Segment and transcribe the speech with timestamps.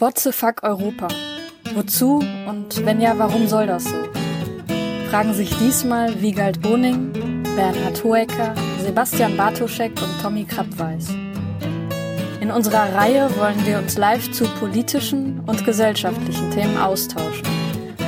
[0.00, 1.06] What the fuck Europa?
[1.72, 3.94] Wozu und wenn ja, warum soll das so?
[5.08, 7.12] Fragen sich diesmal Wiegald Boning,
[7.54, 11.10] Bernhard Hoecker, Sebastian Bartoschek und Tommy Krappweis.
[12.40, 17.46] In unserer Reihe wollen wir uns live zu politischen und gesellschaftlichen Themen austauschen,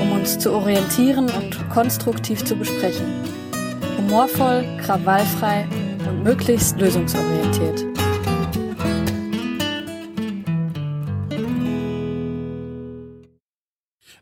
[0.02, 3.06] um uns zu orientieren und konstruktiv zu besprechen.
[3.96, 5.68] Humorvoll, krawallfrei
[6.08, 7.95] und möglichst lösungsorientiert.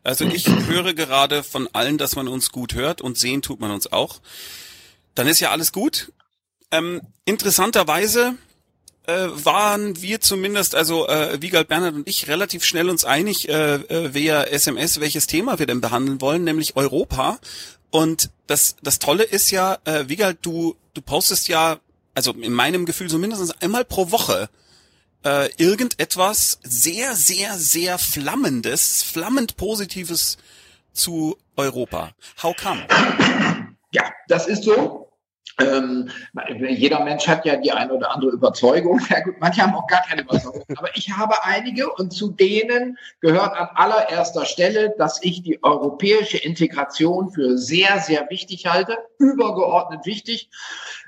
[0.05, 3.71] Also ich höre gerade von allen, dass man uns gut hört und sehen tut man
[3.71, 4.21] uns auch.
[5.15, 6.13] Dann ist ja alles gut.
[6.69, 8.35] Ähm, interessanterweise
[9.07, 13.75] äh, waren wir zumindest, also äh, Wiegald Bernhard und ich, relativ schnell uns einig äh,
[13.75, 17.39] äh, via SMS, welches Thema wir denn behandeln wollen, nämlich Europa.
[17.89, 21.79] Und das, das Tolle ist ja, äh, Wiegald, du, du postest ja,
[22.13, 24.49] also in meinem Gefühl so mindestens einmal pro Woche
[25.25, 30.37] äh, irgendetwas sehr, sehr, sehr Flammendes, flammend Positives
[30.93, 32.11] zu Europa.
[32.41, 32.85] How come?
[33.91, 35.09] Ja, das ist so.
[35.57, 36.09] Ähm,
[36.67, 38.99] jeder Mensch hat ja die eine oder andere Überzeugung.
[39.09, 40.63] Ja gut, manche haben auch gar keine Überzeugung.
[40.75, 46.37] Aber ich habe einige und zu denen gehört an allererster Stelle, dass ich die europäische
[46.37, 50.49] Integration für sehr, sehr wichtig halte, übergeordnet wichtig.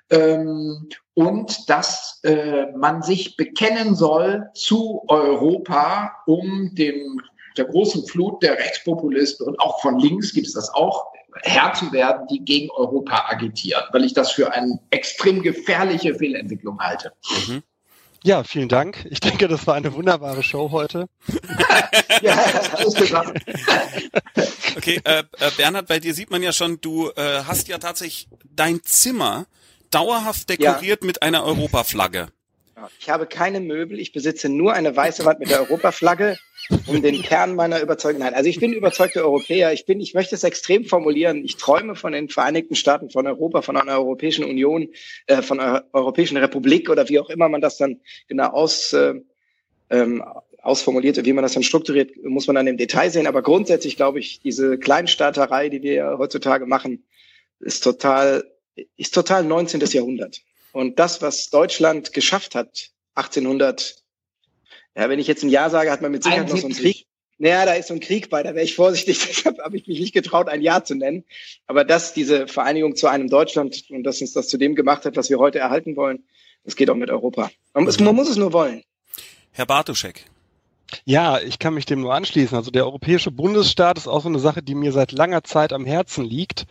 [0.10, 0.88] Ähm,
[1.18, 7.20] und dass äh, man sich bekennen soll zu Europa, um dem
[7.58, 11.08] der großen Flut der Rechtspopulisten und auch von links gibt es das auch
[11.42, 16.80] Herr zu werden, die gegen Europa agitieren, weil ich das für eine extrem gefährliche Fehlentwicklung
[16.80, 17.14] halte.
[17.48, 17.64] Mhm.
[18.24, 19.08] Ja, vielen Dank.
[19.10, 21.08] Ich denke, das war eine wunderbare Show heute.
[22.22, 22.36] ja,
[22.74, 23.42] alles gesagt.
[24.76, 28.28] okay, äh, äh, Bernhard, bei dir sieht man ja schon, du äh, hast ja tatsächlich
[28.44, 29.48] dein Zimmer
[29.92, 31.08] dauerhaft dekoriert ja.
[31.08, 32.28] mit einer Europaflagge.
[33.00, 36.38] Ich habe keine Möbel, ich besitze nur eine weiße Wand mit der Europaflagge,
[36.86, 38.22] um den Kern meiner Überzeugung.
[38.22, 39.74] Nein, also ich bin überzeugter Europäer.
[39.74, 41.44] Ich bin, ich möchte es extrem formulieren.
[41.44, 44.90] Ich träume von den Vereinigten Staaten, von Europa, von einer Europäischen Union,
[45.26, 49.16] äh, von einer Europäischen Republik oder wie auch immer man das dann genau aus, äh,
[49.90, 50.24] ähm,
[50.62, 53.28] ausformuliert, wie man das dann strukturiert, muss man dann im Detail sehen.
[53.28, 57.06] Aber grundsätzlich glaube ich, diese Kleinstaaterei, die wir heutzutage machen,
[57.60, 58.44] ist total,
[58.98, 59.82] ist total 19.
[59.82, 60.42] Jahrhundert.
[60.72, 64.04] Und das, was Deutschland geschafft hat, 1800,
[64.96, 66.70] ja, wenn ich jetzt ein Jahr sage, hat man mit Sicherheit 71.
[66.70, 67.08] noch so einen Krieg.
[67.40, 70.00] Naja, da ist so ein Krieg bei, da wäre ich vorsichtig, deshalb habe ich mich
[70.00, 71.24] nicht getraut, ein Jahr zu nennen.
[71.68, 75.16] Aber dass diese Vereinigung zu einem Deutschland und dass uns das zu dem gemacht hat,
[75.16, 76.24] was wir heute erhalten wollen,
[76.64, 77.52] das geht auch mit Europa.
[77.74, 78.84] Man, muss, man muss es nur wollen.
[79.52, 80.26] Herr Bartuschek.
[81.06, 82.56] Ja, ich kann mich dem nur anschließen.
[82.58, 85.86] Also der europäische Bundesstaat ist auch so eine Sache, die mir seit langer Zeit am
[85.86, 86.66] Herzen liegt.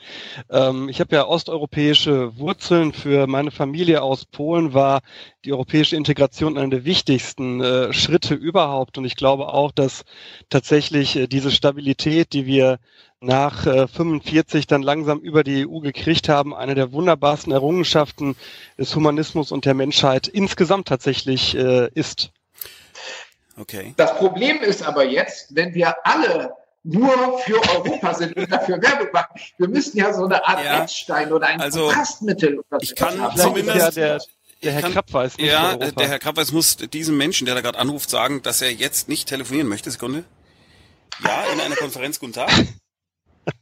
[0.50, 2.93] Ähm, ich habe ja osteuropäische Wurzeln.
[2.93, 5.00] Für meine Familie aus Polen war
[5.44, 8.97] die europäische Integration einer der wichtigsten äh, Schritte überhaupt.
[8.97, 10.05] Und ich glaube auch, dass
[10.49, 12.78] tatsächlich äh, diese Stabilität, die wir
[13.21, 18.34] nach äh, 45 dann langsam über die EU gekriegt haben, eine der wunderbarsten Errungenschaften
[18.78, 22.31] des Humanismus und der Menschheit insgesamt tatsächlich äh, ist.
[23.56, 23.94] Okay.
[23.97, 26.53] Das Problem ist aber jetzt, wenn wir alle
[26.87, 29.41] nur für Europa sind und dafür Werbung machen.
[29.59, 33.21] Wir müssten ja so eine Art ja, Etzstein oder ein also, Kontrastmittel oder Ich kann
[33.21, 33.37] haben.
[33.37, 34.22] zumindest ja der,
[34.62, 37.78] der Herr Krapp weiß Ja, der Herr Krapp weiß muss diesem Menschen, der da gerade
[37.78, 39.91] anruft, sagen, dass er jetzt nicht telefonieren möchte.
[39.91, 40.25] Sekunde.
[41.25, 42.21] Ja, in einer Konferenz.
[42.21, 42.50] Guten Tag.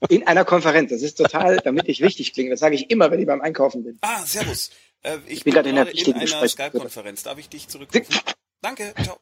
[0.09, 0.91] In einer Konferenz.
[0.91, 2.51] Das ist total, damit ich wichtig klinge.
[2.51, 3.99] Das sage ich immer, wenn ich beim Einkaufen bin.
[4.03, 4.71] Ah, servus.
[5.03, 7.23] Äh, ich, ich bin, bin gerade in einer, in einer Skype-Konferenz.
[7.23, 8.17] Darf ich dich zurückrufen?
[8.61, 8.95] Danke.
[9.03, 9.19] Ciao.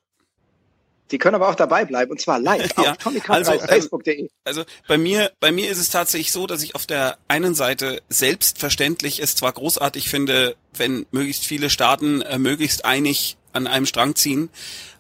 [1.11, 4.31] Die können aber auch dabei bleiben und zwar live ja, auf also, facebook.de.
[4.45, 8.03] Also bei mir, bei mir ist es tatsächlich so, dass ich auf der einen Seite
[8.09, 14.15] selbstverständlich es zwar großartig finde, wenn möglichst viele Staaten äh, möglichst einig an einem Strang
[14.15, 14.49] ziehen.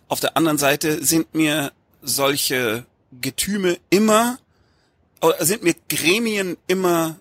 [0.09, 2.85] Auf der anderen Seite sind mir solche
[3.21, 4.39] Getüme immer,
[5.23, 7.17] oder sind mir Gremien immer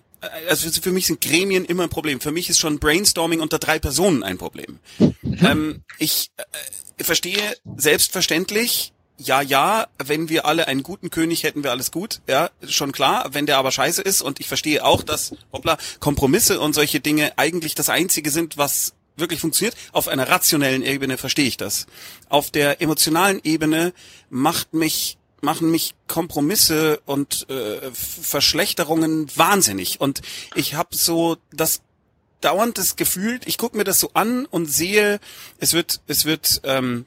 [0.48, 2.20] also für mich sind Gremien immer ein Problem.
[2.20, 4.78] Für mich ist schon Brainstorming unter drei Personen ein Problem.
[5.40, 11.70] Ähm, ich äh, verstehe selbstverständlich, ja, ja, wenn wir alle einen guten König hätten wir
[11.70, 15.34] alles gut, ja, schon klar, wenn der aber scheiße ist und ich verstehe auch, dass,
[15.52, 19.76] hoppla, Kompromisse und solche Dinge eigentlich das einzige sind, was wirklich funktioniert.
[19.92, 21.86] Auf einer rationellen Ebene verstehe ich das.
[22.28, 23.92] Auf der emotionalen Ebene
[24.30, 30.00] macht mich machen mich Kompromisse und äh, Verschlechterungen wahnsinnig.
[30.00, 30.22] Und
[30.54, 31.82] ich habe so das
[32.40, 35.20] dauernd das Gefühl, ich gucke mir das so an und sehe,
[35.58, 37.06] es wird, es wird ähm,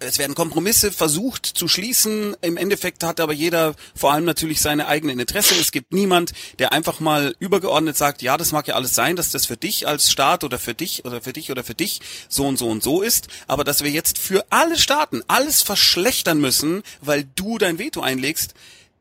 [0.00, 2.36] es werden Kompromisse versucht zu schließen.
[2.40, 5.56] Im Endeffekt hat aber jeder vor allem natürlich seine eigenen Interessen.
[5.60, 9.30] Es gibt niemand, der einfach mal übergeordnet sagt, ja, das mag ja alles sein, dass
[9.30, 12.46] das für dich als Staat oder für dich oder für dich oder für dich so
[12.46, 13.28] und so und so ist.
[13.46, 18.54] Aber dass wir jetzt für alle Staaten alles verschlechtern müssen, weil du dein Veto einlegst,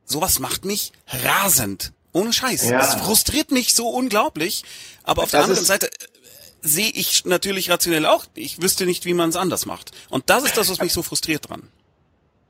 [0.06, 1.92] sowas macht mich rasend.
[2.12, 2.70] Ohne Scheiß.
[2.70, 2.80] Ja.
[2.80, 4.64] Das frustriert mich so unglaublich.
[5.04, 5.90] Aber auf das der anderen Seite
[6.62, 8.26] sehe ich natürlich rationell auch.
[8.36, 9.92] Ich wüsste nicht, wie man es anders macht.
[10.10, 11.64] Und das ist das, was mich so frustriert dran.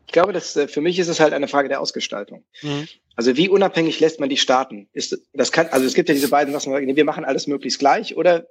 [0.08, 2.44] Ich glaube, dass äh, für mich ist es halt eine Frage der Ausgestaltung.
[2.62, 2.88] Mhm.
[3.16, 4.88] Also wie unabhängig lässt man die Staaten?
[4.94, 7.78] Ist das kann also es gibt ja diese beiden was man wir machen alles möglichst
[7.78, 8.48] gleich oder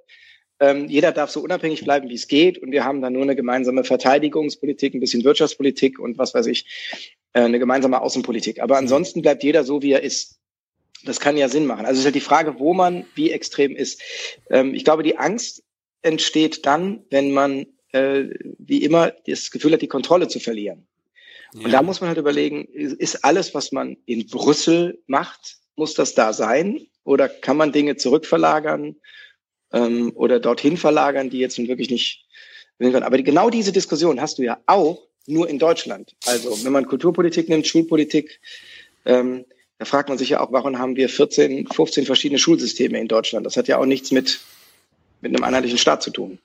[0.59, 3.35] ähm, jeder darf so unabhängig bleiben, wie es geht und wir haben dann nur eine
[3.35, 6.65] gemeinsame Verteidigungspolitik, ein bisschen Wirtschaftspolitik und was weiß ich,
[7.33, 8.61] äh, eine gemeinsame Außenpolitik.
[8.61, 10.38] Aber ansonsten bleibt jeder so, wie er ist.
[11.03, 11.85] Das kann ja Sinn machen.
[11.85, 14.01] Also es ist halt die Frage, wo man wie extrem ist.
[14.49, 15.63] Ähm, ich glaube, die Angst
[16.01, 18.25] entsteht dann, wenn man äh,
[18.57, 20.87] wie immer das Gefühl hat, die Kontrolle zu verlieren.
[21.53, 21.65] Ja.
[21.65, 26.13] Und da muss man halt überlegen, ist alles, was man in Brüssel macht, muss das
[26.13, 26.85] da sein?
[27.03, 28.95] Oder kann man Dinge zurückverlagern
[29.73, 32.25] ähm, oder dorthin verlagern, die jetzt nun wirklich nicht.
[32.79, 36.15] Aber genau diese Diskussion hast du ja auch nur in Deutschland.
[36.25, 38.39] Also wenn man Kulturpolitik nimmt, Schulpolitik,
[39.05, 39.45] ähm,
[39.79, 43.45] da fragt man sich ja auch, warum haben wir 14, 15 verschiedene Schulsysteme in Deutschland?
[43.45, 44.41] Das hat ja auch nichts mit,
[45.21, 46.37] mit einem einheitlichen Staat zu tun.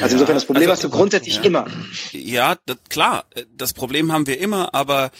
[0.00, 1.42] Also insofern das Problem also, hast du grundsätzlich ja.
[1.42, 1.66] immer.
[2.12, 5.10] Ja, das, klar, das Problem haben wir immer, aber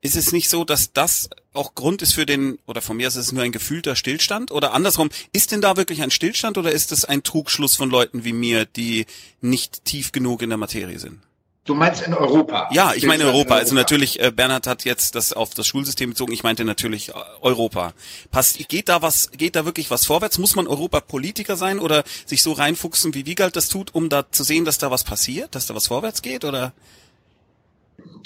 [0.00, 3.16] ist es nicht so, dass das auch Grund ist für den, oder von mir ist
[3.16, 4.50] es nur ein gefühlter Stillstand?
[4.50, 8.24] Oder andersrum, ist denn da wirklich ein Stillstand oder ist es ein Trugschluss von Leuten
[8.24, 9.04] wie mir, die
[9.42, 11.20] nicht tief genug in der Materie sind?
[11.64, 12.70] Du meinst in Europa?
[12.72, 13.54] Ja, ich meine Europa.
[13.54, 16.32] Also natürlich, äh, Bernhard hat jetzt das auf das Schulsystem bezogen.
[16.32, 17.12] Ich meinte natürlich äh,
[17.42, 17.92] Europa.
[18.30, 20.38] Passt, geht da was, geht da wirklich was vorwärts?
[20.38, 24.42] Muss man Europa-Politiker sein oder sich so reinfuchsen, wie Wiegald das tut, um da zu
[24.42, 26.44] sehen, dass da was passiert, dass da was vorwärts geht?
[26.44, 26.72] Oder?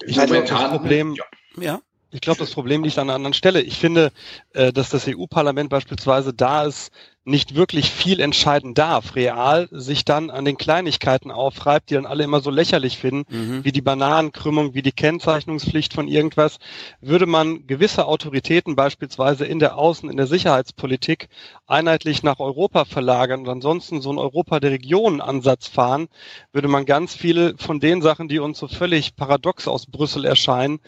[0.07, 1.25] Ich glaube, das Problem, ja.
[1.63, 1.81] ja.
[2.13, 3.61] Ich glaube, das Problem liegt an einer anderen Stelle.
[3.63, 4.13] Ich finde,
[4.53, 6.93] äh, dass das EU-Parlament beispielsweise da ist,
[7.25, 12.23] nicht wirklich viel entscheiden darf, real sich dann an den Kleinigkeiten aufreibt, die dann alle
[12.25, 13.65] immer so lächerlich finden, mhm.
[13.65, 16.59] wie die Bananenkrümmung, wie die Kennzeichnungspflicht von irgendwas,
[17.01, 21.29] würde man gewisse Autoritäten beispielsweise in der Außen-, in der Sicherheitspolitik
[21.67, 26.09] einheitlich nach Europa verlagern und ansonsten so einen Europa der Regionen Ansatz fahren,
[26.53, 30.81] würde man ganz viele von den Sachen, die uns so völlig paradox aus Brüssel erscheinen,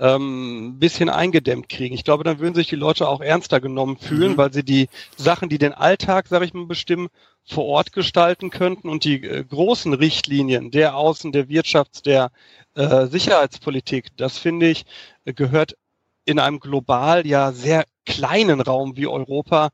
[0.00, 1.94] ähm, ein bisschen eingedämmt kriegen.
[1.94, 4.36] Ich glaube, dann würden sich die Leute auch ernster genommen fühlen, mhm.
[4.38, 7.08] weil sie die Sachen, die den Alltag, sage ich mal, bestimmen,
[7.44, 12.30] vor Ort gestalten könnten und die äh, großen Richtlinien der Außen-, der Wirtschafts-, der
[12.74, 14.86] äh, Sicherheitspolitik, das finde ich,
[15.26, 15.76] äh, gehört
[16.24, 19.70] in einem global ja sehr kleinen Raum wie Europa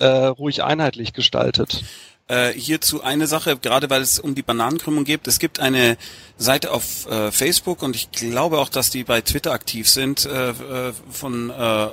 [0.00, 1.84] äh, ruhig einheitlich gestaltet.
[2.28, 5.26] Äh, hierzu eine Sache, gerade weil es um die Bananenkrümmung geht.
[5.26, 5.96] Es gibt eine
[6.38, 10.50] Seite auf äh, Facebook und ich glaube auch, dass die bei Twitter aktiv sind äh,
[10.50, 11.88] äh von, äh, äh,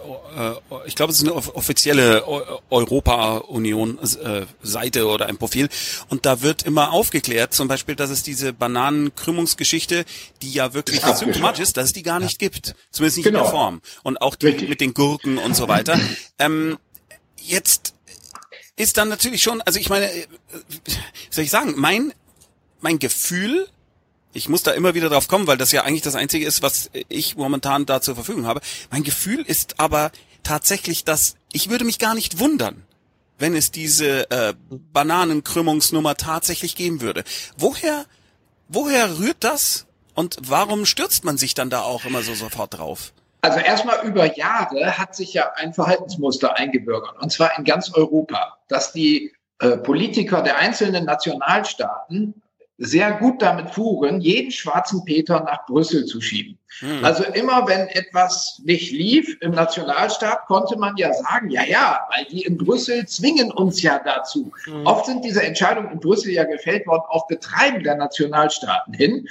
[0.86, 2.24] ich glaube, es ist eine offizielle
[2.70, 5.68] Europa-Union-Seite oder ein Profil
[6.10, 10.06] und da wird immer aufgeklärt, zum Beispiel, dass es diese Bananenkrümmungsgeschichte,
[10.44, 13.40] die ja wirklich symptomatisch ist, dass es die gar nicht gibt, zumindest nicht genau.
[13.40, 13.64] in der genau.
[13.64, 16.00] Form und auch die mit den Gurken und so weiter.
[16.42, 16.78] Ähm,
[17.36, 17.94] jetzt
[18.80, 20.26] ist dann natürlich schon, also ich meine, äh,
[21.30, 22.14] soll ich sagen, mein,
[22.80, 23.68] mein Gefühl,
[24.32, 26.90] ich muss da immer wieder drauf kommen, weil das ja eigentlich das Einzige ist, was
[27.10, 28.62] ich momentan da zur Verfügung habe.
[28.90, 30.12] Mein Gefühl ist aber
[30.44, 32.86] tatsächlich, dass ich würde mich gar nicht wundern,
[33.38, 37.26] wenn es diese äh, Bananenkrümmungsnummer tatsächlich geben würde.
[37.58, 38.06] Woher,
[38.70, 43.12] woher rührt das und warum stürzt man sich dann da auch immer so sofort drauf?
[43.42, 48.58] Also erstmal über Jahre hat sich ja ein Verhaltensmuster eingebürgert, und zwar in ganz Europa,
[48.68, 52.42] dass die äh, Politiker der einzelnen Nationalstaaten
[52.80, 56.58] sehr gut damit fuhren, jeden schwarzen Peter nach Brüssel zu schieben.
[56.80, 57.04] Hm.
[57.04, 62.26] Also immer wenn etwas nicht lief im Nationalstaat, konnte man ja sagen, ja, ja, weil
[62.26, 64.54] die in Brüssel zwingen uns ja dazu.
[64.64, 64.86] Hm.
[64.86, 69.28] Oft sind diese Entscheidungen in Brüssel ja gefällt worden auf Betreiben der Nationalstaaten hin.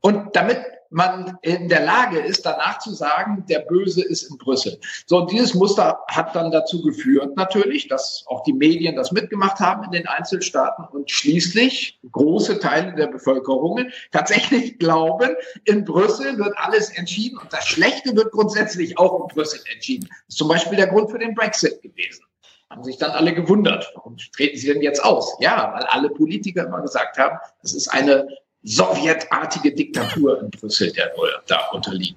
[0.00, 4.78] Und damit man in der Lage ist, danach zu sagen, der Böse ist in Brüssel.
[5.06, 9.58] So, und dieses Muster hat dann dazu geführt, natürlich, dass auch die Medien das mitgemacht
[9.60, 15.30] haben in den Einzelstaaten und schließlich große Teile der Bevölkerung tatsächlich glauben,
[15.64, 20.08] in Brüssel wird alles entschieden und das Schlechte wird grundsätzlich auch in Brüssel entschieden.
[20.08, 22.26] Das ist zum Beispiel der Grund für den Brexit gewesen
[22.68, 25.36] haben sich dann alle gewundert, warum treten sie denn jetzt aus?
[25.40, 28.26] Ja, weil alle Politiker immer gesagt haben, das ist eine
[28.66, 31.12] sowjetartige Diktatur in Brüssel, der
[31.46, 32.16] da unterliegen.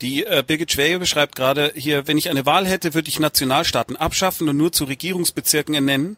[0.00, 3.96] Die äh, Birgit Schwäge beschreibt gerade hier, wenn ich eine Wahl hätte, würde ich Nationalstaaten
[3.96, 6.16] abschaffen und nur zu Regierungsbezirken ernennen,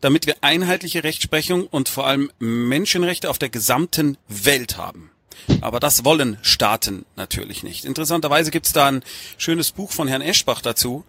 [0.00, 5.10] damit wir einheitliche Rechtsprechung und vor allem Menschenrechte auf der gesamten Welt haben.
[5.62, 7.84] Aber das wollen Staaten natürlich nicht.
[7.86, 9.02] Interessanterweise gibt's da ein
[9.38, 11.04] schönes Buch von Herrn Eschbach dazu.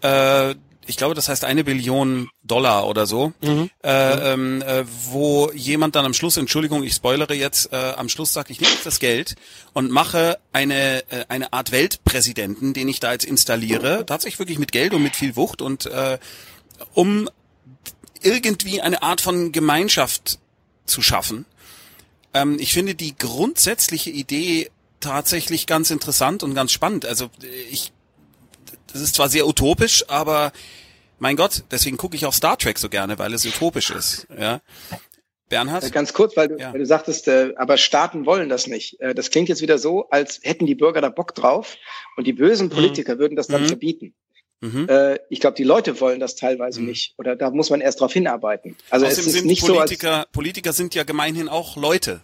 [0.00, 0.54] Äh,
[0.86, 3.70] ich glaube, das heißt eine Billion Dollar oder so, mhm.
[3.82, 8.32] äh, ähm, äh, wo jemand dann am Schluss, Entschuldigung, ich spoilere jetzt, äh, am Schluss
[8.32, 9.34] sagt, ich nehme das Geld
[9.72, 14.72] und mache eine äh, eine Art Weltpräsidenten, den ich da jetzt installiere, tatsächlich wirklich mit
[14.72, 16.18] Geld und mit viel Wucht und äh,
[16.94, 17.28] um
[18.22, 20.38] irgendwie eine Art von Gemeinschaft
[20.84, 21.46] zu schaffen.
[22.34, 27.06] Ähm, ich finde die grundsätzliche Idee tatsächlich ganz interessant und ganz spannend.
[27.06, 27.30] Also
[27.70, 27.92] ich
[28.92, 30.52] das ist zwar sehr utopisch, aber
[31.18, 34.26] mein Gott, deswegen gucke ich auch Star Trek so gerne, weil es utopisch ist.
[34.38, 34.60] Ja.
[35.48, 35.84] Bernhard?
[35.84, 36.72] Äh, ganz kurz, weil du, ja.
[36.72, 39.00] weil du sagtest, äh, aber Staaten wollen das nicht.
[39.00, 41.76] Äh, das klingt jetzt wieder so, als hätten die Bürger da Bock drauf
[42.16, 42.72] und die bösen mhm.
[42.72, 43.18] Politiker mhm.
[43.18, 43.68] würden das dann mhm.
[43.68, 44.14] verbieten.
[44.60, 44.88] Mhm.
[44.88, 46.86] Äh, ich glaube, die Leute wollen das teilweise mhm.
[46.88, 47.14] nicht.
[47.18, 48.76] Oder da muss man erst darauf hinarbeiten.
[48.90, 52.20] Also Außerdem es ist nicht Politiker, so, als Politiker sind ja gemeinhin auch Leute.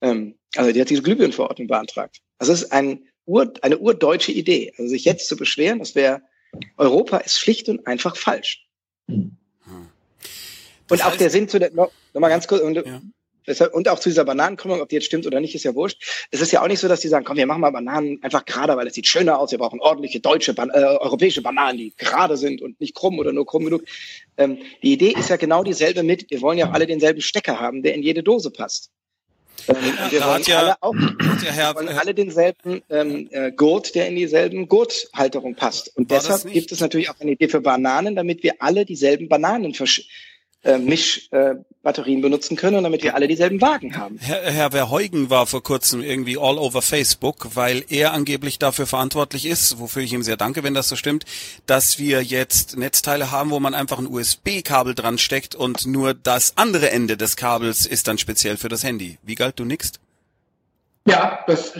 [0.00, 2.18] Ähm, also die hat diese Glühbirnenverordnung beantragt.
[2.38, 4.72] Also es ist ein Ur, eine urdeutsche Idee.
[4.76, 6.22] Also sich jetzt zu beschweren, das wäre,
[6.76, 8.66] Europa ist schlicht und einfach falsch.
[9.06, 9.36] Hm.
[10.90, 13.00] Und auch der Sinn zu der, noch, noch mal ganz kurz, und, ja.
[13.68, 16.26] und auch zu dieser Bananenkrümmung, ob die jetzt stimmt oder nicht, ist ja wurscht.
[16.32, 18.44] Es ist ja auch nicht so, dass die sagen, komm, wir machen mal Bananen einfach
[18.44, 19.52] gerade, weil es sieht schöner aus.
[19.52, 23.32] Wir brauchen ordentliche deutsche, Ban äh, europäische Bananen, die gerade sind und nicht krumm oder
[23.32, 23.84] nur krumm genug.
[24.38, 27.60] Ähm, die Idee ist ja genau dieselbe mit, wir wollen ja auch alle denselben Stecker
[27.60, 28.90] haben, der in jede Dose passt.
[29.68, 29.76] Ähm,
[30.10, 34.16] wir wollen ja, alle auch, ja Herr, wollen alle denselben ähm, äh, Gurt, der in
[34.16, 35.96] dieselben Gurthalterung passt.
[35.96, 39.74] Und deshalb gibt es natürlich auch eine Idee für Bananen, damit wir alle dieselben Bananen
[39.74, 40.08] versch
[40.62, 44.18] äh, Mischbatterien äh, benutzen können und damit wir alle dieselben Wagen haben.
[44.18, 49.46] Herr, Herr Verheugen war vor kurzem irgendwie all over Facebook, weil er angeblich dafür verantwortlich
[49.46, 51.24] ist, wofür ich ihm sehr danke, wenn das so stimmt,
[51.66, 56.56] dass wir jetzt Netzteile haben, wo man einfach ein USB-Kabel dran steckt und nur das
[56.56, 59.18] andere Ende des Kabels ist dann speziell für das Handy.
[59.22, 59.92] Wie galt du nix?
[61.06, 61.72] Ja, das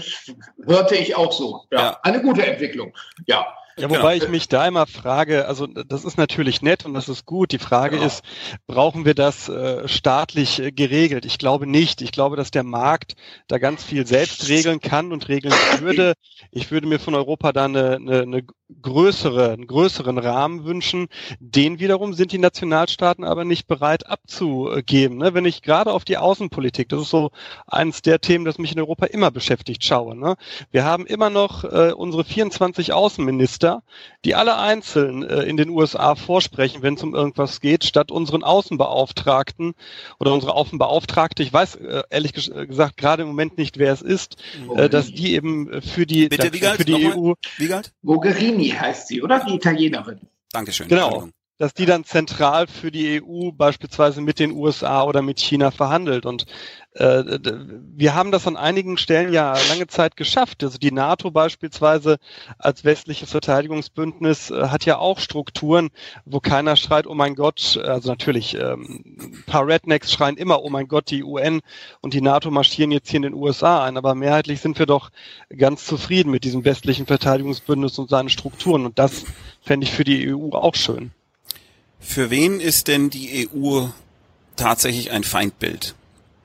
[0.64, 1.64] hörte ich auch so.
[1.70, 2.00] Ja, ja.
[2.02, 2.94] Eine gute Entwicklung.
[3.26, 3.46] Ja.
[3.76, 4.24] Ja, wobei genau.
[4.24, 7.52] ich mich da immer frage, also das ist natürlich nett und das ist gut.
[7.52, 8.06] Die Frage genau.
[8.06, 8.22] ist,
[8.66, 11.24] brauchen wir das äh, staatlich äh, geregelt?
[11.24, 12.02] Ich glaube nicht.
[12.02, 13.14] Ich glaube, dass der Markt
[13.48, 16.14] da ganz viel selbst regeln kann und regeln würde.
[16.50, 18.42] Ich würde mir von Europa da eine, eine, eine
[18.82, 21.08] größere, einen größeren Rahmen wünschen.
[21.40, 25.18] Den wiederum sind die Nationalstaaten aber nicht bereit abzugeben.
[25.18, 25.34] Ne?
[25.34, 27.30] Wenn ich gerade auf die Außenpolitik, das ist so
[27.66, 30.16] eines der Themen, das mich in Europa immer beschäftigt, schaue.
[30.16, 30.36] Ne?
[30.70, 33.82] Wir haben immer noch äh, unsere 24 Außenminister,
[34.24, 38.42] die alle einzeln äh, in den USA vorsprechen, wenn es um irgendwas geht, statt unseren
[38.42, 39.74] Außenbeauftragten
[40.18, 44.36] oder unsere Außenbeauftragte, ich weiß äh, ehrlich gesagt gerade im Moment nicht, wer es ist,
[44.76, 47.32] äh, dass die eben für die, Bitte, da, für die EU...
[48.02, 49.44] Mogherini Meloni heißt sie, oder?
[49.44, 50.20] Die Italienerin.
[50.52, 50.88] Dankeschön.
[50.88, 51.28] Genau.
[51.58, 56.24] Dass die dann zentral für die EU beispielsweise mit den USA oder mit China verhandelt.
[56.24, 56.46] Und
[56.94, 57.38] äh,
[57.96, 60.64] wir haben das an einigen Stellen ja lange Zeit geschafft.
[60.64, 62.18] Also die NATO beispielsweise
[62.58, 65.90] als westliches Verteidigungsbündnis äh, hat ja auch Strukturen,
[66.24, 70.70] wo keiner schreit, oh mein Gott, also natürlich, ähm, ein paar Rednecks schreien immer, oh
[70.70, 71.60] mein Gott, die UN
[72.00, 75.10] und die NATO marschieren jetzt hier in den USA ein, aber mehrheitlich sind wir doch
[75.56, 79.24] ganz zufrieden mit diesem westlichen Verteidigungsbündnis und seinen Strukturen und das
[79.62, 81.12] fände ich für die EU auch schön.
[82.00, 83.86] Für wen ist denn die EU
[84.56, 85.94] tatsächlich ein Feindbild?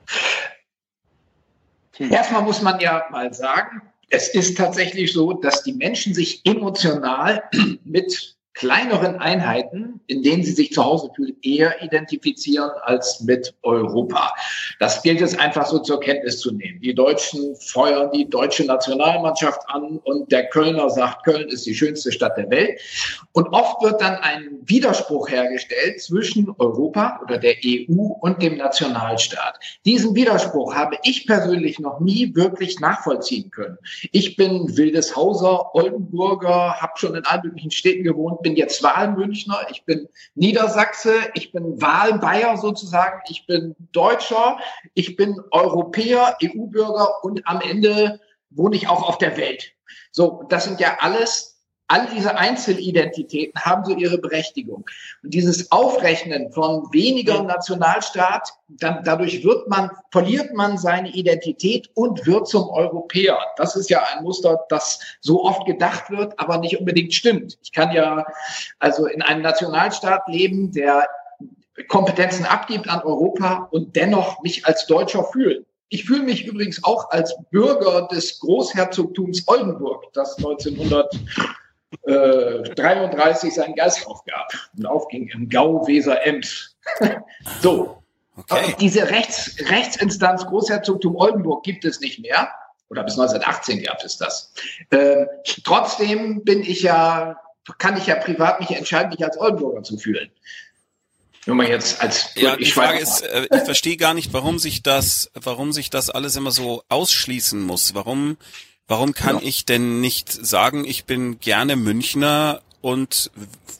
[1.98, 7.42] Erstmal muss man ja mal sagen, es ist tatsächlich so, dass die Menschen sich emotional
[7.84, 14.32] mit kleineren Einheiten, in denen sie sich zu Hause fühlen, eher identifizieren als mit Europa.
[14.80, 16.80] Das gilt es einfach so zur Kenntnis zu nehmen.
[16.80, 22.10] Die Deutschen feuern die deutsche Nationalmannschaft an und der Kölner sagt, Köln ist die schönste
[22.10, 22.80] Stadt der Welt.
[23.32, 29.60] Und oft wird dann ein Widerspruch hergestellt zwischen Europa oder der EU und dem Nationalstaat.
[29.84, 33.76] Diesen Widerspruch habe ich persönlich noch nie wirklich nachvollziehen können.
[34.12, 39.84] Ich bin Wildeshauser, Oldenburger, habe schon in allen möglichen Städten gewohnt, bin jetzt Wahlmünchner, ich
[39.84, 44.60] bin Niedersachse, ich bin Wahlbayer sozusagen, ich bin Deutscher,
[44.94, 49.72] ich bin Europäer, EU-Bürger und am Ende wohne ich auch auf der Welt.
[50.12, 51.55] So, das sind ja alles
[51.88, 54.84] all diese Einzelidentitäten haben so ihre Berechtigung.
[55.22, 62.26] Und dieses Aufrechnen von weniger Nationalstaat, dann, dadurch wird man, verliert man seine Identität und
[62.26, 63.38] wird zum Europäer.
[63.56, 67.58] Das ist ja ein Muster, das so oft gedacht wird, aber nicht unbedingt stimmt.
[67.62, 68.26] Ich kann ja
[68.78, 71.08] also in einem Nationalstaat leben, der
[71.88, 75.66] Kompetenzen abgibt an Europa und dennoch mich als Deutscher fühlen.
[75.88, 81.14] Ich fühle mich übrigens auch als Bürger des Großherzogtums Oldenburg, das 1900
[82.02, 86.76] äh, 33 seinen Geist aufgab und aufging im Gau Weser Ems.
[87.62, 88.02] so.
[88.36, 88.74] Okay.
[88.80, 92.50] Diese Rechts, Rechtsinstanz Großherzogtum Oldenburg gibt es nicht mehr.
[92.88, 94.52] Oder bis 1918 gab es das.
[94.90, 95.26] Ähm,
[95.64, 97.40] trotzdem bin ich ja,
[97.78, 100.30] kann ich ja privat mich entscheiden, mich als Oldenburger zu fühlen.
[101.46, 104.82] Nur mal jetzt als ja, die Frage ist, äh, ich verstehe gar nicht, warum sich
[104.82, 107.94] das, warum sich das alles immer so ausschließen muss.
[107.94, 108.36] Warum
[108.88, 109.42] Warum kann ja.
[109.42, 113.30] ich denn nicht sagen, ich bin gerne Münchner und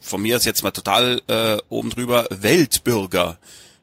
[0.00, 3.38] von mir ist jetzt mal total äh, oben drüber Weltbürger?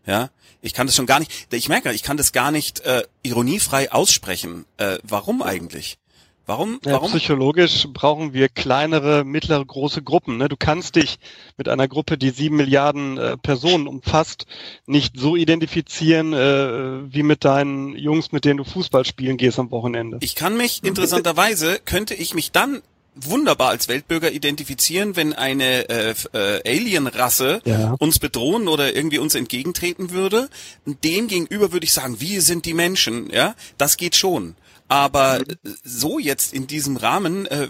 [0.05, 0.29] Ja,
[0.61, 1.31] ich kann das schon gar nicht.
[1.51, 4.65] Ich merke, ich kann das gar nicht äh, ironiefrei aussprechen.
[4.77, 5.97] Äh, warum eigentlich?
[6.45, 7.09] Warum, ja, warum?
[7.09, 10.37] Psychologisch brauchen wir kleinere, mittlere, große Gruppen.
[10.37, 10.49] Ne?
[10.49, 11.17] Du kannst dich
[11.57, 14.45] mit einer Gruppe, die sieben Milliarden äh, Personen umfasst,
[14.85, 19.71] nicht so identifizieren äh, wie mit deinen Jungs, mit denen du Fußball spielen gehst am
[19.71, 20.17] Wochenende.
[20.19, 22.81] Ich kann mich interessanterweise könnte ich mich dann
[23.15, 27.95] wunderbar als Weltbürger identifizieren, wenn eine äh, äh, Alien-Rasse ja.
[27.99, 30.49] uns bedrohen oder irgendwie uns entgegentreten würde.
[30.85, 34.55] Dem gegenüber würde ich sagen, wir sind die Menschen, ja, das geht schon.
[34.87, 35.75] Aber mhm.
[35.83, 37.69] so jetzt in diesem Rahmen äh,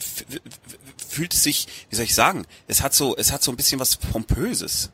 [1.07, 3.79] fühlt es sich, wie soll ich sagen, es hat so, es hat so ein bisschen
[3.79, 4.91] was Pompöses.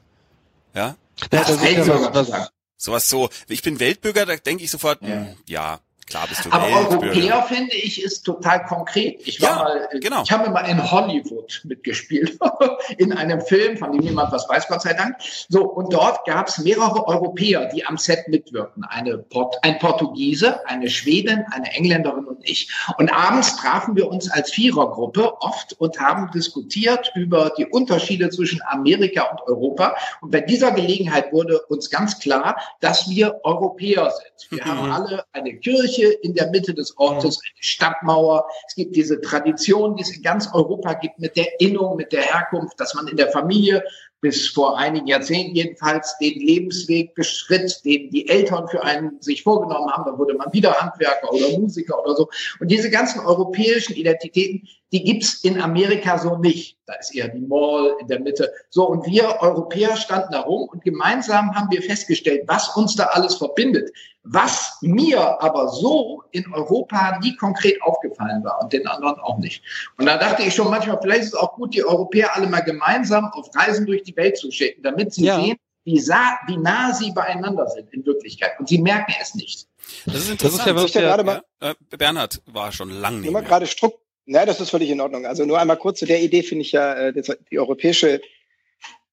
[0.73, 0.95] Ja?
[1.21, 5.01] ja das ist ja was, was, sowas so, ich bin Weltbürger, da denke ich sofort,
[5.01, 5.21] ja.
[5.21, 5.79] Mh, ja,
[6.09, 9.21] Klar bist du Aber Europäer, finde ich, ist total konkret.
[9.27, 10.23] Ich war ja, mal, genau.
[10.23, 12.39] ich habe mal in Hollywood mitgespielt,
[12.97, 15.17] in einem Film, von dem niemand was weiß, Gott sei Dank.
[15.49, 18.83] So, und dort gab es mehrere Europäer, die am Set mitwirkten.
[18.83, 22.71] Eine Port ein Portugiese, eine Schwedin, eine Engländerin und ich.
[22.97, 28.61] Und abends trafen wir uns als Vierergruppe oft und haben diskutiert über die Unterschiede zwischen
[28.67, 29.95] Amerika und Europa.
[30.21, 34.51] Und bei dieser Gelegenheit wurde uns ganz klar, dass wir Europäer sind.
[34.51, 37.41] Wir haben alle eine Kirche, Kirche in der Mitte des Ortes, mhm.
[37.55, 38.45] eine Stadtmauer.
[38.67, 42.21] Es gibt diese Tradition, die es in ganz Europa gibt mit der Innung, mit der
[42.21, 43.83] Herkunft, dass man in der Familie
[44.21, 49.89] bis vor einigen Jahrzehnten jedenfalls den Lebensweg beschritt, den die Eltern für einen sich vorgenommen
[49.91, 50.03] haben.
[50.05, 52.29] Da wurde man wieder Handwerker oder Musiker oder so.
[52.59, 56.77] Und diese ganzen europäischen Identitäten, die gibt's in Amerika so nicht.
[56.85, 58.51] Da ist eher die Mall in der Mitte.
[58.69, 63.05] So, und wir Europäer standen da rum und gemeinsam haben wir festgestellt, was uns da
[63.05, 63.91] alles verbindet.
[64.23, 69.63] Was mir aber so in Europa nie konkret aufgefallen war und den anderen auch nicht.
[69.97, 72.61] Und da dachte ich schon manchmal, vielleicht ist es auch gut, die Europäer alle mal
[72.61, 75.39] gemeinsam auf Reisen durch die Welt zu schicken, damit sie ja.
[75.39, 78.59] sehen, wie, wie nah sie beieinander sind in Wirklichkeit.
[78.59, 79.67] Und sie merken es nicht.
[80.05, 80.77] Das ist interessant.
[80.77, 83.41] Das ist ja, ja, mal, äh, Bernhard war schon lange nicht mehr.
[83.41, 83.99] gerade Struck
[84.29, 85.25] ja, das ist völlig in Ordnung.
[85.25, 87.13] Also nur einmal kurz zu der Idee finde ich ja, äh,
[87.51, 88.21] die europäische,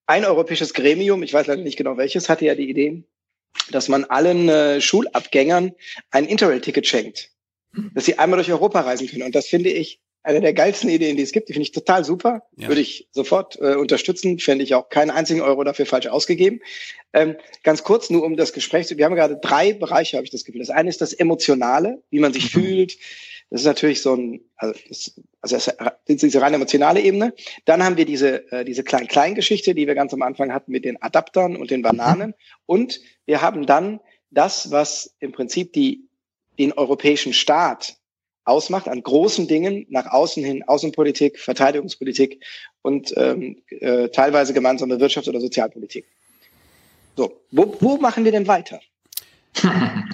[0.07, 3.03] ein europäisches Gremium, ich weiß leider nicht genau welches, hatte ja die Idee,
[3.71, 5.73] dass man allen äh, Schulabgängern
[6.11, 7.31] ein Interrail-Ticket schenkt,
[7.95, 9.23] dass sie einmal durch Europa reisen können.
[9.23, 11.49] Und das finde ich eine der geilsten Ideen, die es gibt.
[11.49, 12.43] Die finde ich total super.
[12.57, 12.69] Ja.
[12.69, 14.39] Würde ich sofort äh, unterstützen.
[14.39, 16.61] Fände ich auch keinen einzigen Euro dafür falsch ausgegeben.
[17.13, 20.33] Ähm, ganz kurz, nur um das Gespräch zu, wir haben gerade drei Bereiche, habe ich
[20.33, 20.61] das Gefühl.
[20.61, 22.61] Das eine ist das Emotionale, wie man sich mhm.
[22.61, 22.99] fühlt.
[23.51, 25.75] Das ist natürlich so ein, also, das, also das
[26.07, 27.33] ist diese rein emotionale Ebene.
[27.65, 31.01] Dann haben wir diese, äh, diese Klein-Klein-Geschichte, die wir ganz am Anfang hatten mit den
[31.01, 32.35] Adaptern und den Bananen.
[32.67, 36.09] Und wir haben dann das, was im Prinzip die,
[36.59, 37.97] den europäischen Staat
[38.45, 42.45] ausmacht an großen Dingen nach außen hin, Außenpolitik, Verteidigungspolitik
[42.83, 46.07] und ähm, äh, teilweise gemeinsame Wirtschafts- oder Sozialpolitik.
[47.17, 48.81] So, wo, wo machen wir denn weiter?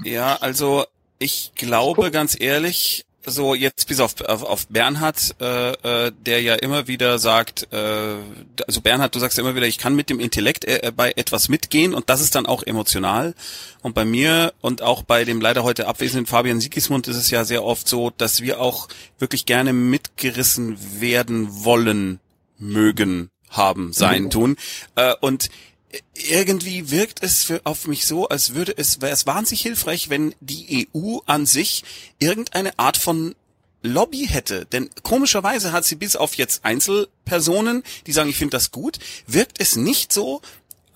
[0.04, 0.84] Ja, also
[1.20, 6.54] ich glaube ganz ehrlich, so jetzt bis auf, auf, auf Bernhard, äh, äh, der ja
[6.54, 8.16] immer wieder sagt, äh,
[8.66, 11.48] also Bernhard, du sagst ja immer wieder, ich kann mit dem Intellekt äh, bei etwas
[11.48, 13.34] mitgehen und das ist dann auch emotional.
[13.82, 17.44] Und bei mir und auch bei dem leider heute abwesenden Fabian Sigismund ist es ja
[17.44, 22.20] sehr oft so, dass wir auch wirklich gerne mitgerissen werden wollen,
[22.58, 24.30] mögen, haben, sein, mhm.
[24.30, 24.56] tun.
[24.94, 25.48] Äh, und
[26.14, 30.34] irgendwie wirkt es für, auf mich so, als würde es, wäre es wahnsinnig hilfreich, wenn
[30.40, 31.84] die EU an sich
[32.18, 33.34] irgendeine Art von
[33.82, 34.64] Lobby hätte.
[34.66, 39.60] Denn komischerweise hat sie bis auf jetzt Einzelpersonen, die sagen, ich finde das gut, wirkt
[39.60, 40.40] es nicht so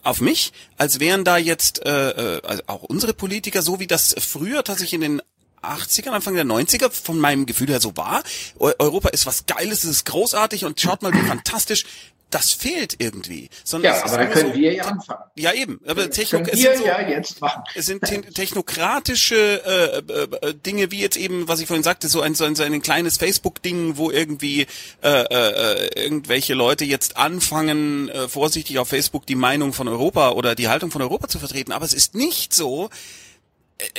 [0.03, 4.15] auf mich, als wären da jetzt äh, äh also auch unsere Politiker, so wie das
[4.19, 5.23] früher tatsächlich in den
[5.63, 8.23] 80ern, Anfang der 90er von meinem Gefühl her so war.
[8.59, 11.85] Europa ist was Geiles, es ist großartig und schaut mal, wie fantastisch
[12.31, 13.49] das fehlt irgendwie.
[13.63, 15.23] Sondern ja, aber dann können so, wir ja anfangen.
[15.37, 15.81] Ja, eben.
[15.87, 17.63] Aber Techno können wir so, ja jetzt machen.
[17.75, 22.21] Es sind te technokratische äh, äh, Dinge, wie jetzt eben, was ich vorhin sagte, so
[22.21, 24.67] ein, so ein, so ein kleines Facebook-Ding, wo irgendwie
[25.03, 30.55] äh, äh, irgendwelche Leute jetzt anfangen, äh, vorsichtig auf Facebook die Meinung von Europa oder
[30.55, 31.73] die Haltung von Europa zu vertreten.
[31.73, 32.91] Aber es ist nicht so,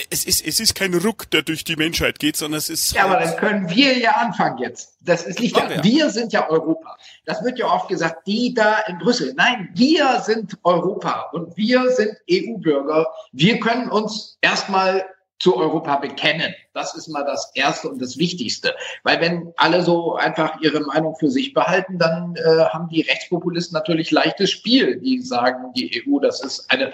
[0.09, 2.93] es ist, es ist kein Ruck, der durch die Menschheit geht, sondern es ist.
[2.93, 4.97] Ja, aber dann können wir ja anfangen jetzt.
[5.01, 6.97] Das ist nicht, ja, wir sind ja Europa.
[7.25, 9.33] Das wird ja oft gesagt, die da in Brüssel.
[9.35, 13.07] Nein, wir sind Europa und wir sind EU-Bürger.
[13.31, 15.05] Wir können uns erstmal
[15.39, 16.53] zu Europa bekennen.
[16.73, 18.75] Das ist mal das Erste und das Wichtigste.
[19.03, 23.73] Weil wenn alle so einfach ihre Meinung für sich behalten, dann äh, haben die Rechtspopulisten
[23.73, 24.99] natürlich leichtes Spiel.
[24.99, 26.91] Die sagen, die EU, das ist eine,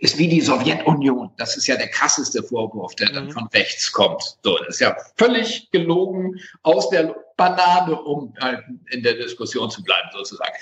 [0.00, 1.30] ist wie die Sowjetunion.
[1.36, 3.32] Das ist ja der krasseste Vorwurf, der dann mhm.
[3.32, 4.22] von rechts kommt.
[4.42, 9.82] So, das ist ja völlig gelogen aus der Banane, um halt in der Diskussion zu
[9.82, 10.54] bleiben, sozusagen.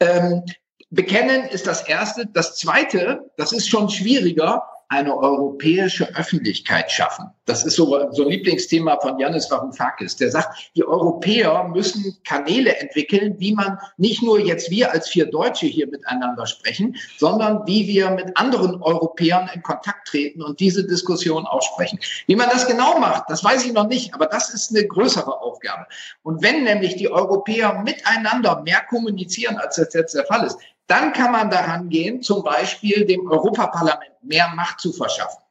[0.00, 0.42] Ähm,
[0.90, 2.26] bekennen ist das Erste.
[2.26, 7.30] Das Zweite, das ist schon schwieriger, eine europäische Öffentlichkeit schaffen.
[7.44, 10.16] Das ist so, so ein Lieblingsthema von Janis Varoufakis.
[10.16, 15.26] Der sagt, die Europäer müssen Kanäle entwickeln, wie man nicht nur jetzt wir als vier
[15.26, 20.86] Deutsche hier miteinander sprechen, sondern wie wir mit anderen Europäern in Kontakt treten und diese
[20.86, 21.98] Diskussion aussprechen.
[22.26, 25.40] Wie man das genau macht, das weiß ich noch nicht, aber das ist eine größere
[25.40, 25.86] Aufgabe.
[26.22, 31.12] Und wenn nämlich die Europäer miteinander mehr kommunizieren, als das jetzt der Fall ist, dann
[31.12, 35.42] kann man daran gehen, zum Beispiel dem Europaparlament mehr Macht zu verschaffen.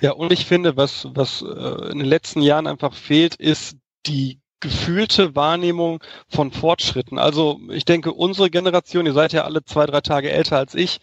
[0.00, 3.76] Ja, und ich finde, was, was äh, in den letzten Jahren einfach fehlt, ist
[4.06, 7.18] die gefühlte Wahrnehmung von Fortschritten.
[7.18, 11.00] Also ich denke, unsere Generation, ihr seid ja alle zwei, drei Tage älter als ich,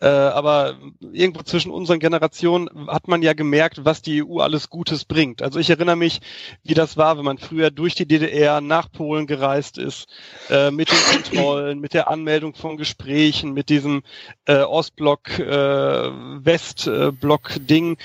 [0.00, 0.78] äh, aber
[1.12, 5.42] irgendwo zwischen unseren Generationen hat man ja gemerkt, was die EU alles Gutes bringt.
[5.42, 6.20] Also ich erinnere mich,
[6.62, 10.08] wie das war, wenn man früher durch die DDR nach Polen gereist ist,
[10.48, 14.02] äh, mit den Kontrollen, mit der Anmeldung von Gesprächen, mit diesem
[14.46, 17.98] äh, Ostblock, äh, Westblock-Ding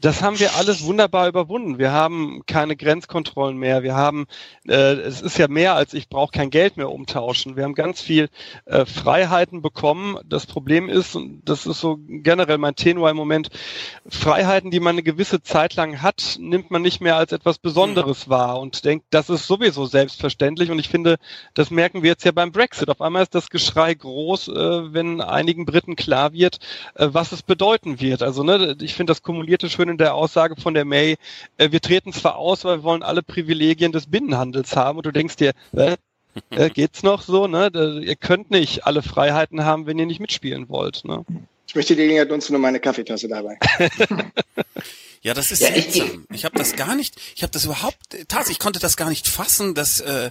[0.00, 1.78] das haben wir alles wunderbar überwunden.
[1.78, 3.82] Wir haben keine Grenzkontrollen mehr.
[3.82, 4.26] Wir haben,
[4.68, 7.56] äh, es ist ja mehr als ich brauche kein Geld mehr umtauschen.
[7.56, 8.28] Wir haben ganz viel
[8.66, 10.16] äh, Freiheiten bekommen.
[10.24, 13.50] Das Problem ist, und das ist so generell mein Tenor im Moment,
[14.08, 18.26] Freiheiten, die man eine gewisse Zeit lang hat, nimmt man nicht mehr als etwas Besonderes
[18.26, 18.30] mhm.
[18.30, 20.70] wahr und denkt, das ist sowieso selbstverständlich.
[20.70, 21.16] Und ich finde,
[21.54, 22.88] das merken wir jetzt ja beim Brexit.
[22.88, 26.58] Auf einmal ist das Geschrei groß, äh, wenn einigen Briten klar wird,
[26.94, 28.22] äh, was es bedeuten wird.
[28.22, 31.16] Also ne, ich finde das kumulierte schön in der Aussage von der May,
[31.56, 35.12] äh, wir treten zwar aus, aber wir wollen alle Privilegien des Binnenhandels haben und du
[35.12, 35.96] denkst dir, äh,
[36.50, 37.70] äh, geht's noch so, ne?
[38.04, 41.24] Ihr könnt nicht alle Freiheiten haben, wenn ihr nicht mitspielen wollt, ne?
[41.66, 43.58] Ich möchte die Gelegenheit nutzen, nur meine Kaffeetasse dabei.
[45.20, 46.24] ja, das ist ja, seltsam.
[46.30, 49.10] Ich, ich habe das gar nicht, ich habe das überhaupt, tatsächlich, ich konnte das gar
[49.10, 50.30] nicht fassen, dass äh,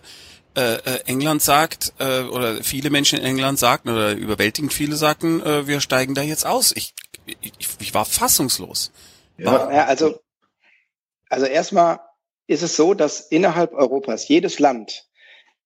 [0.56, 5.68] äh, England sagt, äh, oder viele Menschen in England sagten, oder überwältigend viele sagten, äh,
[5.68, 6.74] wir steigen da jetzt aus.
[6.76, 6.96] Ich,
[7.42, 8.92] ich, ich war fassungslos.
[9.38, 10.20] Ja, also,
[11.30, 12.00] also erstmal
[12.48, 15.06] ist es so, dass innerhalb Europas jedes Land,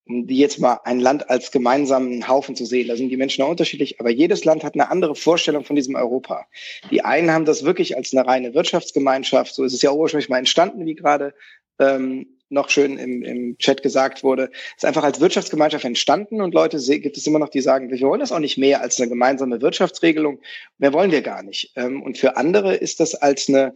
[0.05, 3.49] um jetzt mal ein Land als gemeinsamen Haufen zu sehen, da sind die Menschen auch
[3.49, 6.47] unterschiedlich, aber jedes Land hat eine andere Vorstellung von diesem Europa.
[6.89, 10.39] Die einen haben das wirklich als eine reine Wirtschaftsgemeinschaft, so ist es ja ursprünglich mal
[10.39, 11.33] entstanden, wie gerade
[11.79, 16.77] ähm, noch schön im, im Chat gesagt wurde, ist einfach als Wirtschaftsgemeinschaft entstanden und Leute
[16.99, 19.61] gibt es immer noch, die sagen, wir wollen das auch nicht mehr als eine gemeinsame
[19.61, 20.39] Wirtschaftsregelung,
[20.77, 21.71] mehr wollen wir gar nicht.
[21.75, 23.73] Ähm, und für andere ist das als eine,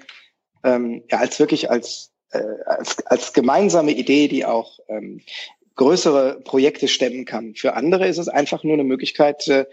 [0.63, 5.21] ähm, ja, als wirklich als, äh, als, als gemeinsame Idee, die auch ähm,
[5.75, 7.55] größere Projekte stemmen kann.
[7.55, 9.65] Für andere ist es einfach nur eine Möglichkeit, äh,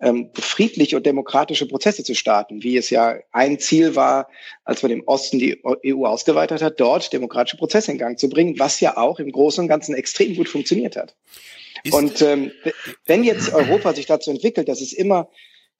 [0.00, 4.28] ähm, friedliche und demokratische Prozesse zu starten, wie es ja ein Ziel war,
[4.64, 8.58] als man im Osten die EU ausgeweitet hat, dort demokratische Prozesse in Gang zu bringen,
[8.58, 11.16] was ja auch im Großen und Ganzen extrem gut funktioniert hat.
[11.82, 12.52] Ist und ähm,
[13.06, 15.28] wenn jetzt Europa sich dazu entwickelt, dass es immer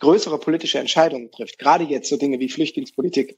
[0.00, 3.36] größere politische Entscheidungen trifft, gerade jetzt so Dinge wie Flüchtlingspolitik,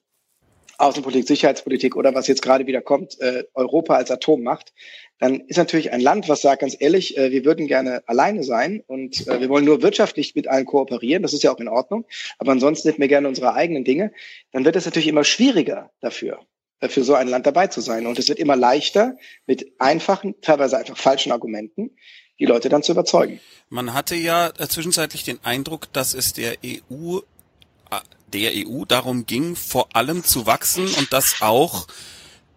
[0.81, 4.73] Außenpolitik, Sicherheitspolitik oder was jetzt gerade wieder kommt, äh, Europa als Atommacht,
[5.19, 8.83] dann ist natürlich ein Land, was sagt ganz ehrlich, äh, wir würden gerne alleine sein
[8.87, 12.07] und äh, wir wollen nur wirtschaftlich mit allen kooperieren, das ist ja auch in Ordnung,
[12.39, 14.13] aber ansonsten hätten wir gerne unsere eigenen Dinge,
[14.53, 16.41] dann wird es natürlich immer schwieriger dafür,
[16.81, 18.07] äh, für so ein Land dabei zu sein.
[18.07, 19.17] Und es wird immer leichter,
[19.47, 21.91] mit einfachen, teilweise einfach falschen Argumenten,
[22.39, 23.39] die Leute dann zu überzeugen.
[23.69, 27.19] Man hatte ja äh, zwischenzeitlich den Eindruck, dass es der EU
[28.33, 31.87] der EU darum ging, vor allem zu wachsen und das auch,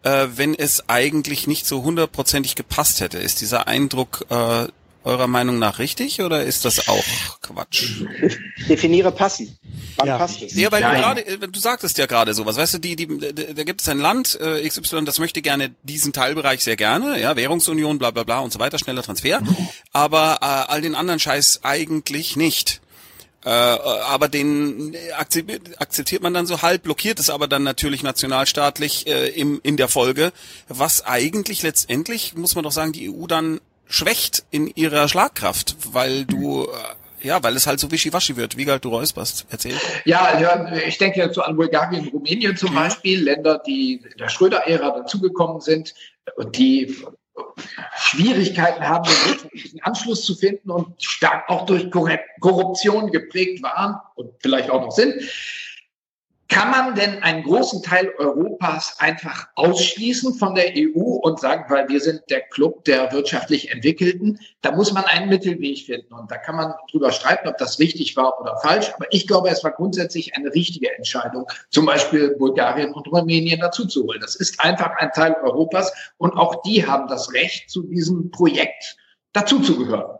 [0.03, 3.17] äh, wenn es eigentlich nicht so hundertprozentig gepasst hätte.
[3.17, 4.67] Ist dieser Eindruck äh,
[5.05, 7.03] eurer Meinung nach richtig oder ist das auch
[7.41, 8.03] Quatsch?
[8.69, 9.57] Definiere passen.
[9.97, 10.17] Wann ja.
[10.17, 10.55] passt es?
[10.55, 10.95] Ja, weil Nein.
[10.95, 13.89] du gerade, äh, du sagtest ja gerade sowas, weißt du, die, die, da gibt es
[13.89, 18.23] ein Land, äh, XY, das möchte gerne diesen Teilbereich sehr gerne, ja, Währungsunion, bla bla
[18.23, 19.41] bla und so weiter, schneller Transfer,
[19.91, 22.81] aber äh, all den anderen Scheiß eigentlich nicht.
[23.45, 29.29] Äh, aber den akzeptiert man dann so halb, blockiert es aber dann natürlich nationalstaatlich äh,
[29.29, 30.31] im, in der Folge,
[30.69, 36.25] was eigentlich letztendlich, muss man doch sagen, die EU dann schwächt in ihrer Schlagkraft, weil
[36.25, 36.67] du äh,
[37.23, 38.57] ja, weil es halt so wischiwaschi wird.
[38.57, 39.45] Wie du räusperst.
[39.49, 39.75] Erzähl.
[40.03, 44.27] Ja, ja, ich denke jetzt so an Bulgarien, Rumänien zum Beispiel, Länder, die in der
[44.27, 45.93] Schröder-Ära dazugekommen sind
[46.35, 46.97] und die
[47.97, 49.09] Schwierigkeiten haben,
[49.53, 54.91] den Anschluss zu finden und stark auch durch Korruption geprägt waren und vielleicht auch noch
[54.91, 55.15] sind.
[56.53, 61.89] Kann man denn einen großen Teil Europas einfach ausschließen von der EU und sagen, weil
[61.89, 64.39] wir sind der Club der wirtschaftlich Entwickelten?
[64.61, 66.13] Da muss man einen Mittelweg finden.
[66.13, 68.91] Und da kann man drüber streiten, ob das richtig war oder falsch.
[68.93, 74.21] Aber ich glaube, es war grundsätzlich eine richtige Entscheidung, zum Beispiel Bulgarien und Rumänien dazuzuholen.
[74.21, 75.91] Das ist einfach ein Teil Europas.
[76.17, 78.95] Und auch die haben das Recht, zu diesem Projekt
[79.31, 80.19] dazuzugehören.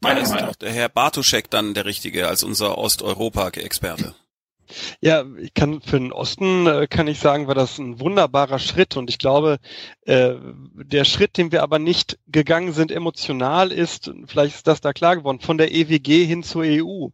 [0.00, 4.14] Meine ist doch der Herr Bartoschek dann der Richtige als unser Osteuropa-Experte.
[5.00, 8.96] Ja, ich kann für den Osten äh, kann ich sagen, war das ein wunderbarer Schritt
[8.96, 9.58] und ich glaube,
[10.02, 10.34] äh,
[10.74, 15.16] der Schritt, den wir aber nicht gegangen sind emotional, ist vielleicht ist das da klar
[15.16, 17.08] geworden von der EWG hin zur EU.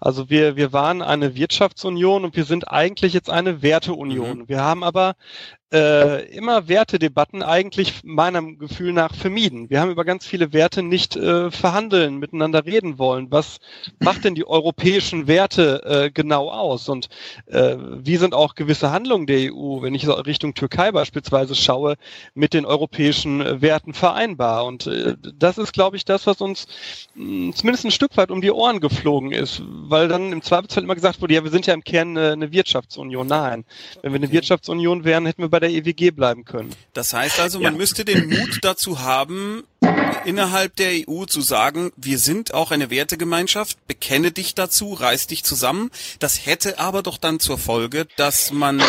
[0.00, 4.40] Also wir wir waren eine Wirtschaftsunion und wir sind eigentlich jetzt eine Werteunion.
[4.40, 4.48] Mhm.
[4.48, 5.14] Wir haben aber
[5.72, 9.70] äh, immer Wertedebatten eigentlich meinem Gefühl nach vermieden.
[9.70, 13.30] Wir haben über ganz viele Werte nicht äh, verhandeln, miteinander reden wollen.
[13.30, 13.58] Was
[13.98, 16.88] macht denn die europäischen Werte äh, genau aus?
[16.88, 17.08] Und
[17.46, 21.96] äh, wie sind auch gewisse Handlungen der EU, wenn ich Richtung Türkei beispielsweise schaue,
[22.34, 24.66] mit den europäischen äh, Werten vereinbar?
[24.66, 26.66] Und äh, das ist, glaube ich, das, was uns
[27.14, 30.94] mh, zumindest ein Stück weit um die Ohren geflogen ist, weil dann im Zweifelsfall immer
[30.94, 33.26] gesagt wurde, ja, wir sind ja im Kern eine, eine Wirtschaftsunion.
[33.26, 33.64] Nein,
[34.02, 36.74] wenn wir eine Wirtschaftsunion wären, hätten wir bei der EWG bleiben können.
[36.94, 37.78] Das heißt also, man ja.
[37.78, 39.62] müsste den Mut dazu haben,
[40.24, 45.44] innerhalb der EU zu sagen, wir sind auch eine Wertegemeinschaft, bekenne dich dazu, reiß dich
[45.44, 45.92] zusammen.
[46.18, 48.82] Das hätte aber doch dann zur Folge, dass man,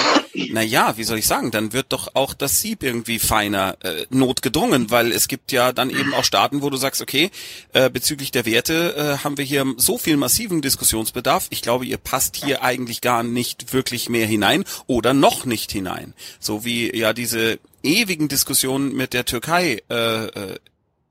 [0.52, 4.06] na ja, wie soll ich sagen, dann wird doch auch das Sieb irgendwie feiner äh,
[4.10, 7.32] notgedrungen, weil es gibt ja dann eben auch Staaten, wo du sagst, okay,
[7.74, 11.48] äh, bezüglich der Werte äh, haben wir hier so viel massiven Diskussionsbedarf.
[11.50, 16.14] Ich glaube, ihr passt hier eigentlich gar nicht wirklich mehr hinein oder noch nicht hinein.
[16.40, 20.60] So wie ja diese ewigen Diskussionen mit der Türkei äh, äh,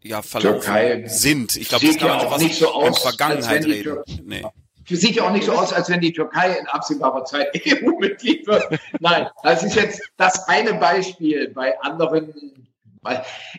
[0.03, 1.57] ja verlaufen Türkei sind.
[1.57, 3.99] Ich glaube, das kann man ja auch nicht so aus, Vergangenheit reden.
[4.25, 4.45] Nee.
[4.87, 8.81] Sieht ja auch nicht so aus, als wenn die Türkei in absehbarer Zeit EU-Mitglied wird.
[9.01, 11.51] Nein, das ist jetzt das eine Beispiel.
[11.51, 12.35] Bei anderen,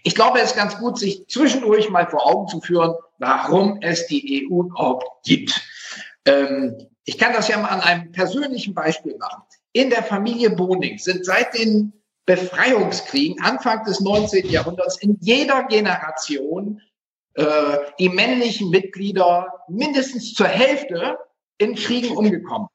[0.04, 4.08] ich glaube, es ist ganz gut, sich zwischendurch mal vor Augen zu führen, warum es
[4.08, 5.62] die EU überhaupt gibt.
[6.26, 9.44] Ähm, ich kann das ja mal an einem persönlichen Beispiel machen.
[9.74, 11.94] In der Familie Boning sind seit den
[12.26, 14.50] Befreiungskriegen Anfang des 19.
[14.50, 16.82] Jahrhunderts in jeder Generation
[17.36, 21.18] äh, die männlichen Mitglieder mindestens zur Hälfte
[21.58, 22.68] in Kriegen umgekommen.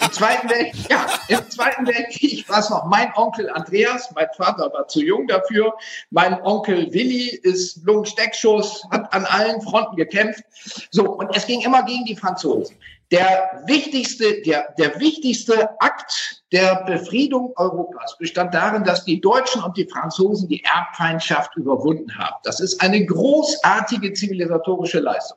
[0.00, 4.72] Im Zweiten Weltkrieg, ja, im Zweiten Weltkrieg war es noch mein Onkel Andreas, mein Vater
[4.72, 5.74] war zu jung dafür.
[6.10, 10.42] Mein Onkel Willi ist Lungensteckschuss, hat an allen Fronten gekämpft.
[10.90, 12.76] So, und es ging immer gegen die Franzosen.
[13.12, 19.76] Der wichtigste, der, der wichtigste Akt der Befriedung Europas bestand darin, dass die Deutschen und
[19.76, 22.36] die Franzosen die Erbfeindschaft überwunden haben.
[22.42, 25.36] Das ist eine großartige zivilisatorische Leistung.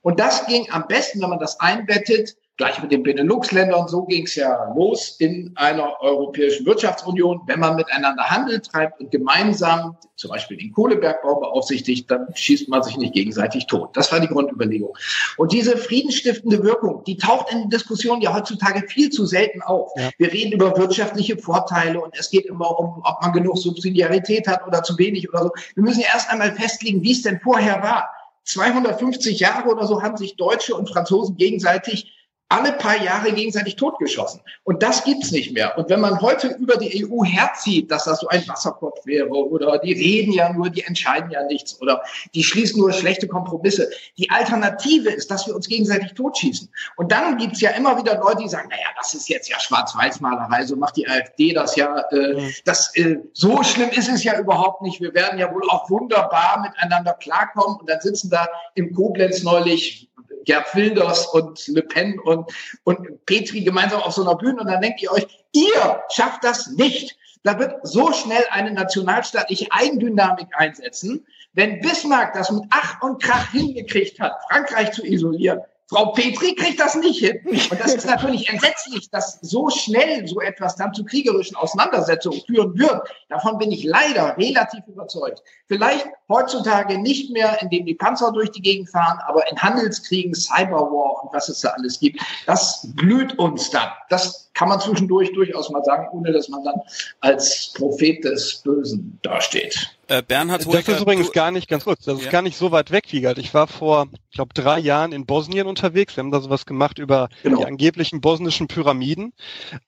[0.00, 4.24] Und das ging am besten, wenn man das einbettet, Gleich mit den Benelux-Ländern, so ging
[4.24, 7.40] es ja los in einer Europäischen Wirtschaftsunion.
[7.46, 12.82] Wenn man miteinander Handel treibt und gemeinsam zum Beispiel den Kohlebergbau beaufsichtigt, dann schießt man
[12.82, 13.96] sich nicht gegenseitig tot.
[13.96, 14.94] Das war die Grundüberlegung.
[15.38, 19.90] Und diese friedensstiftende Wirkung, die taucht in Diskussionen ja heutzutage viel zu selten auf.
[19.96, 20.10] Ja.
[20.18, 24.66] Wir reden über wirtschaftliche Vorteile und es geht immer um, ob man genug Subsidiarität hat
[24.66, 25.50] oder zu wenig oder so.
[25.74, 28.10] Wir müssen erst einmal festlegen, wie es denn vorher war.
[28.44, 32.12] 250 Jahre oder so haben sich Deutsche und Franzosen gegenseitig
[32.52, 34.40] alle paar Jahre gegenseitig totgeschossen.
[34.64, 35.76] Und das gibt's nicht mehr.
[35.78, 39.78] Und wenn man heute über die EU herzieht, dass das so ein Wasserkopf wäre oder
[39.78, 42.02] die reden ja nur, die entscheiden ja nichts oder
[42.34, 43.90] die schließen nur schlechte Kompromisse.
[44.18, 46.68] Die Alternative ist, dass wir uns gegenseitig totschießen.
[46.96, 50.66] Und dann gibt's ja immer wieder Leute, die sagen, naja, das ist jetzt ja Schwarz-Weiß-Malerei,
[50.66, 52.04] so macht die AfD das ja.
[52.10, 55.00] Äh, das, äh, so schlimm ist es ja überhaupt nicht.
[55.00, 57.78] Wir werden ja wohl auch wunderbar miteinander klarkommen.
[57.80, 60.11] Und dann sitzen da im Koblenz neulich
[60.44, 62.50] Gerd Wilders und Le Pen und,
[62.84, 66.68] und Petri gemeinsam auf so einer Bühne und dann denkt ihr euch, ihr schafft das
[66.70, 67.16] nicht.
[67.44, 71.26] Da wird so schnell eine nationalstaatliche Eigendynamik einsetzen.
[71.54, 75.60] Wenn Bismarck das mit Ach und Krach hingekriegt hat, Frankreich zu isolieren,
[75.92, 77.38] Frau Petri kriegt das nicht hin.
[77.44, 82.78] Und das ist natürlich entsetzlich, dass so schnell so etwas dann zu kriegerischen Auseinandersetzungen führen
[82.78, 83.02] wird.
[83.28, 85.42] Davon bin ich leider relativ überzeugt.
[85.68, 91.24] Vielleicht heutzutage nicht mehr, indem die Panzer durch die Gegend fahren, aber in Handelskriegen, Cyberwar
[91.24, 92.22] und was es da alles gibt.
[92.46, 93.90] Das blüht uns dann.
[94.08, 96.80] Das kann man zwischendurch durchaus mal sagen, ohne dass man dann
[97.20, 99.94] als Prophet des Bösen dasteht.
[100.12, 102.24] Äh, Bernhard Das ist übrigens gar nicht, ganz kurz, das ja.
[102.26, 103.38] ist gar nicht so weit weg, Wiegald.
[103.38, 106.16] Ich war vor, ich glaube, drei Jahren in Bosnien unterwegs.
[106.16, 107.60] Wir haben da sowas gemacht über genau.
[107.60, 109.32] die angeblichen bosnischen Pyramiden.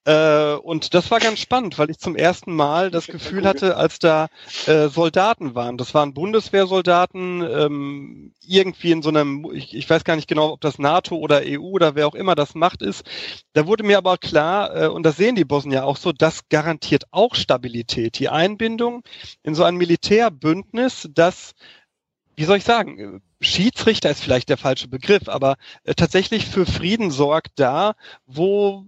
[0.07, 3.99] Äh, und das war ganz spannend, weil ich zum ersten Mal das Gefühl hatte, als
[3.99, 4.29] da
[4.65, 5.77] äh, Soldaten waren.
[5.77, 10.61] Das waren Bundeswehrsoldaten, ähm, irgendwie in so einem, ich, ich weiß gar nicht genau, ob
[10.63, 13.05] das NATO oder EU oder wer auch immer das macht ist.
[13.53, 17.05] Da wurde mir aber klar, äh, und das sehen die Bosnier auch so, das garantiert
[17.11, 18.19] auch Stabilität.
[18.19, 19.03] Die Einbindung
[19.43, 19.77] in so ein
[20.15, 21.55] Militärbündnis, das
[22.37, 27.11] wie soll ich sagen, Schiedsrichter ist vielleicht der falsche Begriff, aber äh, tatsächlich für Frieden
[27.11, 27.95] sorgt da,
[28.27, 28.87] wo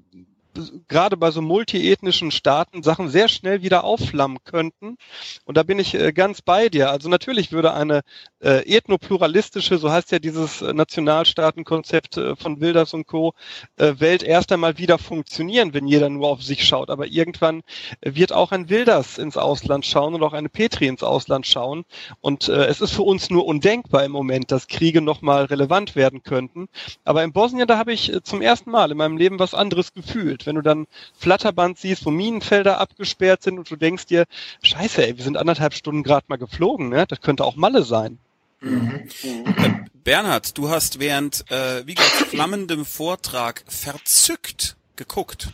[0.88, 4.96] gerade bei so multiethnischen Staaten Sachen sehr schnell wieder aufflammen könnten.
[5.44, 6.90] Und da bin ich äh, ganz bei dir.
[6.90, 8.02] Also natürlich würde eine
[8.40, 13.34] äh, ethnopluralistische, so heißt ja dieses äh, Nationalstaatenkonzept von Wilders und Co.,
[13.76, 16.90] Welt erst einmal wieder funktionieren, wenn jeder nur auf sich schaut.
[16.90, 17.62] Aber irgendwann
[18.02, 21.84] wird auch ein Wilders ins Ausland schauen und auch eine Petri ins Ausland schauen.
[22.20, 26.68] Und es ist für uns nur undenkbar im Moment, dass Kriege nochmal relevant werden könnten.
[27.04, 30.45] Aber in Bosnien, da habe ich zum ersten Mal in meinem Leben was anderes gefühlt.
[30.46, 30.86] Wenn du dann
[31.18, 34.24] Flatterband siehst, wo Minenfelder abgesperrt sind und du denkst dir,
[34.62, 37.06] scheiße, ey, wir sind anderthalb Stunden gerade mal geflogen, ne?
[37.08, 38.18] Das könnte auch Malle sein.
[38.60, 39.08] Mhm.
[39.22, 45.48] Äh, Bernhard, du hast während äh, Wiegerts flammendem Vortrag verzückt geguckt.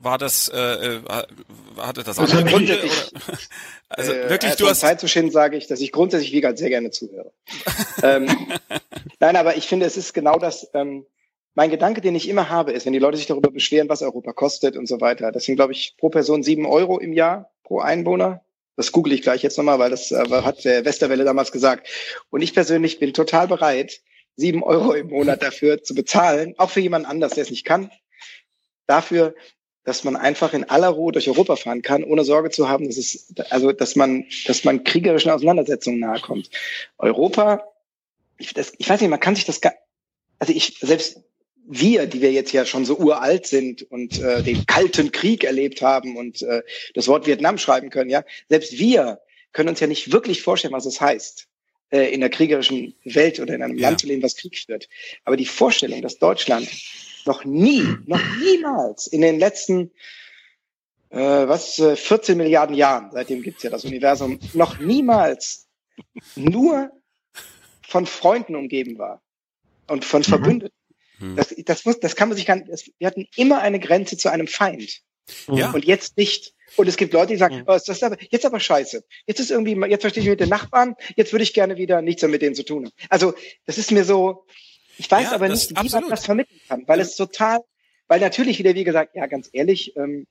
[0.00, 1.02] War das, äh, äh
[1.76, 2.78] hatte das also andere Gründe?
[2.78, 3.38] Oder?
[3.90, 6.68] Also äh, wirklich, du hast Zeit zu schinden, sage ich, dass ich grundsätzlich Wiegald sehr
[6.68, 7.32] gerne zuhöre.
[8.02, 8.28] ähm,
[9.18, 10.68] nein, aber ich finde, es ist genau das.
[10.74, 11.06] Ähm,
[11.58, 14.32] mein Gedanke, den ich immer habe, ist, wenn die Leute sich darüber beschweren, was Europa
[14.32, 15.32] kostet und so weiter.
[15.32, 18.44] Das sind, glaube ich, pro Person sieben Euro im Jahr pro Einwohner.
[18.76, 21.88] Das google ich gleich jetzt nochmal, weil das äh, hat der Westerwelle damals gesagt.
[22.30, 24.02] Und ich persönlich bin total bereit,
[24.36, 27.90] sieben Euro im Monat dafür zu bezahlen, auch für jemand anders, der es nicht kann,
[28.86, 29.34] dafür,
[29.82, 32.98] dass man einfach in aller Ruhe durch Europa fahren kann, ohne Sorge zu haben, dass
[32.98, 36.50] es, also, dass man, dass man kriegerischen Auseinandersetzungen nahe kommt.
[36.98, 37.64] Europa,
[38.36, 39.74] ich, das, ich weiß nicht, man kann sich das gar,
[40.38, 41.24] also ich, selbst
[41.68, 45.82] wir, die wir jetzt ja schon so uralt sind und äh, den Kalten Krieg erlebt
[45.82, 46.62] haben und äh,
[46.94, 49.20] das Wort Vietnam schreiben können, ja, selbst wir
[49.52, 51.46] können uns ja nicht wirklich vorstellen, was es heißt,
[51.90, 53.88] äh, in der kriegerischen Welt oder in einem ja.
[53.88, 54.88] Land zu leben, was Krieg führt.
[55.24, 56.68] Aber die Vorstellung, dass Deutschland
[57.26, 59.90] noch nie, noch niemals in den letzten
[61.10, 65.68] äh, was äh, 14 Milliarden Jahren, seitdem gibt's ja das Universum, noch niemals
[66.34, 66.90] nur
[67.82, 69.22] von Freunden umgeben war
[69.86, 70.24] und von mhm.
[70.24, 70.77] Verbündeten
[71.18, 71.36] hm.
[71.36, 74.30] Das, das, muss, das kann man sich gar nicht, wir hatten immer eine Grenze zu
[74.30, 75.00] einem Feind.
[75.48, 75.70] Ja.
[75.72, 76.54] Und jetzt nicht.
[76.76, 79.04] Und es gibt Leute, die sagen, oh, ist das aber, jetzt aber scheiße.
[79.26, 82.22] Jetzt ist irgendwie, jetzt verstehe ich mit den Nachbarn, jetzt würde ich gerne wieder nichts
[82.22, 82.92] mehr mit denen zu tun haben.
[83.08, 83.34] Also,
[83.66, 84.44] das ist mir so,
[84.98, 86.02] ich weiß ja, aber nicht, wie absolut.
[86.02, 87.60] man das vermitteln kann, weil es total,
[88.06, 90.26] weil natürlich wieder, wie gesagt, ja, ganz ehrlich, ähm,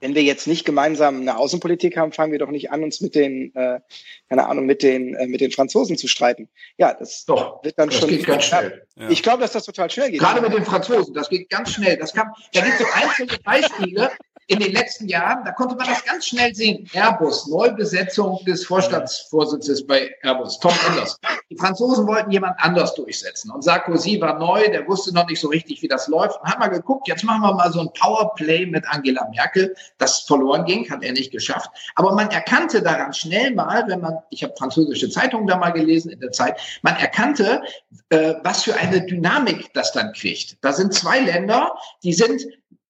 [0.00, 3.14] wenn wir jetzt nicht gemeinsam eine Außenpolitik haben, fangen wir doch nicht an, uns mit
[3.14, 3.80] den, äh,
[4.28, 6.48] keine Ahnung, mit den, äh, mit den Franzosen zu streiten.
[6.78, 8.08] Ja, das doch, wird dann das schon.
[8.08, 8.86] Geht ganz schnell.
[8.96, 9.10] Ja.
[9.10, 10.20] Ich glaube, dass das total schnell geht.
[10.20, 11.96] Gerade mit den Franzosen, das geht ganz schnell.
[11.96, 14.10] Das kann, da gibt es so einzelne Beispiele,
[14.50, 16.84] in den letzten Jahren, da konnte man das ganz schnell sehen.
[16.92, 21.20] Airbus, Neubesetzung des Vorstandsvorsitzes bei Airbus, Tom Enders.
[21.50, 23.52] Die Franzosen wollten jemand anders durchsetzen.
[23.52, 26.40] Und Sarkozy war neu, der wusste noch nicht so richtig, wie das läuft.
[26.40, 29.72] Und hat mal geguckt, jetzt machen wir mal so ein Powerplay mit Angela Merkel.
[29.98, 31.70] Das verloren ging, hat er nicht geschafft.
[31.94, 36.10] Aber man erkannte daran schnell mal, wenn man, ich habe französische Zeitungen da mal gelesen
[36.10, 37.62] in der Zeit, man erkannte,
[38.08, 40.56] äh, was für eine Dynamik das dann kriegt.
[40.60, 41.72] Da sind zwei Länder,
[42.02, 42.42] die sind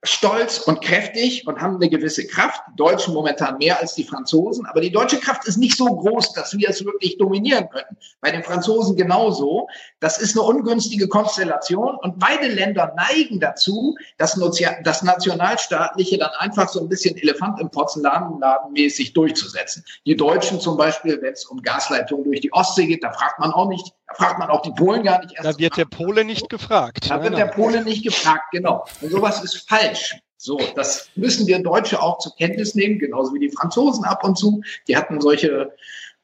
[0.03, 2.63] stolz und kräftig und haben eine gewisse Kraft.
[2.71, 6.33] Die Deutschen momentan mehr als die Franzosen, aber die deutsche Kraft ist nicht so groß,
[6.33, 7.97] dass wir es wirklich dominieren können.
[8.21, 9.69] Bei den Franzosen genauso.
[10.01, 14.41] Das ist eine ungünstige Konstellation und beide Länder neigen dazu, das,
[14.85, 19.85] das Nationalstaatliche dann einfach so ein bisschen Elefant im Porzellanladen mäßig durchzusetzen.
[20.07, 23.53] Die Deutschen zum Beispiel, wenn es um Gasleitungen durch die Ostsee geht, da fragt man
[23.53, 25.47] auch nicht, da fragt man auch die Polen gar nicht erst.
[25.47, 27.11] Da wird der Pole nicht gefragt.
[27.11, 28.85] Da wird der Pole nicht gefragt, genau.
[29.01, 30.17] Und sowas ist falsch falsch.
[30.37, 34.39] So, das müssen wir Deutsche auch zur Kenntnis nehmen, genauso wie die Franzosen ab und
[34.39, 34.63] zu.
[34.89, 35.73] Die hatten solche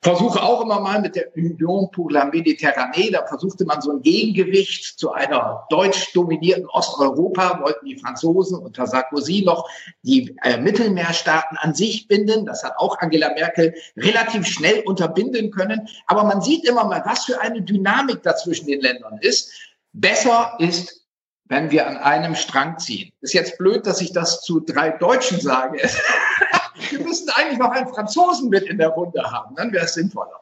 [0.03, 3.11] Versuche auch immer mal mit der Union pour la Méditerranée.
[3.11, 8.87] Da versuchte man so ein Gegengewicht zu einer deutsch dominierten Osteuropa, wollten die Franzosen unter
[8.87, 9.69] Sarkozy noch
[10.03, 12.47] die äh, Mittelmeerstaaten an sich binden.
[12.47, 15.89] Das hat auch Angela Merkel relativ schnell unterbinden können.
[16.07, 19.51] Aber man sieht immer mal, was für eine Dynamik da zwischen den Ländern ist.
[19.93, 21.07] Besser ist
[21.49, 23.13] wenn wir an einem Strang ziehen.
[23.21, 25.79] Ist jetzt blöd, dass ich das zu drei Deutschen sage.
[26.91, 30.41] wir müssten eigentlich noch einen Franzosen mit in der Runde haben, dann wäre es sinnvoller.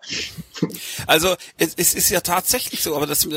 [1.07, 3.28] Also es, es ist ja tatsächlich so, aber das,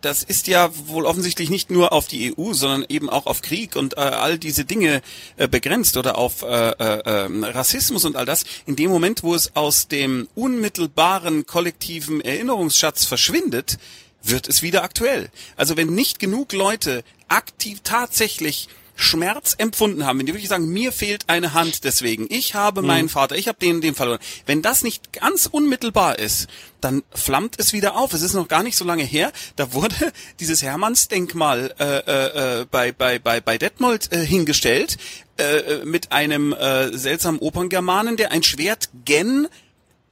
[0.00, 3.76] das ist ja wohl offensichtlich nicht nur auf die EU, sondern eben auch auf Krieg
[3.76, 5.02] und äh, all diese Dinge
[5.36, 8.44] äh, begrenzt oder auf äh, äh, ähm, Rassismus und all das.
[8.66, 13.78] In dem Moment, wo es aus dem unmittelbaren kollektiven Erinnerungsschatz verschwindet,
[14.22, 15.30] wird es wieder aktuell.
[15.56, 20.92] Also wenn nicht genug Leute aktiv tatsächlich Schmerz empfunden haben, wenn die wirklich sagen, mir
[20.92, 22.86] fehlt eine Hand deswegen, ich habe mhm.
[22.86, 24.20] meinen Vater, ich habe den, den verloren.
[24.46, 26.48] Wenn das nicht ganz unmittelbar ist,
[26.80, 28.12] dann flammt es wieder auf.
[28.12, 29.94] Es ist noch gar nicht so lange her, da wurde
[30.40, 34.96] dieses Hermannsdenkmal äh, äh, äh bei, bei, bei, bei Detmold äh, hingestellt
[35.38, 39.48] äh, mit einem äh, seltsamen Operngermanen, der ein Schwert gen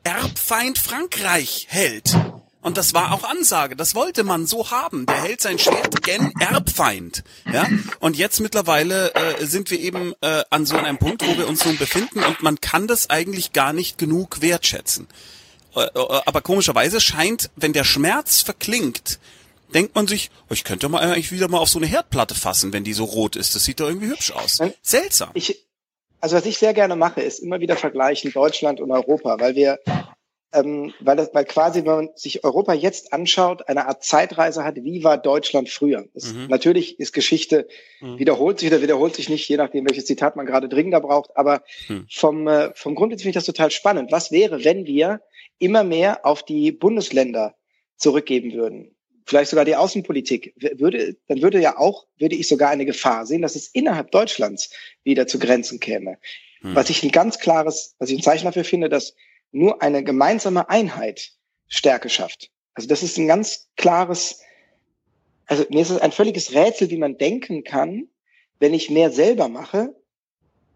[0.04, 2.16] Erbfeind Frankreich hält.
[2.62, 3.74] Und das war auch Ansage.
[3.76, 5.04] Das wollte man so haben.
[5.06, 7.24] Der hält sein Schwert gen Erbfeind.
[7.52, 7.68] Ja.
[7.98, 11.64] Und jetzt mittlerweile äh, sind wir eben äh, an so einem Punkt, wo wir uns
[11.64, 15.08] nun befinden und man kann das eigentlich gar nicht genug wertschätzen.
[15.74, 19.18] Äh, äh, aber komischerweise scheint, wenn der Schmerz verklingt,
[19.74, 22.72] denkt man sich, oh, ich könnte mal eigentlich wieder mal auf so eine Herdplatte fassen,
[22.72, 23.56] wenn die so rot ist.
[23.56, 24.60] Das sieht doch irgendwie hübsch aus.
[24.82, 25.30] Seltsam.
[25.34, 25.66] Ich,
[26.20, 29.78] also was ich sehr gerne mache, ist immer wieder vergleichen Deutschland und Europa, weil wir
[30.52, 34.76] ähm, weil, das, weil quasi, wenn man sich Europa jetzt anschaut, eine Art Zeitreise hat,
[34.76, 36.06] wie war Deutschland früher?
[36.14, 36.46] Das, mhm.
[36.48, 37.66] Natürlich ist Geschichte,
[38.00, 38.18] mhm.
[38.18, 41.62] wiederholt sich oder wiederholt sich nicht, je nachdem, welches Zitat man gerade dringender braucht, aber
[41.88, 42.06] mhm.
[42.10, 44.12] vom, äh, vom Grund finde ich das total spannend.
[44.12, 45.22] Was wäre, wenn wir
[45.58, 47.54] immer mehr auf die Bundesländer
[47.96, 48.94] zurückgeben würden?
[49.24, 53.42] Vielleicht sogar die Außenpolitik würde, dann würde ja auch, würde ich sogar eine Gefahr sehen,
[53.42, 54.70] dass es innerhalb Deutschlands
[55.04, 56.18] wieder zu Grenzen käme.
[56.60, 56.74] Mhm.
[56.74, 59.14] Was ich ein ganz klares, was ich ein Zeichen dafür finde, dass
[59.52, 61.32] nur eine gemeinsame Einheit
[61.68, 62.50] Stärke schafft.
[62.74, 64.40] Also das ist ein ganz klares,
[65.46, 68.08] also mir ist es ein völliges Rätsel, wie man denken kann,
[68.58, 69.94] wenn ich mehr selber mache,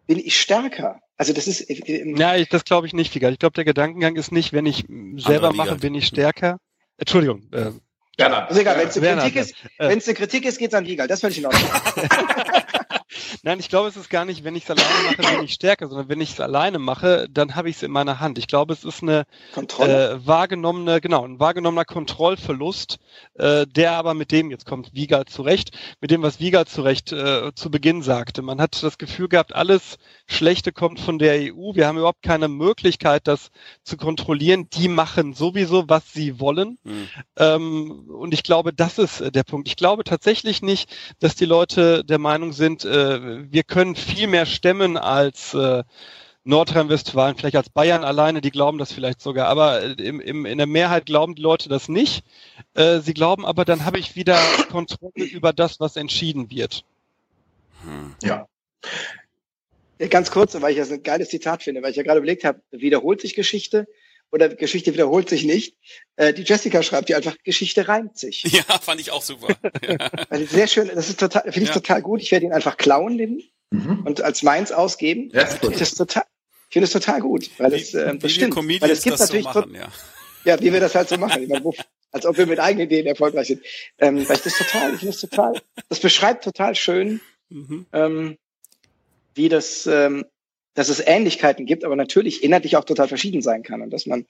[0.06, 1.00] bin ich stärker.
[1.16, 1.62] Also das ist.
[1.70, 3.32] Äh, ja, ich, das glaube ich nicht, Figal.
[3.32, 4.84] Ich glaube, der Gedankengang ist nicht, wenn ich
[5.16, 6.58] selber mache, bin ich stärker.
[6.98, 7.42] Entschuldigung.
[7.52, 7.72] Äh,
[8.18, 8.50] Werner.
[8.50, 10.86] Ist egal, wenn es eine Kritik ist, äh, wenn es eine Kritik ist, geht's an
[10.86, 11.10] Wiegald.
[11.10, 11.70] Das finde ich in Ordnung.
[13.42, 15.88] Nein, ich glaube, es ist gar nicht, wenn ich es alleine mache, bin ich stärker,
[15.88, 18.36] sondern wenn ich es alleine mache, dann habe ich es in meiner Hand.
[18.38, 19.26] Ich glaube, es ist eine
[19.56, 22.98] äh, wahrgenommene, genau, ein wahrgenommener Kontrollverlust,
[23.34, 27.52] äh, der aber mit dem, jetzt kommt Wiegald zurecht, mit dem, was Wiegald zurecht äh,
[27.54, 28.42] zu Beginn sagte.
[28.42, 31.74] Man hat das Gefühl gehabt, alles Schlechte kommt von der EU.
[31.74, 33.50] Wir haben überhaupt keine Möglichkeit, das
[33.84, 34.68] zu kontrollieren.
[34.70, 36.78] Die machen sowieso, was sie wollen.
[36.82, 37.08] Mhm.
[37.36, 39.68] Ähm, und ich glaube, das ist der Punkt.
[39.68, 40.90] Ich glaube tatsächlich nicht,
[41.20, 45.84] dass die Leute der Meinung sind, äh, wir können viel mehr stemmen als äh,
[46.44, 50.58] Nordrhein-Westfalen, vielleicht als Bayern alleine, die glauben das vielleicht sogar, aber äh, im, im, in
[50.58, 52.24] der Mehrheit glauben die Leute das nicht.
[52.74, 54.38] Äh, sie glauben aber, dann habe ich wieder
[54.70, 56.84] Kontrolle über das, was entschieden wird.
[58.22, 58.46] Ja.
[60.10, 62.60] Ganz kurz, weil ich das ein geiles Zitat finde, weil ich ja gerade überlegt habe,
[62.70, 63.86] wiederholt sich Geschichte
[64.30, 65.76] oder Geschichte wiederholt sich nicht.
[66.16, 68.42] Äh, die Jessica schreibt ja einfach, Geschichte reimt sich.
[68.44, 69.56] Ja, fand ich auch super.
[70.30, 71.74] also sehr schön, das ist total, finde ich ja.
[71.74, 72.20] total gut.
[72.20, 74.02] Ich werde ihn einfach klauen nehmen mhm.
[74.04, 75.30] und als meins ausgeben.
[75.32, 76.24] Ja, ich finde es total,
[76.68, 78.56] ich finde es total gut, weil wie, es äh, das stimmt.
[78.56, 79.88] Weil es gibt natürlich so machen, ja.
[80.44, 81.46] ja, wie wir das halt so machen.
[81.48, 81.74] Meine, wo,
[82.12, 83.62] als ob wir mit eigenen Ideen erfolgreich sind.
[83.98, 87.20] Ähm, weil ich das total, ich finde es total, das beschreibt total schön,
[87.50, 87.86] mhm.
[87.92, 88.38] ähm,
[89.34, 90.24] wie das, ähm,
[90.76, 94.26] dass es Ähnlichkeiten gibt, aber natürlich inhaltlich auch total verschieden sein kann und dass man,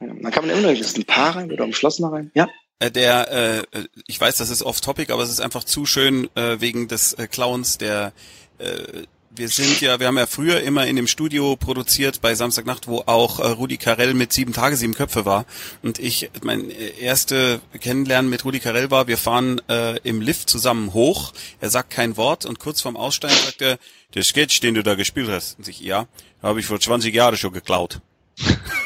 [0.00, 2.48] dann kann man immer noch ein Paar rein oder umschlossener rein, ja.
[2.80, 6.60] Äh, der, äh, ich weiß, das ist off-topic, aber es ist einfach zu schön äh,
[6.60, 8.12] wegen des äh, Clowns, der
[8.58, 12.88] äh, wir sind ja, wir haben ja früher immer in dem Studio produziert bei Samstagnacht,
[12.88, 15.46] wo auch äh, Rudi Carell mit sieben Tage, sieben Köpfe war.
[15.82, 20.92] Und ich, mein erste Kennenlernen mit Rudi Carell war, wir fahren äh, im Lift zusammen
[20.94, 21.32] hoch.
[21.60, 23.78] Er sagt kein Wort und kurz vorm Aussteigen sagt er,
[24.14, 25.58] der Sketch, den du da gespielt hast.
[25.58, 26.08] Und ich, ja,
[26.42, 28.00] habe ich vor 20 Jahren schon geklaut.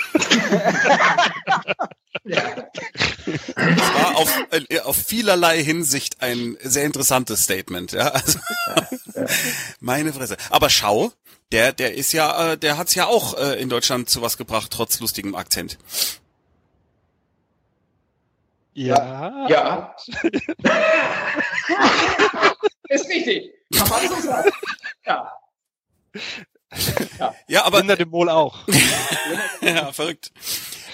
[2.24, 2.42] ja.
[3.56, 8.08] Das war auf, äh, auf vielerlei Hinsicht ein sehr interessantes Statement, ja.
[8.08, 8.38] Also,
[9.80, 10.36] meine Fresse.
[10.50, 11.12] Aber schau,
[11.52, 14.70] der, der ist ja, äh, der hat's ja auch äh, in Deutschland zu was gebracht,
[14.72, 15.78] trotz lustigem Akzent.
[18.74, 19.46] Ja.
[19.48, 19.94] Ja.
[22.88, 23.52] ist richtig.
[23.72, 24.50] Kann man so sagen.
[25.06, 25.32] Ja.
[27.18, 27.78] Ja, ja aber.
[27.78, 28.66] Kinder dem Wohl auch.
[29.60, 30.32] ja, verrückt.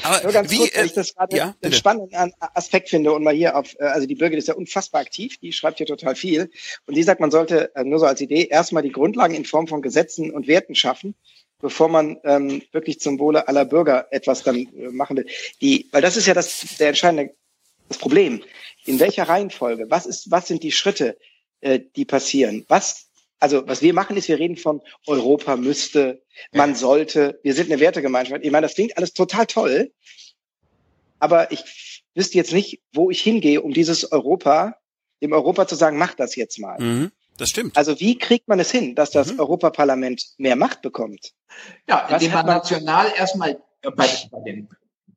[0.02, 3.22] Aber Nur ganz wie, kurz, weil ich das gerade ja, einen spannenden Aspekt finde und
[3.22, 6.14] mal hier auf, äh, also die Birgit ist ja unfassbar aktiv, die schreibt hier total
[6.14, 6.50] viel
[6.86, 9.66] und die sagt, man sollte äh, nur so als Idee erstmal die Grundlagen in Form
[9.66, 11.14] von Gesetzen und Werten schaffen,
[11.60, 15.26] bevor man ähm, wirklich zum Wohle aller Bürger etwas dann äh, machen will.
[15.60, 17.34] Die, weil das ist ja das der entscheidende
[17.88, 18.42] das Problem.
[18.86, 19.86] In welcher Reihenfolge?
[19.90, 21.18] Was ist, was sind die Schritte,
[21.60, 22.64] äh, die passieren?
[22.68, 23.09] Was
[23.40, 26.22] also was wir machen ist, wir reden von Europa müsste,
[26.52, 28.44] man sollte, wir sind eine Wertegemeinschaft.
[28.44, 29.92] Ich meine, das klingt alles total toll,
[31.18, 34.76] aber ich wüsste jetzt nicht, wo ich hingehe, um dieses Europa,
[35.22, 36.78] dem Europa zu sagen, mach das jetzt mal.
[36.80, 37.76] Mhm, das stimmt.
[37.76, 39.40] Also wie kriegt man es hin, dass das mhm.
[39.40, 41.32] Europaparlament mehr Macht bekommt?
[41.88, 44.68] Ja, indem man national erstmal bei, bei den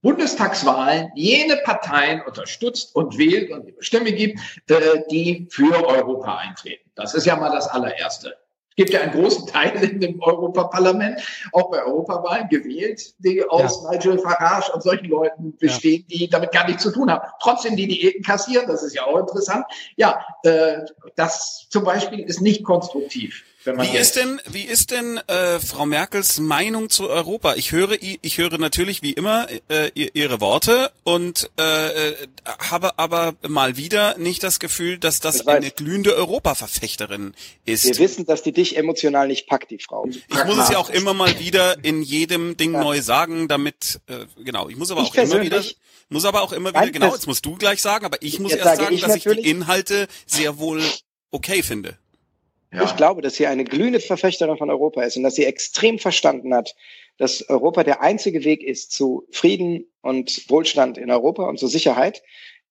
[0.04, 4.40] Bundestagswahlen jene Parteien unterstützt und wählt und Stimme gibt,
[4.70, 6.92] äh, die für Europa eintreten.
[6.94, 8.36] Das ist ja mal das allererste.
[8.70, 13.84] Es gibt ja einen großen Teil in dem Europaparlament, auch bei Europawahlen gewählt, die aus
[13.84, 13.92] ja.
[13.92, 16.18] Nigel Farage und solchen Leuten bestehen, ja.
[16.18, 17.26] die damit gar nichts zu tun haben.
[17.40, 19.66] Trotzdem die Diäten kassieren, das ist ja auch interessant.
[19.96, 20.80] Ja, äh,
[21.16, 26.40] das zum Beispiel ist nicht konstruktiv wie ist denn, wie ist denn äh, Frau Merkels
[26.40, 27.56] Meinung zu Europa?
[27.56, 33.36] Ich höre, ich höre natürlich wie immer äh, ihre Worte und äh, äh, habe aber
[33.48, 37.34] mal wieder nicht das Gefühl, dass das ich eine glühende Europaverfechterin
[37.66, 37.86] ist.
[37.86, 40.08] Wir wissen, dass die dich emotional nicht packt, die Frau.
[40.08, 42.84] Ich muss es ja auch immer mal wieder in jedem Ding ja.
[42.84, 44.70] neu sagen, damit äh, genau.
[44.70, 45.64] Ich muss aber ich auch immer wieder,
[46.10, 47.14] muss aber auch immer wieder genau.
[47.14, 50.08] Jetzt musst du gleich sagen, aber ich muss erst sagen, ich dass ich die Inhalte
[50.26, 50.82] sehr wohl
[51.32, 51.98] okay finde.
[52.74, 52.84] Ja.
[52.84, 56.54] Ich glaube, dass sie eine glühende Verfechterin von Europa ist und dass sie extrem verstanden
[56.54, 56.76] hat,
[57.18, 62.24] dass Europa der einzige Weg ist zu Frieden und Wohlstand in Europa und zur Sicherheit,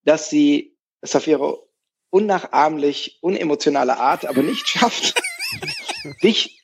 [0.05, 1.63] dass sie es auf ihre
[2.11, 5.15] unnachahmlich, unemotionale Art aber nicht schafft,
[6.23, 6.63] dich,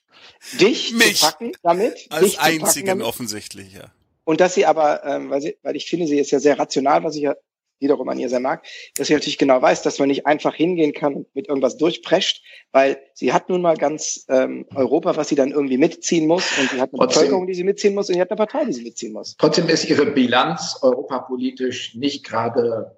[0.61, 2.07] dich Mich zu packen damit.
[2.11, 3.93] Als einzigen offensichtlich, ja.
[4.24, 7.03] Und dass sie aber, ähm, weil, sie, weil ich finde, sie ist ja sehr rational,
[7.03, 7.34] was ich ja
[7.81, 8.64] wiederum an ihr sehr mag,
[8.97, 12.43] dass sie natürlich genau weiß, dass man nicht einfach hingehen kann und mit irgendwas durchprescht,
[12.72, 16.70] weil sie hat nun mal ganz ähm, Europa, was sie dann irgendwie mitziehen muss und
[16.70, 18.72] sie hat eine trotzdem, Bevölkerung, die sie mitziehen muss und sie hat eine Partei, die
[18.72, 19.37] sie mitziehen muss.
[19.39, 22.97] Trotzdem ist ihre Bilanz europapolitisch nicht gerade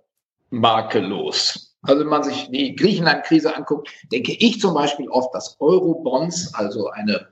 [0.50, 1.76] makellos.
[1.82, 6.88] Also wenn man sich die Griechenland-Krise anguckt, denke ich zum Beispiel oft, dass Eurobonds, also
[6.90, 7.28] eine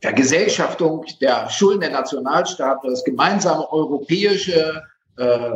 [0.00, 4.84] Vergesellschaftung der Schulden der Nationalstaaten, das gemeinsame europäische
[5.18, 5.50] äh,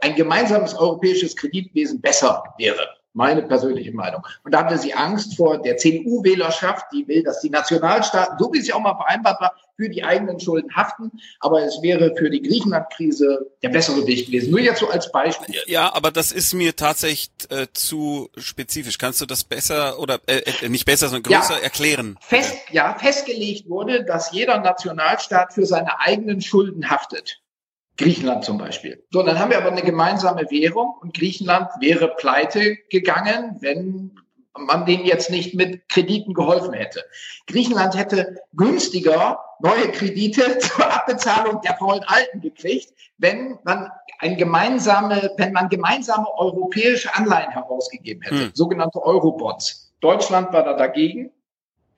[0.00, 2.88] ein gemeinsames europäisches Kreditwesen besser wäre.
[3.12, 4.26] Meine persönliche Meinung.
[4.44, 8.58] Und da hatte sie Angst vor der CDU-Wählerschaft, die will, dass die Nationalstaaten, so wie
[8.58, 11.12] es ja auch mal vereinbart war, für die eigenen Schulden haften.
[11.40, 14.50] Aber es wäre für die Griechenland-Krise der bessere Weg gewesen.
[14.50, 15.54] Nur jetzt so als Beispiel.
[15.66, 18.98] Ja, aber das ist mir tatsächlich äh, zu spezifisch.
[18.98, 22.18] Kannst du das besser oder äh, äh nicht besser, sondern größer ja, erklären?
[22.20, 27.40] Fest, ja, festgelegt wurde, dass jeder Nationalstaat für seine eigenen Schulden haftet.
[27.96, 29.04] Griechenland zum Beispiel.
[29.10, 34.12] So, dann haben wir aber eine gemeinsame Währung und Griechenland wäre pleite gegangen, wenn
[34.58, 37.04] man denen jetzt nicht mit Krediten geholfen hätte.
[37.46, 45.32] Griechenland hätte günstiger neue Kredite zur Abbezahlung der faulen Alten gekriegt, wenn man ein gemeinsame,
[45.36, 48.50] wenn man gemeinsame europäische Anleihen herausgegeben hätte, hm.
[48.54, 49.92] sogenannte Eurobonds.
[50.00, 51.30] Deutschland war da dagegen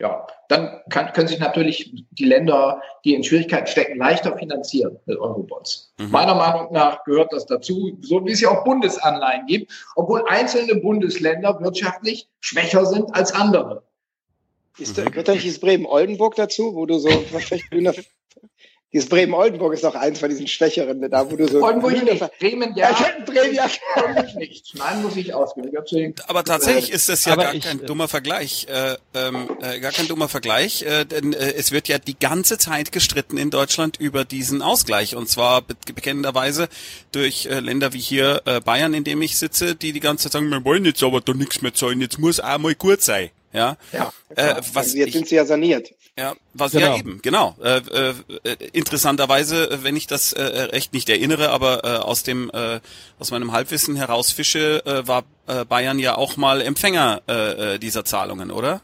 [0.00, 5.18] ja, dann kann, können sich natürlich die Länder, die in Schwierigkeiten stecken, leichter finanzieren mit
[5.18, 5.92] Eurobonds.
[5.98, 6.10] Mhm.
[6.10, 10.76] Meiner Meinung nach gehört das dazu, so wie es ja auch Bundesanleihen gibt, obwohl einzelne
[10.76, 13.82] Bundesländer wirtschaftlich schwächer sind als andere.
[14.78, 17.08] Ist da, gehört da nicht Bremen-Oldenburg dazu, wo du so
[18.92, 21.62] dieses Bremen-Oldenburg ist doch eins von diesen Schwächeren, da wo du so.
[21.62, 22.38] Oldenburg nicht.
[22.38, 22.90] Bremen, ja.
[22.90, 23.68] ja Bremen, ja.
[23.96, 24.74] Oldenburg nicht.
[24.76, 26.14] Nein, muss ich ausgeben.
[26.26, 28.66] Aber tatsächlich ist das ja gar ich, kein dummer Vergleich.
[28.70, 32.56] Äh, ähm, äh, gar kein dummer Vergleich, äh, denn äh, es wird ja die ganze
[32.56, 35.14] Zeit gestritten in Deutschland über diesen Ausgleich.
[35.14, 36.68] Und zwar be bekennenderweise
[37.12, 40.32] durch äh, Länder wie hier äh, Bayern, in dem ich sitze, die die ganze Zeit
[40.32, 43.30] sagen, wir wollen jetzt aber doch nichts mehr zahlen, jetzt muss auch mal gut sein.
[43.52, 43.76] Ja.
[43.92, 45.92] ja äh, was also jetzt ich, sind sie ja saniert.
[46.18, 46.86] Ja, was genau.
[46.86, 47.54] ja eben, genau.
[47.62, 48.14] Äh, äh,
[48.72, 52.80] interessanterweise, wenn ich das äh, recht nicht erinnere, aber äh, aus dem äh,
[53.20, 58.04] aus meinem Halbwissen herausfische, äh, war äh, Bayern ja auch mal Empfänger äh, äh dieser
[58.04, 58.80] Zahlungen, oder?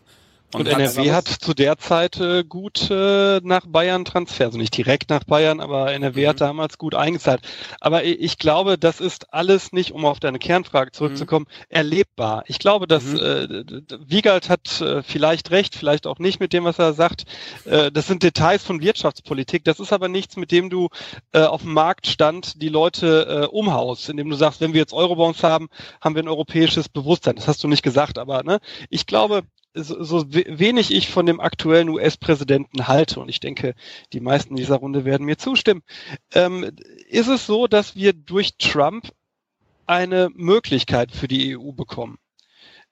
[0.55, 4.77] Und, und NRW hat zu der Zeit äh, gut äh, nach Bayern Transfer, also nicht
[4.77, 6.29] direkt nach Bayern, aber NRW mhm.
[6.29, 7.41] hat damals gut eingezahlt.
[7.81, 11.65] Aber ich, ich, glaube, das ist alles nicht, um auf deine Kernfrage zurückzukommen, mhm.
[11.69, 12.45] erlebbar.
[12.47, 13.19] Ich glaube, dass mhm.
[13.19, 17.25] äh, Wiegald hat äh, vielleicht recht, vielleicht auch nicht mit dem, was er sagt.
[17.65, 19.65] Äh, das sind Details von Wirtschaftspolitik.
[19.65, 20.89] Das ist aber nichts, mit dem du
[21.33, 25.43] äh, auf dem Marktstand die Leute äh, umhaust, indem du sagst, wenn wir jetzt Eurobonds
[25.43, 25.69] haben,
[26.01, 27.37] haben wir ein europäisches Bewusstsein.
[27.37, 29.43] Das hast du nicht gesagt, aber ne, ich glaube,
[29.75, 33.75] so, so wenig ich von dem aktuellen US-Präsidenten halte, und ich denke,
[34.13, 35.83] die meisten dieser Runde werden mir zustimmen,
[36.33, 36.71] ähm,
[37.09, 39.13] ist es so, dass wir durch Trump
[39.87, 42.19] eine Möglichkeit für die EU bekommen.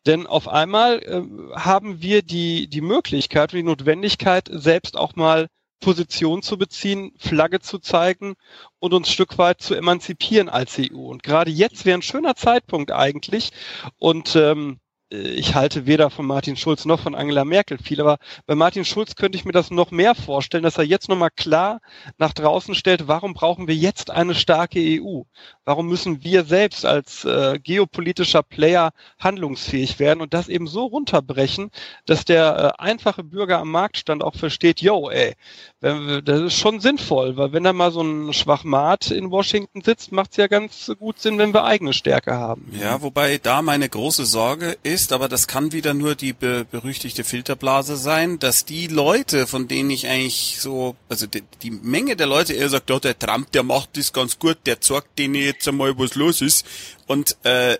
[0.05, 1.23] Denn auf einmal äh,
[1.57, 7.61] haben wir die, die Möglichkeit und die Notwendigkeit, selbst auch mal Position zu beziehen, Flagge
[7.61, 8.35] zu zeigen
[8.79, 11.09] und uns Stück weit zu emanzipieren als EU.
[11.09, 13.51] Und gerade jetzt wäre ein schöner Zeitpunkt eigentlich.
[13.99, 14.79] Und ähm,
[15.13, 19.15] ich halte weder von Martin Schulz noch von Angela Merkel viel, aber bei Martin Schulz
[19.15, 21.81] könnte ich mir das noch mehr vorstellen, dass er jetzt nochmal klar
[22.17, 25.23] nach draußen stellt, warum brauchen wir jetzt eine starke EU?
[25.65, 31.71] Warum müssen wir selbst als äh, geopolitischer Player handlungsfähig werden und das eben so runterbrechen,
[32.07, 35.35] dass der äh, einfache Bürger am Marktstand auch versteht, yo, ey,
[35.81, 40.31] das ist schon sinnvoll, weil wenn da mal so ein Schwachmat in Washington sitzt, macht
[40.31, 42.73] es ja ganz gut Sinn, wenn wir eigene Stärke haben.
[42.81, 47.25] Ja, wobei da meine große Sorge ist, aber das kann wieder nur die be berüchtigte
[47.25, 52.27] Filterblase sein, dass die Leute, von denen ich eigentlich so, also die, die Menge der
[52.27, 55.67] Leute eher sagt, oh, der Trump, der macht das ganz gut, der zeigt denen jetzt
[55.67, 56.67] einmal, was los ist.
[57.07, 57.79] Und äh,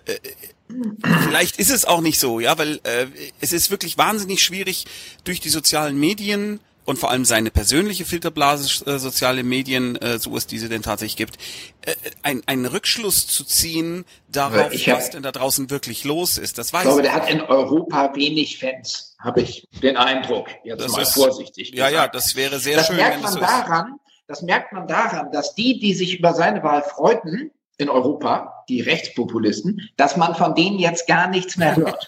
[1.23, 3.05] vielleicht ist es auch nicht so, ja, weil äh,
[3.39, 4.85] es ist wirklich wahnsinnig schwierig
[5.23, 10.35] durch die sozialen Medien und vor allem seine persönliche Filterblase äh, soziale Medien, äh, so
[10.35, 11.37] es diese denn tatsächlich gibt,
[11.81, 16.57] äh, ein, einen Rückschluss zu ziehen darauf, hab, was denn da draußen wirklich los ist.
[16.57, 20.49] Das weiß ich glaube, der hat in Europa wenig Fans, habe ich den Eindruck.
[20.63, 21.69] Jetzt das mal ist, vorsichtig.
[21.69, 21.93] Ja, gesagt.
[21.93, 22.97] ja, das wäre sehr das schön.
[22.97, 27.51] Merkt man daran, das merkt man daran, dass die, die sich über seine Wahl freuten,
[27.83, 32.07] in Europa, die Rechtspopulisten, dass man von denen jetzt gar nichts mehr hört.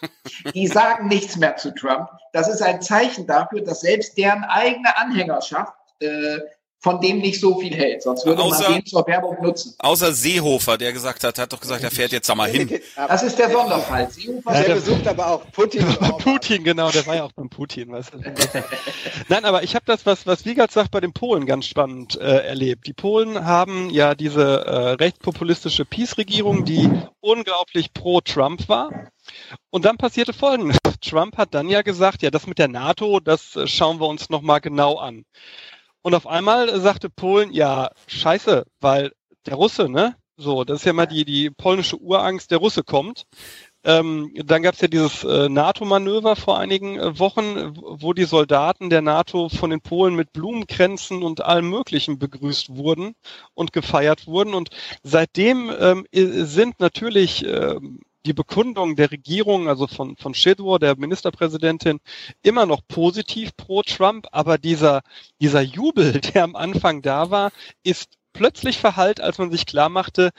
[0.53, 2.09] Die sagen nichts mehr zu Trump.
[2.33, 6.39] Das ist ein Zeichen dafür, dass selbst deren eigene Anhängerschaft äh,
[6.85, 8.03] von dem nicht so viel hält.
[8.03, 9.73] Sonst würde außer, man den zur Werbung nutzen.
[9.79, 12.79] Außer Seehofer, der gesagt hat, hat doch gesagt, er fährt jetzt einmal hin.
[12.95, 14.07] Das ist der Sonderfall.
[14.11, 15.83] Seehofer, ja, der besucht aber auch Putin.
[16.19, 17.91] Putin, genau, der war ja auch beim Putin.
[17.91, 18.19] Weißt du.
[19.29, 22.45] Nein, aber ich habe das, was, was Wiegald sagt, bei den Polen ganz spannend äh,
[22.45, 22.85] erlebt.
[22.85, 26.87] Die Polen haben ja diese äh, rechtspopulistische Peace-Regierung, die
[27.19, 28.91] unglaublich pro Trump war.
[29.71, 30.77] Und dann passierte Folgendes.
[31.01, 34.29] Trump hat dann ja gesagt, ja, das mit der NATO, das äh, schauen wir uns
[34.29, 35.25] nochmal genau an.
[36.05, 39.11] Und auf einmal sagte Polen, ja, scheiße, weil
[39.47, 40.15] der Russe, ne?
[40.37, 43.23] So, das ist ja mal die, die polnische Urangst, der Russe kommt.
[43.83, 48.91] Ähm, dann gab es ja dieses äh, NATO-Manöver vor einigen äh, Wochen, wo die Soldaten
[48.91, 53.15] der NATO von den Polen mit Blumenkränzen und allem Möglichen begrüßt wurden
[53.55, 54.53] und gefeiert wurden.
[54.53, 54.69] Und
[55.01, 61.99] seitdem ähm, sind natürlich ähm, die Bekundung der Regierung, also von, von Shidwar, der Ministerpräsidentin,
[62.41, 65.01] immer noch positiv pro Trump, aber dieser,
[65.41, 67.51] dieser Jubel, der am Anfang da war,
[67.83, 70.31] ist plötzlich verhallt, als man sich klar machte,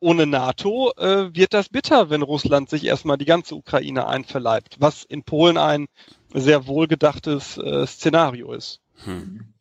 [0.00, 5.04] ohne NATO äh, wird das bitter, wenn Russland sich erstmal die ganze Ukraine einverleibt, was
[5.04, 5.86] in Polen ein
[6.34, 8.80] sehr wohlgedachtes äh, Szenario ist.
[9.04, 9.52] Hm.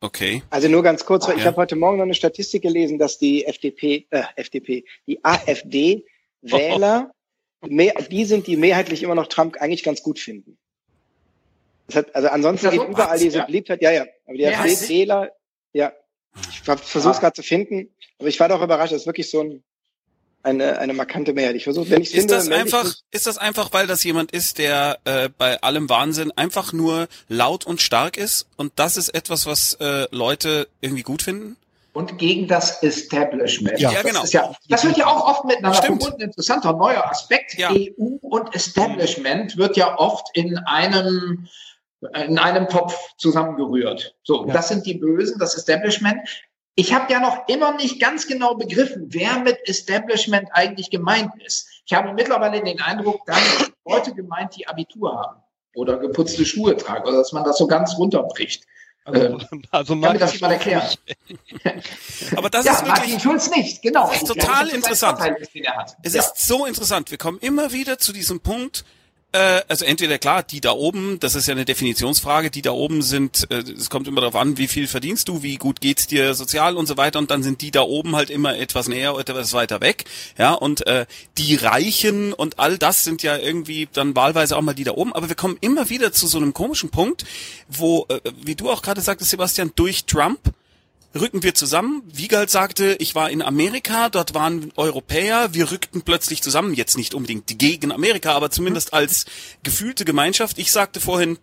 [0.00, 0.42] Okay.
[0.50, 1.44] Also nur ganz kurz, ich ja.
[1.46, 6.04] habe heute Morgen noch eine Statistik gelesen, dass die FDP, äh, FDP, die AfD
[6.42, 7.10] Wähler,
[7.66, 10.58] mehr, die sind, die mehrheitlich immer noch Trump eigentlich ganz gut finden.
[11.86, 13.44] Das hat, also ansonsten geht überall diese ja.
[13.46, 14.06] Beliebtheit, ja, ja.
[14.26, 15.32] Aber die ja, Wähler,
[15.72, 15.92] ja,
[16.50, 17.20] ich versuche es ah.
[17.20, 19.64] gerade zu finden, aber ich war doch überrascht, das ist wirklich so ein,
[20.42, 21.56] eine, eine markante Mehrheit.
[21.56, 24.58] Ich versuche, wenn ich ist finde, das einfach, ist das einfach, weil das jemand ist,
[24.58, 29.46] der äh, bei allem Wahnsinn einfach nur laut und stark ist und das ist etwas,
[29.46, 31.56] was äh, Leute irgendwie gut finden?
[31.92, 33.80] Und gegen das Establishment.
[33.80, 34.20] Ja, ja genau.
[34.20, 36.02] Das, ja, das wird ja auch oft miteinander Stimmt.
[36.02, 36.24] verbunden.
[36.24, 37.54] Interessanter neuer Aspekt.
[37.58, 37.70] Ja.
[37.70, 41.48] EU und Establishment wird ja oft in einem
[42.14, 44.14] in einem Topf zusammengerührt.
[44.22, 44.52] So, ja.
[44.52, 46.20] das sind die Bösen, das Establishment.
[46.76, 51.68] Ich habe ja noch immer nicht ganz genau begriffen, wer mit Establishment eigentlich gemeint ist.
[51.86, 55.42] Ich habe mittlerweile den Eindruck, da sind Leute gemeint, die Abitur haben
[55.74, 58.64] oder geputzte Schuhe tragen, oder dass man das so ganz runterbricht.
[59.04, 59.20] Also,
[59.52, 60.82] ähm, also mir das jemand erklären?
[62.36, 64.08] Aber das ja, ist wirklich, Martin Schulz nicht, genau.
[64.08, 65.38] Das ist total das interessant.
[65.40, 65.50] Ist,
[66.02, 66.20] es ja.
[66.20, 67.10] ist so interessant.
[67.10, 68.84] Wir kommen immer wieder zu diesem Punkt,
[69.38, 73.02] äh, also entweder klar, die da oben, das ist ja eine Definitionsfrage, die da oben
[73.02, 76.34] sind, äh, es kommt immer darauf an, wie viel verdienst du, wie gut geht's dir
[76.34, 79.52] sozial und so weiter und dann sind die da oben halt immer etwas näher, etwas
[79.52, 80.04] weiter weg,
[80.36, 81.06] ja, und äh,
[81.38, 85.12] die Reichen und all das sind ja irgendwie dann wahlweise auch mal die da oben,
[85.12, 87.24] aber wir kommen immer wieder zu so einem komischen Punkt,
[87.68, 90.40] wo, äh, wie du auch gerade sagtest, Sebastian, durch Trump
[91.14, 92.02] rücken wir zusammen.
[92.06, 97.14] Wiegald sagte, ich war in Amerika, dort waren Europäer, wir rückten plötzlich zusammen, jetzt nicht
[97.14, 99.24] unbedingt gegen Amerika, aber zumindest als
[99.62, 100.58] gefühlte Gemeinschaft.
[100.58, 101.38] Ich sagte vorhin,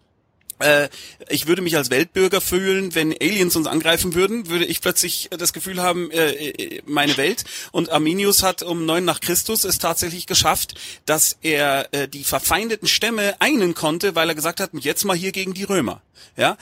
[0.60, 0.90] äh,
[1.30, 5.52] ich würde mich als Weltbürger fühlen, wenn Aliens uns angreifen würden, würde ich plötzlich das
[5.52, 7.44] Gefühl haben, äh, äh, meine Welt.
[7.72, 12.88] Und Arminius hat um neun nach Christus es tatsächlich geschafft, dass er äh, die verfeindeten
[12.88, 16.02] Stämme einen konnte, weil er gesagt hat, jetzt mal hier gegen die Römer.
[16.38, 16.58] Ja,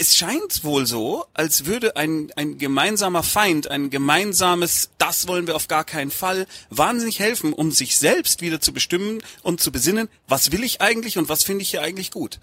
[0.00, 5.56] es scheint wohl so, als würde ein, ein gemeinsamer Feind, ein gemeinsames, das wollen wir
[5.56, 10.08] auf gar keinen Fall, wahnsinnig helfen, um sich selbst wieder zu bestimmen und zu besinnen,
[10.26, 12.40] was will ich eigentlich und was finde ich hier eigentlich gut.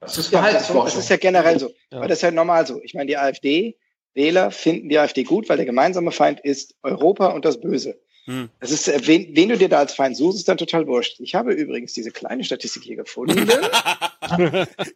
[0.00, 1.72] Das ist, ja, das, das ist ja generell so.
[1.90, 2.06] Ja.
[2.06, 2.80] das ist ja normal so.
[2.82, 7.44] Ich meine, die AfD-Wähler finden die AfD gut, weil der gemeinsame Feind ist Europa und
[7.44, 7.98] das Böse.
[8.30, 8.48] Hm.
[8.60, 11.18] Das ist, äh, wen, wen du dir da als Feind suchst, ist dann total wurscht.
[11.18, 13.48] Ich habe übrigens diese kleine Statistik hier gefunden.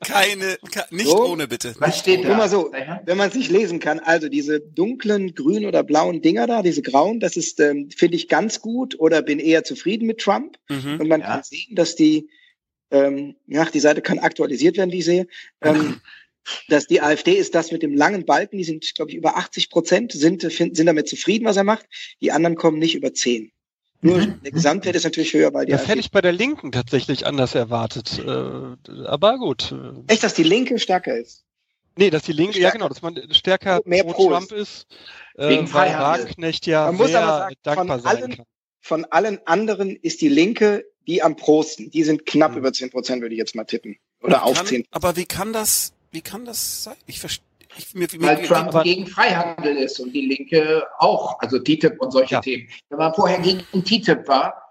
[0.05, 0.57] Keine,
[0.91, 1.75] nicht so, ohne bitte.
[1.81, 2.37] Was steht da?
[2.37, 2.71] Mal so,
[3.05, 6.83] wenn man es nicht lesen kann, also diese dunklen grün oder blauen Dinger da, diese
[6.83, 10.57] grauen, das ist, ähm, finde ich ganz gut oder bin eher zufrieden mit Trump.
[10.69, 11.27] Mhm, Und man ja.
[11.27, 12.29] kann sehen, dass die,
[12.93, 15.27] ähm, ja, die Seite kann aktualisiert werden, wie ich sehe.
[15.61, 16.01] Ähm,
[16.69, 19.71] dass die AfD ist das mit dem langen Balken, die sind, glaube ich, über 80
[19.71, 21.87] Prozent, sind, sind damit zufrieden, was er macht.
[22.21, 23.53] Die anderen kommen nicht über 10.
[24.01, 24.41] Nur mhm.
[24.43, 27.27] der Gesamtwert ist natürlich höher, weil die Das AfD hätte ich bei der Linken tatsächlich
[27.27, 28.19] anders erwartet.
[28.19, 28.27] Äh,
[29.07, 29.75] aber gut.
[30.09, 31.45] Echt, dass die Linke stärker ist?
[31.97, 32.67] Nee, dass die Linke, stärker.
[32.67, 34.87] ja genau, dass man stärker mehr pro Trump ist,
[35.37, 38.47] äh, Wegen weil Wagenknecht ja man muss aber sagen, dankbar von allen, kann.
[38.81, 41.91] Von allen anderen ist die Linke die am prosten.
[41.91, 42.59] Die sind knapp mhm.
[42.59, 43.97] über 10 Prozent, würde ich jetzt mal tippen.
[44.23, 44.85] Oder auf kann, 10.
[44.91, 46.97] Aber wie kann das wie kann das sein?
[47.07, 47.45] Ich verstehe.
[47.95, 52.41] Weil Trump mir, gegen Freihandel ist und die Linke auch, also TTIP und solche ja.
[52.41, 52.69] Themen.
[52.89, 54.64] Wenn man vorher gegen TTIP war,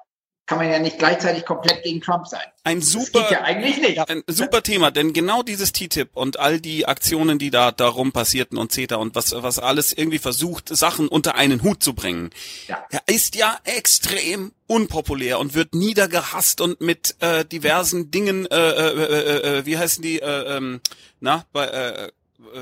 [0.53, 2.43] kann man ja nicht gleichzeitig komplett gegen Trump sein.
[2.63, 4.07] Ein super, ja eigentlich nicht.
[4.07, 8.59] Ein super Thema, denn genau dieses TTIP und all die Aktionen, die da darum passierten
[8.59, 12.29] und CETA und was was alles irgendwie versucht, Sachen unter einen Hut zu bringen,
[12.67, 12.85] ja.
[13.07, 19.57] ist ja extrem unpopulär und wird niedergehasst und mit äh, diversen Dingen, äh, äh, äh,
[19.59, 20.81] äh, wie heißen die, äh, ähm,
[21.19, 22.11] na, bei äh, äh,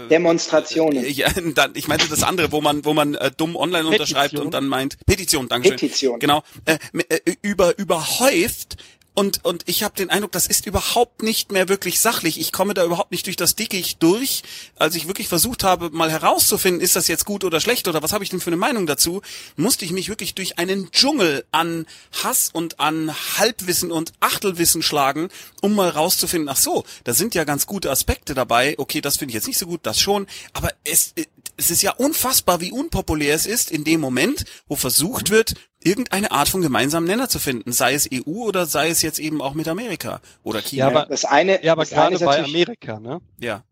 [0.10, 1.06] Demonstrationen.
[1.08, 3.94] Ja, dann, ich meinte das andere, wo man, wo man äh, dumm online Petition.
[3.94, 5.78] unterschreibt und dann meint Petition, Dankeschön.
[5.78, 6.20] Petition.
[6.20, 6.78] Genau, äh,
[7.10, 8.78] äh, über überhäuft
[9.14, 12.40] und, und ich habe den Eindruck, das ist überhaupt nicht mehr wirklich sachlich.
[12.40, 14.42] Ich komme da überhaupt nicht durch das Dickicht durch.
[14.78, 18.14] Als ich wirklich versucht habe, mal herauszufinden, ist das jetzt gut oder schlecht oder was
[18.14, 19.22] habe ich denn für eine Meinung dazu,
[19.58, 21.86] musste ich mich wirklich durch einen Dschungel an
[22.24, 25.28] Hass und an Halbwissen und Achtelwissen schlagen,
[25.62, 28.76] um mal rauszufinden, ach so, da sind ja ganz gute Aspekte dabei.
[28.78, 30.26] Okay, das finde ich jetzt nicht so gut, das schon.
[30.54, 31.14] Aber es,
[31.58, 36.32] es ist ja unfassbar, wie unpopulär es ist in dem Moment, wo versucht wird, irgendeine
[36.32, 39.54] Art von gemeinsamen Nenner zu finden, sei es EU oder sei es jetzt eben auch
[39.54, 40.80] mit Amerika oder China.
[40.80, 43.22] Ja, aber das eine, ja, aber gerade bei Amerika, ne?
[43.40, 43.64] Ja.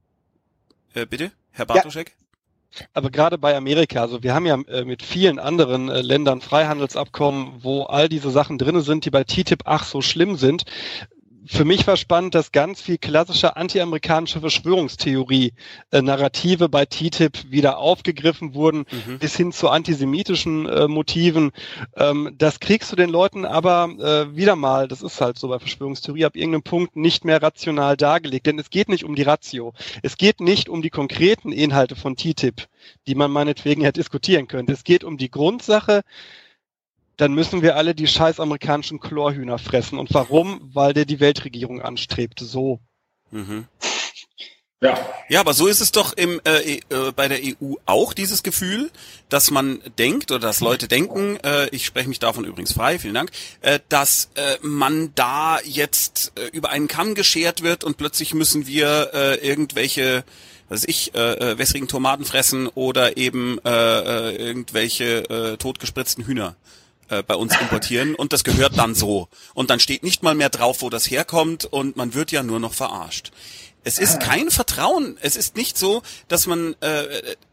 [0.94, 2.10] Äh, bitte, Herr Bartoschek?
[2.10, 2.86] Ja.
[2.94, 7.64] Aber gerade bei Amerika, also wir haben ja äh, mit vielen anderen äh, Ländern Freihandelsabkommen,
[7.64, 10.66] wo all diese Sachen drinne sind, die bei TTIP ach so schlimm sind
[11.52, 18.54] für mich war spannend, dass ganz viel klassische anti-amerikanische Verschwörungstheorie-Narrative äh, bei TTIP wieder aufgegriffen
[18.54, 19.18] wurden, mhm.
[19.18, 21.50] bis hin zu antisemitischen äh, Motiven.
[21.96, 25.58] Ähm, das kriegst du den Leuten aber äh, wieder mal, das ist halt so bei
[25.58, 28.46] Verschwörungstheorie, ab irgendeinem Punkt nicht mehr rational dargelegt.
[28.46, 29.74] Denn es geht nicht um die Ratio.
[30.04, 32.68] Es geht nicht um die konkreten Inhalte von TTIP,
[33.08, 34.74] die man meinetwegen ja diskutieren könnte.
[34.74, 36.04] Es geht um die Grundsache,
[37.20, 40.00] dann müssen wir alle die scheiß amerikanischen Chlorhühner fressen.
[40.00, 40.62] Und warum?
[40.74, 42.40] Weil der die Weltregierung anstrebt.
[42.40, 42.80] So.
[43.32, 43.66] Mhm.
[44.82, 44.98] Ja.
[45.28, 48.90] ja, aber so ist es doch im, äh, äh, bei der EU auch dieses Gefühl,
[49.28, 53.16] dass man denkt oder dass Leute denken, äh, ich spreche mich davon übrigens frei, vielen
[53.16, 58.34] Dank, äh, dass äh, man da jetzt äh, über einen Kamm geschert wird und plötzlich
[58.34, 60.24] müssen wir äh, irgendwelche
[60.70, 66.56] was ich, äh, äh, wässrigen Tomaten fressen oder eben äh, äh, irgendwelche äh, totgespritzten Hühner
[67.10, 69.28] äh, bei uns importieren und das gehört dann so.
[69.54, 72.60] Und dann steht nicht mal mehr drauf, wo das herkommt und man wird ja nur
[72.60, 73.32] noch verarscht.
[73.84, 75.18] Es ist kein Vertrauen.
[75.22, 77.06] Es ist nicht so, dass man, äh,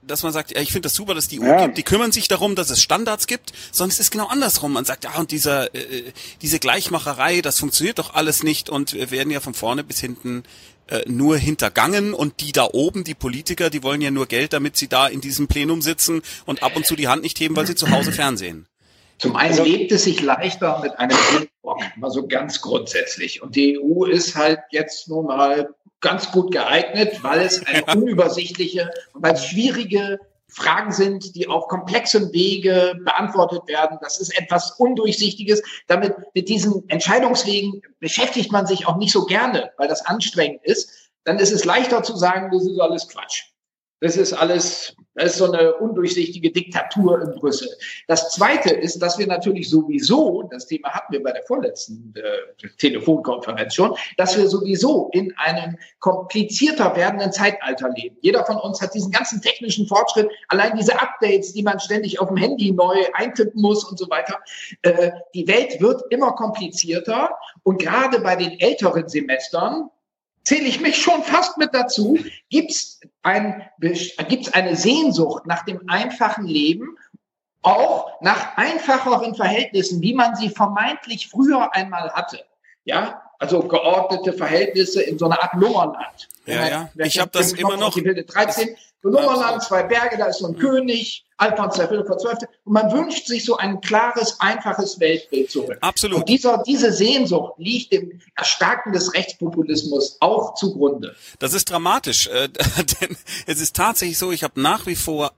[0.02, 1.64] dass man sagt, ja, ich finde das super, dass die EU ja.
[1.64, 1.78] gibt.
[1.78, 4.72] Die kümmern sich darum, dass es Standards gibt, sondern es ist genau andersrum.
[4.72, 9.10] Man sagt, ja, und dieser, äh, diese Gleichmacherei, das funktioniert doch alles nicht und wir
[9.10, 10.42] werden ja von vorne bis hinten
[10.88, 14.76] äh, nur hintergangen und die da oben, die Politiker, die wollen ja nur Geld, damit
[14.76, 17.66] sie da in diesem Plenum sitzen und ab und zu die Hand nicht heben, weil
[17.66, 18.66] sie zu Hause Fernsehen.
[19.18, 21.16] Zum einen also, lebt es sich leichter mit einem
[21.62, 23.42] Block, mal so ganz grundsätzlich.
[23.42, 28.90] Und die EU ist halt jetzt nun mal ganz gut geeignet, weil es eine unübersichtliche,
[29.14, 33.98] weil es schwierige Fragen sind, die auf komplexem Wege beantwortet werden.
[34.00, 35.62] Das ist etwas Undurchsichtiges.
[35.86, 41.10] Damit, mit diesen Entscheidungswegen beschäftigt man sich auch nicht so gerne, weil das anstrengend ist.
[41.24, 43.44] Dann ist es leichter zu sagen, das ist alles Quatsch.
[44.00, 47.68] Das ist alles, das ist so eine undurchsichtige Diktatur in Brüssel.
[48.06, 52.68] Das Zweite ist, dass wir natürlich sowieso, das Thema hatten wir bei der vorletzten äh,
[52.78, 58.16] Telefonkonferenz schon, dass wir sowieso in einem komplizierter werdenden Zeitalter leben.
[58.20, 62.28] Jeder von uns hat diesen ganzen technischen Fortschritt, allein diese Updates, die man ständig auf
[62.28, 64.38] dem Handy neu eintippen muss und so weiter.
[64.82, 67.30] Äh, die Welt wird immer komplizierter
[67.62, 69.90] und gerade bei den älteren Semestern,
[70.46, 72.18] zähle ich mich schon fast mit dazu,
[72.48, 76.96] gibt es ein, gibt's eine Sehnsucht nach dem einfachen Leben,
[77.62, 82.44] auch nach einfacheren Verhältnissen, wie man sie vermeintlich früher einmal hatte.
[82.84, 86.28] Ja, also geordnete Verhältnisse in so einer Art Nummerland.
[86.46, 86.90] Ja, ja.
[86.98, 87.94] Ich habe das immer noch.
[87.94, 90.58] 13, so Nummerland, zwei Berge, da ist so ein mhm.
[90.58, 92.48] König, Alphons der Philipp XII.
[92.64, 95.78] Und man wünscht sich so ein klares, einfaches Weltbild zurück.
[95.80, 96.20] Absolut.
[96.20, 101.14] Und dieser, diese Sehnsucht liegt dem Erstarken des Rechtspopulismus auch zugrunde.
[101.38, 102.48] Das ist dramatisch, äh,
[103.00, 103.16] denn
[103.46, 105.32] es ist tatsächlich so, ich habe nach wie vor,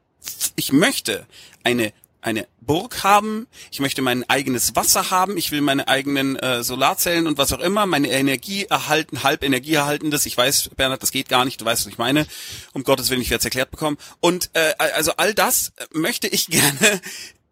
[0.56, 1.26] ich möchte
[1.64, 6.62] eine eine Burg haben, ich möchte mein eigenes Wasser haben, ich will meine eigenen äh,
[6.62, 10.26] Solarzellen und was auch immer, meine Energie erhalten, halb Energie erhaltendes.
[10.26, 12.26] Ich weiß, Bernhard, das geht gar nicht, du weißt, was ich meine.
[12.72, 13.96] Um Gottes Willen, ich werde es erklärt bekommen.
[14.20, 17.00] Und äh, also all das möchte ich gerne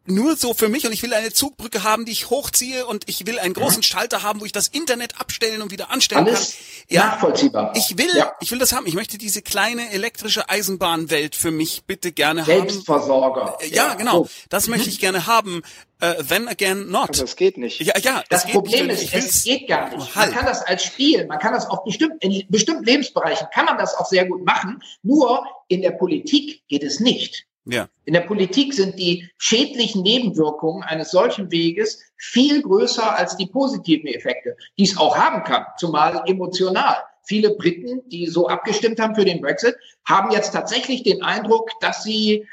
[0.08, 3.26] nur so für mich und ich will eine Zugbrücke haben, die ich hochziehe und ich
[3.26, 3.88] will einen großen ja.
[3.88, 6.86] Schalter haben, wo ich das Internet abstellen und wieder anstellen Alles kann.
[6.88, 7.74] Ja, nachvollziehbar.
[7.76, 8.32] Ich will, ja.
[8.40, 8.86] ich will das haben.
[8.86, 13.40] Ich möchte diese kleine elektrische Eisenbahnwelt für mich bitte gerne Selbstversorger.
[13.40, 13.58] haben.
[13.58, 13.74] Selbstversorger.
[13.74, 14.24] Ja, genau.
[14.24, 14.30] So.
[14.48, 15.62] Das möchte ich gerne haben.
[16.02, 17.08] Uh, then again not.
[17.08, 17.80] Aber es geht nicht.
[17.80, 18.22] Ja, ja.
[18.28, 20.14] Das, das Problem ist, es geht gar nicht.
[20.14, 20.28] Halt.
[20.28, 23.78] Man kann das als Spiel, man kann das auf bestimmten, in bestimmten Lebensbereichen kann man
[23.78, 24.82] das auch sehr gut machen.
[25.02, 27.46] Nur in der Politik geht es nicht.
[27.66, 27.88] Ja.
[28.04, 34.06] In der Politik sind die schädlichen Nebenwirkungen eines solchen Weges viel größer als die positiven
[34.06, 36.96] Effekte, die es auch haben kann, zumal emotional.
[37.24, 42.04] Viele Briten, die so abgestimmt haben für den Brexit, haben jetzt tatsächlich den Eindruck, dass
[42.04, 42.46] sie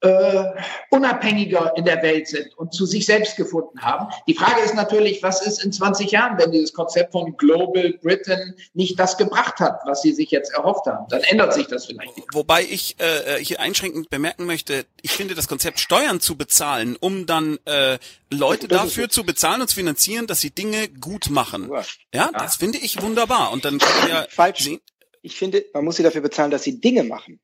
[0.00, 0.44] äh,
[0.90, 4.08] unabhängiger in der Welt sind und zu sich selbst gefunden haben.
[4.26, 8.54] Die Frage ist natürlich, was ist in 20 Jahren, wenn dieses Konzept von Global Britain
[8.72, 11.06] nicht das gebracht hat, was sie sich jetzt erhofft haben?
[11.10, 12.14] Dann ändert sich das vielleicht.
[12.32, 17.26] Wobei ich äh, hier einschränkend bemerken möchte, ich finde das Konzept Steuern zu bezahlen, um
[17.26, 17.98] dann äh,
[18.30, 21.70] Leute dafür zu bezahlen und zu finanzieren, dass sie Dinge gut machen.
[22.14, 23.52] Ja, das finde ich wunderbar.
[23.52, 24.60] Und dann kann man ja falsch.
[24.60, 24.80] Sehen.
[25.22, 27.40] Ich finde, man muss sie dafür bezahlen, dass sie Dinge machen.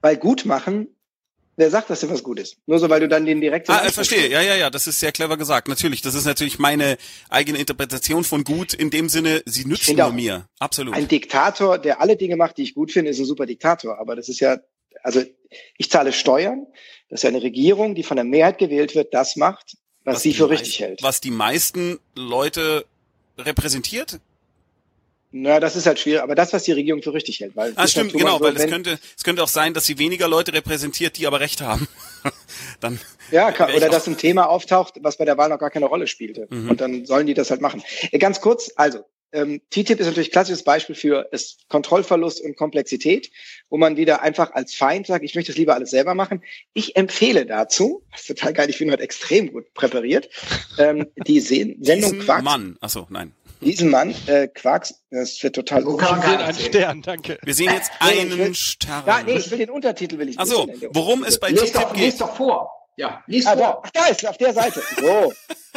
[0.00, 0.88] Weil gut machen
[1.60, 2.56] Wer sagt, dass dir was gut ist?
[2.64, 3.68] Nur so, weil du dann den direkt.
[3.68, 4.30] Ah, ich verstehe.
[4.30, 4.70] Ja, ja, ja.
[4.70, 5.68] Das ist sehr clever gesagt.
[5.68, 6.00] Natürlich.
[6.00, 6.96] Das ist natürlich meine
[7.28, 8.72] eigene Interpretation von gut.
[8.72, 10.46] In dem Sinne, sie nützen nur mir.
[10.58, 10.94] Absolut.
[10.94, 13.98] Ein Diktator, der alle Dinge macht, die ich gut finde, ist ein super Diktator.
[13.98, 14.56] Aber das ist ja,
[15.02, 15.22] also
[15.76, 16.66] ich zahle Steuern.
[17.10, 20.22] Das ist ja eine Regierung, die von der Mehrheit gewählt wird, das macht, was, was
[20.22, 21.02] sie für richtig hält.
[21.02, 22.86] Was die meisten Leute
[23.36, 24.18] repräsentiert?
[25.32, 27.54] Na, das ist halt schwierig, aber das, was die Regierung für richtig hält.
[27.54, 30.26] Weil ah, stimmt, genau, so, weil es könnte, es könnte auch sein, dass sie weniger
[30.26, 31.86] Leute repräsentiert, die aber Recht haben.
[32.80, 32.98] dann
[33.30, 36.08] ja, kann, oder dass ein Thema auftaucht, was bei der Wahl noch gar keine Rolle
[36.08, 36.48] spielte.
[36.50, 36.70] Mhm.
[36.70, 37.82] Und dann sollen die das halt machen.
[38.10, 42.56] Äh, ganz kurz, also, ähm, TTIP ist natürlich ein klassisches Beispiel für es Kontrollverlust und
[42.56, 43.30] Komplexität,
[43.68, 46.42] wo man wieder einfach als Feind sagt, ich möchte das lieber alles selber machen.
[46.72, 50.28] Ich empfehle dazu, das ist total geil, ich bin heute extrem gut präpariert,
[50.78, 52.42] ähm, die Se Sendung Quarks.
[52.42, 57.02] Mann, achso, nein diesen Mann, äh, Quarks, das wird total so kann man einen Stern,
[57.02, 57.38] danke.
[57.42, 59.04] Wir sehen jetzt einen will, Stern.
[59.06, 61.92] Ja, nee, ich will den Untertitel will ich Ach so, worum es bei lies TTIP
[61.92, 62.02] geht.
[62.04, 62.70] Lies doch vor.
[62.96, 63.60] Ja, lies ah, vor.
[63.60, 64.82] Da, ach, da ist auf der Seite.
[65.00, 65.32] So.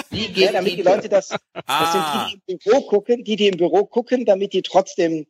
[0.09, 2.27] Wie geht ja, damit die Leute das, das ah.
[2.27, 5.27] sind die, die im Büro gucken, die, die im Büro gucken, damit die trotzdem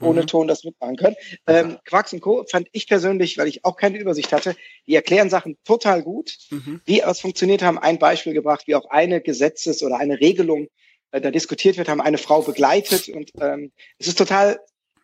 [0.00, 0.26] ohne mhm.
[0.26, 1.16] Ton das mitmachen können.
[1.46, 2.44] Ähm, Quarks und Co.
[2.48, 6.36] fand ich persönlich, weil ich auch keine Übersicht hatte, die erklären Sachen total gut.
[6.50, 6.80] Mhm.
[6.84, 10.68] Wie es funktioniert haben, ein Beispiel gebracht, wie auch eine Gesetzes- oder eine Regelung
[11.12, 14.60] äh, da diskutiert wird, haben eine Frau begleitet und ähm, es ist total,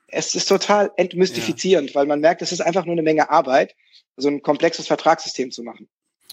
[0.09, 1.94] es ist total entmystifizierend, ja.
[1.96, 3.74] weil man merkt, es ist einfach nur eine Menge Arbeit,
[4.16, 5.88] so ein komplexes Vertragssystem zu machen.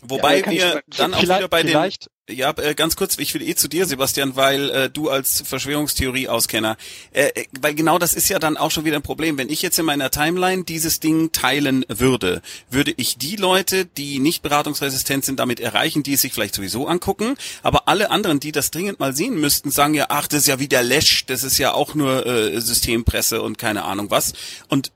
[0.08, 1.91] Wobei ja, wir dann auch wieder bei den,
[2.30, 6.78] ja, äh, ganz kurz, ich will eh zu dir, Sebastian, weil äh, du als Verschwörungstheorie-Auskenner,
[7.12, 9.38] äh, äh, weil genau das ist ja dann auch schon wieder ein Problem.
[9.38, 14.20] Wenn ich jetzt in meiner Timeline dieses Ding teilen würde, würde ich die Leute, die
[14.20, 18.54] nicht beratungsresistent sind, damit erreichen, die es sich vielleicht sowieso angucken, aber alle anderen, die
[18.54, 21.43] das dringend mal sehen müssten, sagen ja, ach, das ist ja wie der Lesch, das
[21.43, 24.32] ist ja auch nur äh, Systempresse und keine Ahnung was.
[24.70, 24.93] Und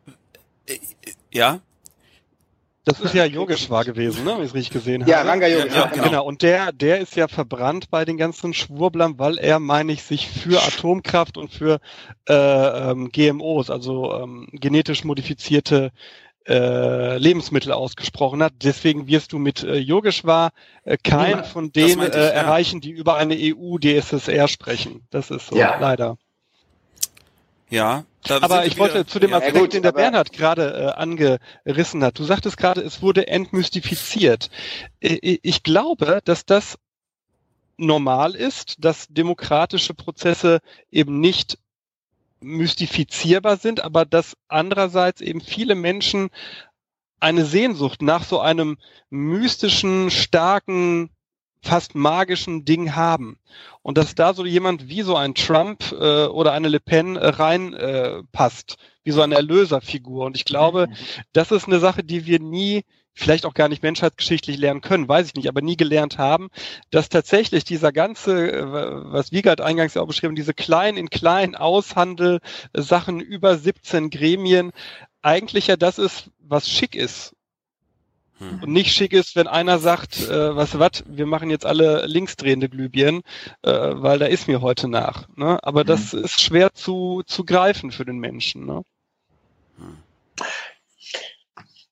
[0.66, 0.80] äh,
[1.34, 1.60] ja,
[2.88, 5.30] Das ist ja Yogeshwar gewesen, ne, wenn ich es richtig gesehen ja, habe.
[5.30, 5.76] Ranga Yogeshwar.
[5.76, 6.04] Ja, genau.
[6.04, 6.26] genau.
[6.26, 10.28] Und der, der ist ja verbrannt bei den ganzen Schwurblern, weil er, meine ich, sich
[10.28, 11.80] für Atomkraft und für
[12.30, 15.92] äh, ähm, GMOs, also ähm, genetisch modifizierte
[16.48, 18.54] äh, Lebensmittel ausgesprochen hat.
[18.64, 20.52] Deswegen wirst du mit äh, Yogeshwar
[20.86, 25.06] äh, keinen von denen ich, äh, erreichen, die über eine EU-DSSR sprechen.
[25.10, 25.78] Das ist so, ja.
[25.78, 26.18] leider.
[27.70, 28.06] Ja.
[28.30, 32.20] Aber ich wollte zu dem Aspekt, ja, gut, den der Bernhard gerade äh, angerissen hat.
[32.20, 34.50] Du sagtest gerade, es wurde entmystifiziert.
[35.00, 36.78] Ich glaube, dass das
[37.78, 40.60] normal ist, dass demokratische Prozesse
[40.92, 41.58] eben nicht
[42.40, 46.30] mystifizierbar sind, aber dass andererseits eben viele Menschen
[47.20, 48.78] eine Sehnsucht nach so einem
[49.10, 51.10] mystischen, starken,
[51.62, 53.38] fast magischen Ding haben.
[53.82, 57.28] Und dass da so jemand wie so ein Trump äh, oder eine Le Pen äh,
[57.28, 60.26] reinpasst, äh, wie so eine Erlöserfigur.
[60.26, 60.94] Und ich glaube, mhm.
[61.34, 62.84] das ist eine Sache, die wir nie
[63.14, 66.50] vielleicht auch gar nicht menschheitsgeschichtlich lernen können, weiß ich nicht, aber nie gelernt haben,
[66.92, 71.56] dass tatsächlich dieser ganze, äh, was Wiegald eingangs ja auch beschrieben, diese klein in klein
[71.56, 72.40] Aushandel,
[72.74, 74.72] Sachen über 17 Gremien,
[75.24, 77.34] eigentlich ja das ist, was schick ist
[78.40, 78.64] hm.
[78.64, 82.70] Und nicht schick ist, wenn einer sagt, äh, du was, wir machen jetzt alle linksdrehende
[82.70, 83.24] Glühbirnen,
[83.64, 85.28] äh, weil da ist mir heute nach.
[85.36, 85.58] Ne?
[85.64, 85.88] Aber hm.
[85.88, 88.66] das ist schwer zu, zu greifen für den Menschen.
[88.66, 88.84] Ne?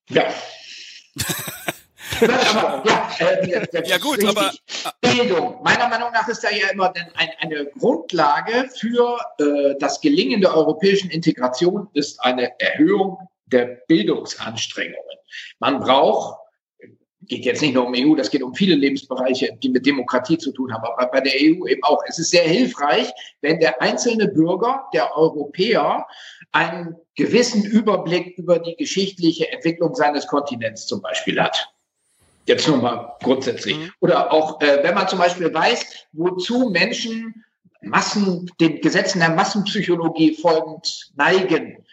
[0.10, 0.26] Ja.
[2.22, 2.84] aber,
[3.18, 4.52] ja, äh, ja gut, aber
[5.02, 5.64] Bildung.
[5.64, 10.56] Meiner Meinung nach ist da ja immer ein, eine Grundlage für äh, das Gelingen der
[10.56, 15.18] europäischen Integration ist eine Erhöhung der Bildungsanstrengungen.
[15.60, 16.40] Man braucht,
[17.22, 20.52] geht jetzt nicht nur um EU, das geht um viele Lebensbereiche, die mit Demokratie zu
[20.52, 22.02] tun haben, aber bei der EU eben auch.
[22.08, 26.06] Es ist sehr hilfreich, wenn der einzelne Bürger, der Europäer,
[26.52, 31.70] einen gewissen Überblick über die geschichtliche Entwicklung seines Kontinents zum Beispiel hat.
[32.46, 33.78] Jetzt nur mal grundsätzlich.
[33.78, 33.92] Mhm.
[34.00, 37.44] Oder auch, äh, wenn man zum Beispiel weiß, wozu Menschen
[37.82, 41.85] Massen, den Gesetzen der Massenpsychologie folgend neigen,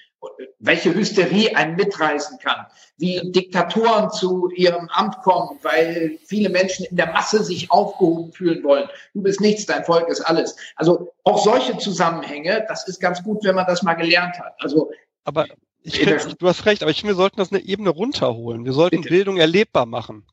[0.58, 2.66] welche Hysterie einen mitreißen kann,
[2.96, 8.62] wie Diktatoren zu ihrem Amt kommen, weil viele Menschen in der Masse sich aufgehoben fühlen
[8.62, 8.88] wollen.
[9.14, 10.56] Du bist nichts, dein Volk ist alles.
[10.76, 14.54] Also auch solche Zusammenhänge, das ist ganz gut, wenn man das mal gelernt hat.
[14.60, 14.90] Also
[15.24, 15.46] aber
[15.82, 18.64] ich find, du hast recht, aber ich finde, wir sollten das eine Ebene runterholen.
[18.64, 19.08] Wir sollten Bitte.
[19.08, 20.24] Bildung erlebbar machen.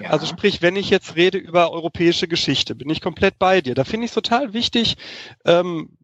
[0.00, 0.10] Ja.
[0.10, 3.74] Also sprich, wenn ich jetzt rede über europäische Geschichte, bin ich komplett bei dir.
[3.74, 4.96] Da finde ich es total wichtig,
[5.44, 5.96] ähm,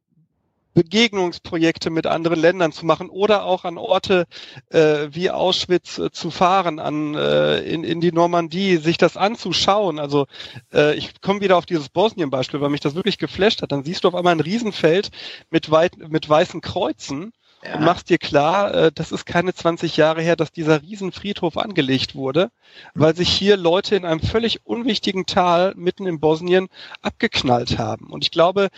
[0.78, 4.28] Begegnungsprojekte mit anderen Ländern zu machen oder auch an Orte
[4.70, 9.98] äh, wie Auschwitz äh, zu fahren, an äh, in, in die Normandie, sich das anzuschauen.
[9.98, 10.26] Also
[10.72, 13.72] äh, ich komme wieder auf dieses Bosnien-Beispiel, weil mich das wirklich geflasht hat.
[13.72, 15.10] Dann siehst du auf einmal ein Riesenfeld
[15.50, 17.32] mit, weit, mit weißen Kreuzen
[17.64, 17.74] ja.
[17.74, 22.14] und machst dir klar, äh, das ist keine 20 Jahre her, dass dieser Riesenfriedhof angelegt
[22.14, 22.52] wurde,
[22.94, 26.68] weil sich hier Leute in einem völlig unwichtigen Tal mitten in Bosnien
[27.02, 28.12] abgeknallt haben.
[28.12, 28.68] Und ich glaube,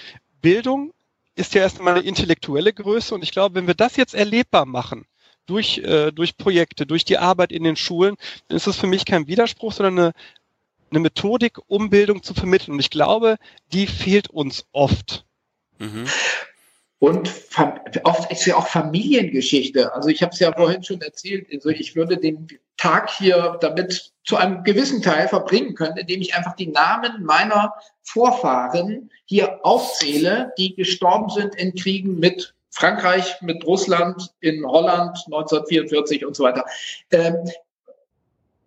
[0.40, 0.94] Bildung
[1.40, 5.06] ist ja erstmal eine intellektuelle Größe und ich glaube, wenn wir das jetzt erlebbar machen,
[5.46, 8.16] durch, äh, durch Projekte, durch die Arbeit in den Schulen,
[8.48, 10.12] dann ist es für mich kein Widerspruch, sondern eine,
[10.90, 12.74] eine Methodik, um Bildung zu vermitteln.
[12.74, 13.36] Und ich glaube,
[13.72, 15.24] die fehlt uns oft.
[15.78, 16.04] Mhm.
[17.00, 17.32] Und
[18.04, 19.94] oft ist ja auch Familiengeschichte.
[19.94, 21.48] Also ich habe es ja vorhin schon erzählt.
[21.50, 26.34] Also ich würde den Tag hier damit zu einem gewissen Teil verbringen können, indem ich
[26.34, 27.72] einfach die Namen meiner
[28.12, 36.26] Vorfahren hier aufzähle, die gestorben sind in Kriegen mit Frankreich, mit Russland, in Holland 1944
[36.26, 36.64] und so weiter.
[37.12, 37.48] Ähm,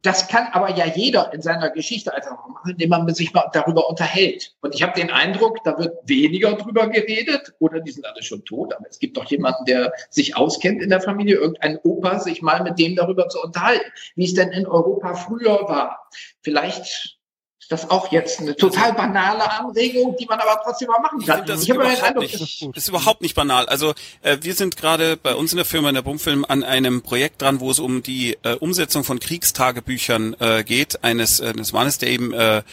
[0.01, 3.89] das kann aber ja jeder in seiner Geschichte einfach machen, indem man sich mal darüber
[3.89, 4.53] unterhält.
[4.61, 8.43] Und ich habe den Eindruck, da wird weniger drüber geredet oder die sind alle schon
[8.43, 8.73] tot.
[8.73, 12.63] Aber es gibt doch jemanden, der sich auskennt in der Familie, irgendein Opa, sich mal
[12.63, 16.09] mit dem darüber zu unterhalten, wie es denn in Europa früher war.
[16.41, 17.17] Vielleicht
[17.63, 21.39] ist das auch jetzt eine total banale Anregung, die man aber trotzdem mal machen kann.
[21.39, 23.67] Ich, das ich habe überhaupt Eindruck, nicht, das ist überhaupt nicht banal.
[23.67, 27.01] Also äh, wir sind gerade bei uns in der Firma in der Bumfilm an einem
[27.01, 31.71] Projekt dran, wo es um die äh, Umsetzung von Kriegstagebüchern äh, geht, eines, äh, eines
[31.71, 32.63] Mannes, der eben äh,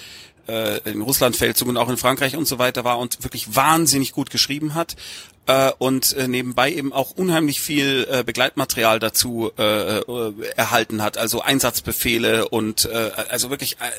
[0.49, 4.31] äh, in Russlandfeldzug und auch in Frankreich und so weiter war und wirklich wahnsinnig gut
[4.31, 4.97] geschrieben hat
[5.51, 11.19] äh, und äh, nebenbei eben auch unheimlich viel äh, Begleitmaterial dazu äh, äh, erhalten hat,
[11.19, 13.91] also Einsatzbefehle und äh, also wirklich äh,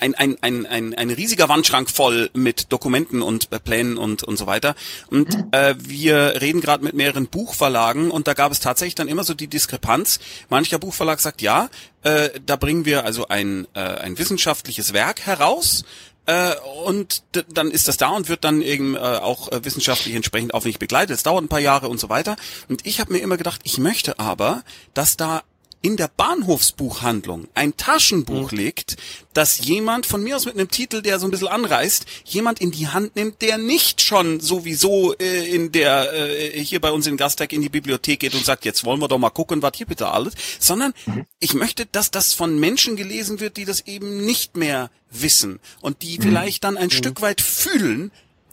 [0.00, 4.38] ein, ein, ein, ein, ein riesiger Wandschrank voll mit Dokumenten und äh, Plänen und, und
[4.38, 4.74] so weiter.
[5.10, 9.24] Und äh, wir reden gerade mit mehreren Buchverlagen und da gab es tatsächlich dann immer
[9.24, 10.18] so die Diskrepanz.
[10.48, 11.68] Mancher Buchverlag sagt, ja,
[12.04, 15.84] äh, da bringen wir also ein, äh, ein wissenschaftliches Werk heraus,
[16.26, 16.54] äh,
[16.84, 17.22] und
[17.52, 21.16] dann ist das da und wird dann eben äh, auch äh, wissenschaftlich entsprechend aufwendig begleitet.
[21.16, 22.36] Es dauert ein paar Jahre und so weiter.
[22.68, 24.62] Und ich habe mir immer gedacht, ich möchte aber,
[24.92, 25.42] dass da
[25.86, 28.58] in der Bahnhofsbuchhandlung ein Taschenbuch mhm.
[28.58, 28.96] legt,
[29.34, 32.72] das jemand von mir aus mit einem Titel, der so ein bisschen anreißt, jemand in
[32.72, 37.16] die Hand nimmt, der nicht schon sowieso äh, in der äh, hier bei uns in
[37.16, 39.86] Gastag in die Bibliothek geht und sagt, jetzt wollen wir doch mal gucken, was hier
[39.86, 41.24] bitte alles, sondern mhm.
[41.38, 46.02] ich möchte, dass das von Menschen gelesen wird, die das eben nicht mehr wissen und
[46.02, 46.22] die mhm.
[46.22, 46.90] vielleicht dann ein mhm.
[46.90, 48.10] Stück weit fühlen,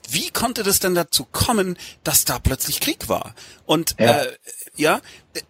[0.08, 3.34] wie konnte das denn dazu kommen, dass da plötzlich Krieg war?
[3.66, 4.38] Und ja, äh,
[4.78, 5.02] ja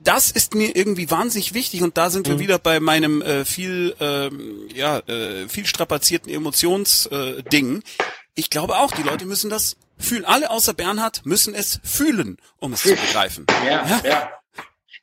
[0.01, 2.32] das ist mir irgendwie wahnsinnig wichtig und da sind mhm.
[2.32, 7.78] wir wieder bei meinem äh, viel ähm, ja äh, viel strapazierten Emotionsding.
[7.78, 8.03] Äh,
[8.36, 10.26] ich glaube auch, die Leute müssen das fühlen.
[10.26, 13.45] Alle außer Bernhard müssen es fühlen, um es zu begreifen.
[13.65, 14.01] Ja, ja.
[14.03, 14.32] ja.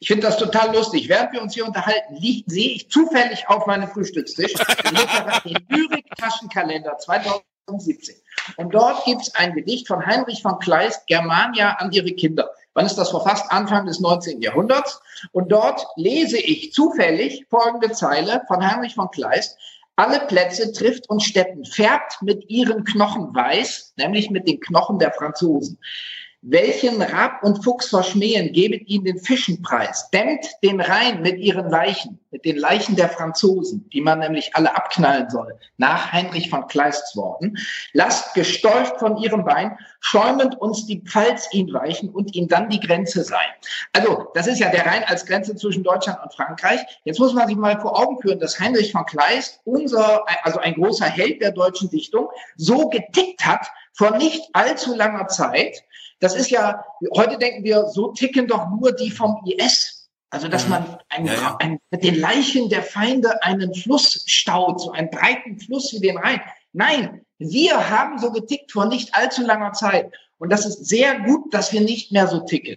[0.01, 1.09] Ich finde das total lustig.
[1.09, 4.55] Während wir uns hier unterhalten, liegt, sehe ich zufällig auf meinem Frühstückstisch
[5.45, 8.17] den Lyrik-Taschenkalender 2017.
[8.57, 12.51] Und dort gibt es ein Gedicht von Heinrich von Kleist, Germania an ihre Kinder.
[12.75, 13.11] Wann ist das?
[13.11, 14.41] Vor fast Anfang des 19.
[14.43, 15.01] Jahrhunderts.
[15.33, 19.59] Und dort lese ich zufällig folgende Zeile von Heinrich von Kleist.
[19.97, 25.13] Alle Plätze trifft und Städten färbt mit ihren Knochen weiß, nämlich mit den Knochen der
[25.13, 25.79] Franzosen.
[26.43, 30.09] Welchen Rab und Fuchs verschmähen, gebet ihnen den Fischenpreis.
[30.11, 34.75] Dämmt den Rhein mit ihren Leichen, mit den Leichen der Franzosen, die man nämlich alle
[34.75, 37.59] abknallen soll, nach Heinrich von Kleists Worten.
[37.93, 42.81] Lasst gestäuft von ihrem Bein, schäumend uns die Pfalz ihn weichen und ihm dann die
[42.81, 43.49] Grenze sein.
[43.93, 46.81] Also, das ist ja der Rhein als Grenze zwischen Deutschland und Frankreich.
[47.05, 50.73] Jetzt muss man sich mal vor Augen führen, dass Heinrich von Kleist, unser, also ein
[50.73, 55.85] großer Held der deutschen Dichtung, so getickt hat vor nicht allzu langer Zeit,
[56.21, 56.85] das ist ja,
[57.17, 60.09] heute denken wir, so ticken doch nur die vom IS.
[60.31, 60.71] Also, dass mhm.
[60.71, 61.57] man ein, ja, ja.
[61.59, 66.19] Ein, mit den Leichen der Feinde einen Fluss staut, so einen breiten Fluss wie den
[66.19, 66.41] Rhein.
[66.73, 70.13] Nein, wir haben so getickt vor nicht allzu langer Zeit.
[70.39, 72.77] Und das ist sehr gut, dass wir nicht mehr so ticken.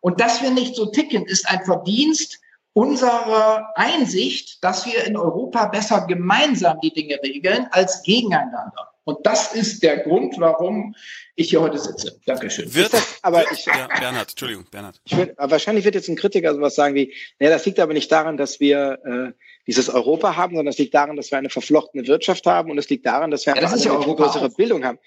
[0.00, 2.40] Und dass wir nicht so ticken, ist ein Verdienst
[2.72, 8.93] unserer Einsicht, dass wir in Europa besser gemeinsam die Dinge regeln als gegeneinander.
[9.04, 10.94] Und das ist der Grund, warum
[11.36, 12.18] ich hier heute sitze.
[12.26, 12.74] Dankeschön.
[12.74, 15.00] Wird das, aber ich, ja, Bernhard, Entschuldigung, Bernhard.
[15.04, 18.10] Ich würd, wahrscheinlich wird jetzt ein Kritiker sowas sagen wie, naja, das liegt aber nicht
[18.10, 19.32] daran, dass wir äh,
[19.66, 22.88] dieses Europa haben, sondern es liegt daran, dass wir eine verflochtene Wirtschaft haben und es
[22.88, 24.56] liegt daran, dass wir ja, das eine ja größere auch.
[24.56, 24.98] Bildung haben.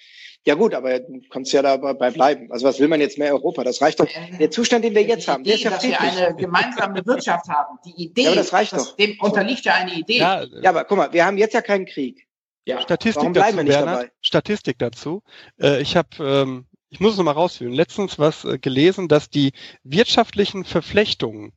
[0.46, 2.52] Ja gut, aber du kannst ja dabei bleiben.
[2.52, 3.66] Also was will man jetzt mehr Europa?
[3.66, 4.08] Das reicht doch.
[4.40, 7.78] Der Zustand, den wir jetzt haben, der ist ja dass wir eine gemeinsame Wirtschaft haben.
[7.86, 8.96] Die Idee, ja, aber das reicht das, doch.
[8.96, 10.20] dem unterliegt ja eine Idee.
[10.20, 12.27] Ja, ja, aber guck mal, wir haben jetzt ja keinen Krieg.
[12.68, 12.82] Ja.
[12.82, 15.24] Statistik dazu, Bernhard, Statistik dazu.
[15.58, 19.54] Äh, ich habe, ähm, ich muss es nochmal rausführen, letztens was äh, gelesen, dass die
[19.84, 21.54] wirtschaftlichen Verflechtungen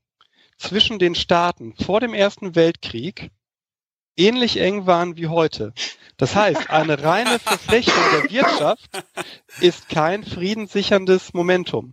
[0.57, 3.33] zwischen den Staaten vor dem Ersten Weltkrieg
[4.17, 5.73] ähnlich eng waren wie heute.
[6.17, 8.89] Das heißt, eine reine Verflechtung der Wirtschaft
[9.61, 11.93] ist kein friedenssicherndes Momentum.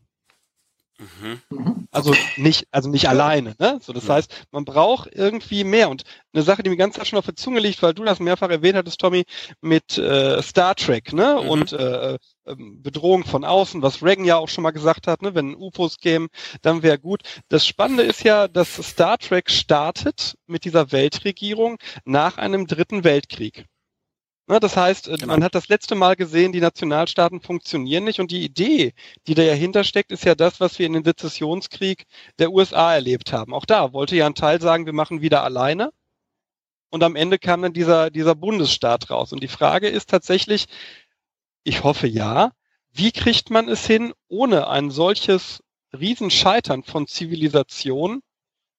[0.99, 1.87] Mhm.
[1.91, 3.55] Also nicht, also nicht alleine.
[3.59, 3.79] Ne?
[3.81, 4.15] So, das ja.
[4.15, 5.89] heißt, man braucht irgendwie mehr.
[5.89, 8.49] Und eine Sache, die mir ganz schon auf der Zunge liegt, weil du das mehrfach
[8.49, 9.23] erwähnt hattest, Tommy,
[9.61, 11.39] mit äh, Star Trek, ne?
[11.41, 11.49] Mhm.
[11.49, 12.17] Und äh,
[12.47, 15.35] ähm, Bedrohung von außen, was Reagan ja auch schon mal gesagt hat, ne?
[15.35, 16.29] wenn UFOs kämen,
[16.61, 17.21] dann wäre gut.
[17.49, 23.65] Das Spannende ist ja, dass Star Trek startet mit dieser Weltregierung nach einem dritten Weltkrieg.
[24.49, 25.33] Ne, das heißt, äh, genau.
[25.33, 28.93] man hat das letzte Mal gesehen, die Nationalstaaten funktionieren nicht und die Idee,
[29.27, 32.05] die dahinter steckt, ist ja das, was wir in den Sezessionskrieg
[32.39, 33.53] der USA erlebt haben.
[33.53, 35.91] Auch da wollte ja ein Teil sagen, wir machen wieder alleine.
[36.89, 39.33] Und am Ende kam dann dieser, dieser Bundesstaat raus.
[39.33, 40.67] Und die Frage ist tatsächlich,
[41.65, 42.53] ich hoffe ja,
[42.93, 48.21] wie kriegt man es hin, ohne ein solches Riesenscheitern von Zivilisation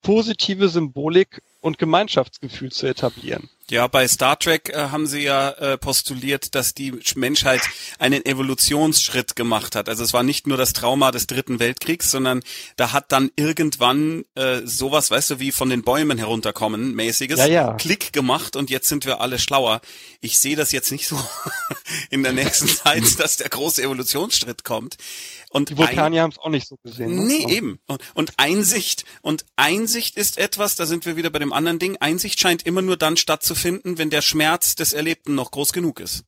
[0.00, 3.50] positive Symbolik und Gemeinschaftsgefühl zu etablieren?
[3.70, 7.60] Ja, bei Star Trek äh, haben sie ja äh, postuliert, dass die Menschheit
[7.98, 9.90] einen Evolutionsschritt gemacht hat.
[9.90, 12.42] Also es war nicht nur das Trauma des Dritten Weltkriegs, sondern
[12.76, 17.46] da hat dann irgendwann äh, sowas, weißt du, wie von den Bäumen herunterkommen, mäßiges, ja,
[17.46, 17.72] ja.
[17.74, 19.82] Klick gemacht und jetzt sind wir alle schlauer.
[20.22, 21.22] Ich sehe das jetzt nicht so
[22.10, 24.96] in der nächsten Zeit, dass der große Evolutionsschritt kommt.
[25.50, 27.14] Und die Vulkanier haben es auch nicht so gesehen.
[27.14, 27.22] Ne?
[27.22, 27.78] Nee, eben.
[27.86, 29.04] Und, und Einsicht.
[29.22, 31.96] Und Einsicht ist etwas, da sind wir wieder bei dem anderen Ding.
[31.98, 36.24] Einsicht scheint immer nur dann stattzufinden, wenn der Schmerz des Erlebten noch groß genug ist.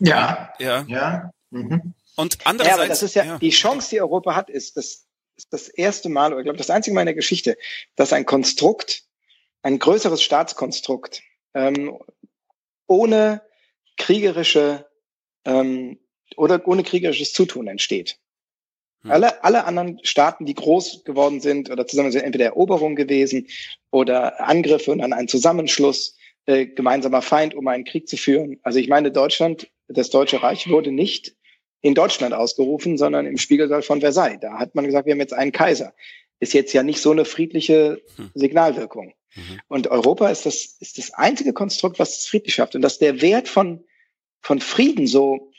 [0.00, 0.52] Ja.
[0.58, 0.84] Ja.
[0.88, 1.30] Ja.
[1.50, 1.94] Mhm.
[2.16, 2.76] Und andererseits.
[2.76, 5.06] Ja, aber das ist ja, ja, die Chance, die Europa hat, ist das,
[5.36, 7.56] ist das erste Mal, oder ich glaube, das einzige Mal in der Geschichte,
[7.96, 9.04] dass ein Konstrukt,
[9.62, 11.22] ein größeres Staatskonstrukt,
[11.54, 11.98] ähm,
[12.86, 13.42] ohne
[13.96, 14.86] kriegerische
[15.44, 15.98] ähm,
[16.36, 18.18] oder ohne kriegerisches Zutun entsteht.
[19.02, 19.10] Hm.
[19.10, 23.46] Alle, alle anderen Staaten, die groß geworden sind oder zusammen sind entweder Eroberung gewesen
[23.90, 26.16] oder Angriffe und dann ein Zusammenschluss,
[26.46, 28.58] äh, gemeinsamer Feind, um einen Krieg zu führen.
[28.62, 31.34] Also ich meine, Deutschland, das Deutsche Reich wurde nicht
[31.80, 34.38] in Deutschland ausgerufen, sondern im Spiegelsaal von Versailles.
[34.40, 35.94] Da hat man gesagt, wir haben jetzt einen Kaiser.
[36.40, 38.30] ist jetzt ja nicht so eine friedliche hm.
[38.34, 39.14] Signalwirkung.
[39.34, 39.60] Mhm.
[39.68, 42.74] Und Europa ist das, ist das einzige Konstrukt, was es friedlich schafft.
[42.74, 43.84] Und dass der Wert von,
[44.40, 45.50] von Frieden so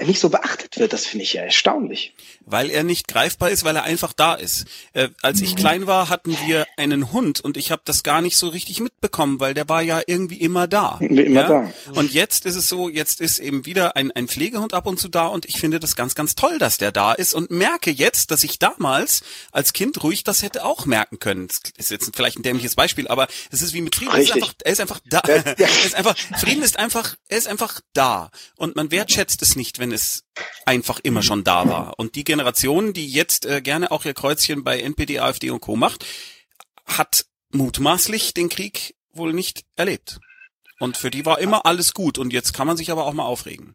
[0.00, 2.14] nicht so beachtet wird, das finde ich ja erstaunlich.
[2.44, 4.66] Weil er nicht greifbar ist, weil er einfach da ist.
[4.92, 5.56] Äh, als ich mhm.
[5.56, 9.38] klein war, hatten wir einen Hund und ich habe das gar nicht so richtig mitbekommen,
[9.38, 10.98] weil der war ja irgendwie immer da.
[11.00, 11.48] Immer ja?
[11.48, 11.72] da.
[11.92, 15.08] Und jetzt ist es so, jetzt ist eben wieder ein, ein Pflegehund ab und zu
[15.08, 18.32] da und ich finde das ganz, ganz toll, dass der da ist und merke jetzt,
[18.32, 19.22] dass ich damals
[19.52, 21.46] als Kind ruhig das hätte auch merken können.
[21.46, 24.12] Das ist jetzt vielleicht ein dämliches Beispiel, aber es ist wie mit Frieden.
[24.12, 25.22] Er ist einfach, er ist einfach da.
[25.26, 25.34] Ja.
[25.56, 29.78] er ist einfach, Frieden ist einfach, er ist einfach da und man wertschätzt es nicht,
[29.78, 30.24] wenn es
[30.66, 31.98] einfach immer schon da war.
[31.98, 35.76] Und die Generation, die jetzt äh, gerne auch ihr Kreuzchen bei NPD, AfD und Co.
[35.76, 36.04] macht,
[36.84, 40.18] hat mutmaßlich den Krieg wohl nicht erlebt.
[40.78, 42.18] Und für die war immer alles gut.
[42.18, 43.74] Und jetzt kann man sich aber auch mal aufregen.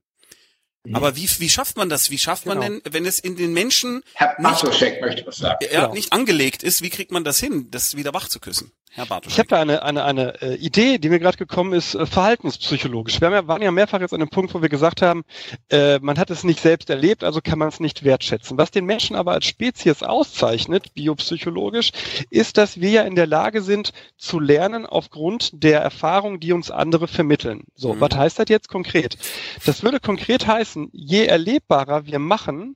[0.93, 2.09] Aber wie, wie schafft man das?
[2.09, 2.55] Wie schafft genau.
[2.55, 4.63] man denn, wenn es in den Menschen Herr nicht,
[5.01, 5.65] möchte was sagen.
[5.71, 5.93] Ja, genau.
[5.93, 8.71] nicht angelegt ist, wie kriegt man das hin, das wieder wach zu küssen?
[8.91, 9.33] Herr Bartosch.
[9.33, 13.21] Ich habe da eine, eine, eine äh, Idee, die mir gerade gekommen ist, äh, verhaltenspsychologisch.
[13.21, 15.23] Wir haben ja, waren ja mehrfach jetzt an dem Punkt, wo wir gesagt haben,
[15.69, 18.57] äh, man hat es nicht selbst erlebt, also kann man es nicht wertschätzen.
[18.57, 21.91] Was den Menschen aber als Spezies auszeichnet, biopsychologisch,
[22.31, 26.71] ist, dass wir ja in der Lage sind zu lernen aufgrund der Erfahrung, die uns
[26.71, 27.65] andere vermitteln.
[27.75, 28.01] So, mhm.
[28.01, 29.17] was heißt das jetzt konkret?
[29.65, 32.75] Das würde konkret heißen, je erlebbarer wir machen,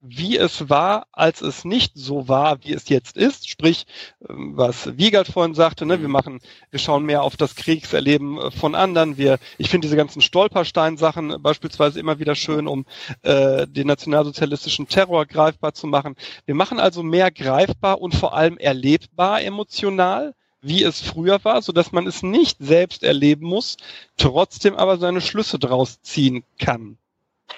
[0.00, 3.48] wie es war, als es nicht so war, wie es jetzt ist.
[3.48, 3.86] Sprich,
[4.28, 6.12] ähm, was Wiegald vorhin sagte, ne, wir mhm.
[6.12, 6.40] machen,
[6.70, 9.18] wir schauen mehr auf das Kriegserleben äh, von anderen.
[9.18, 12.86] Wir, ich finde diese ganzen Stolperstein-Sachen beispielsweise immer wieder schön, um
[13.22, 16.14] äh, den nationalsozialistischen Terror greifbar zu machen.
[16.46, 21.70] Wir machen also mehr greifbar und vor allem erlebbar emotional wie es früher war, so
[21.70, 23.76] dass man es nicht selbst erleben muss,
[24.16, 26.98] trotzdem aber seine Schlüsse draus ziehen kann.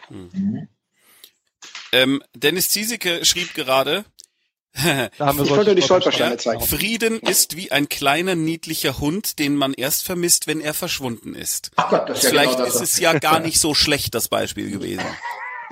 [0.08, 0.68] Mhm.
[1.92, 4.04] Ähm, Dennis Ziesecke schrieb gerade,
[4.74, 6.60] da haben wir ich wollte die Stolpersteine zeigen.
[6.60, 11.70] Frieden ist wie ein kleiner niedlicher Hund, den man erst vermisst, wenn er verschwunden ist.
[11.76, 14.28] Ach Gott, das ist Vielleicht ja genau ist es ja gar nicht so schlecht, das
[14.28, 15.04] Beispiel gewesen.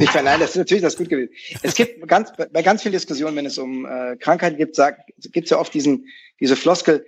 [0.00, 1.32] Ich meine, nein, das ist natürlich das gut gewesen.
[1.60, 4.76] Es gibt ganz, bei ganz vielen Diskussionen, wenn es um äh, Krankheiten gibt,
[5.32, 6.06] gibt es ja oft diesen,
[6.38, 7.04] diese Floskel,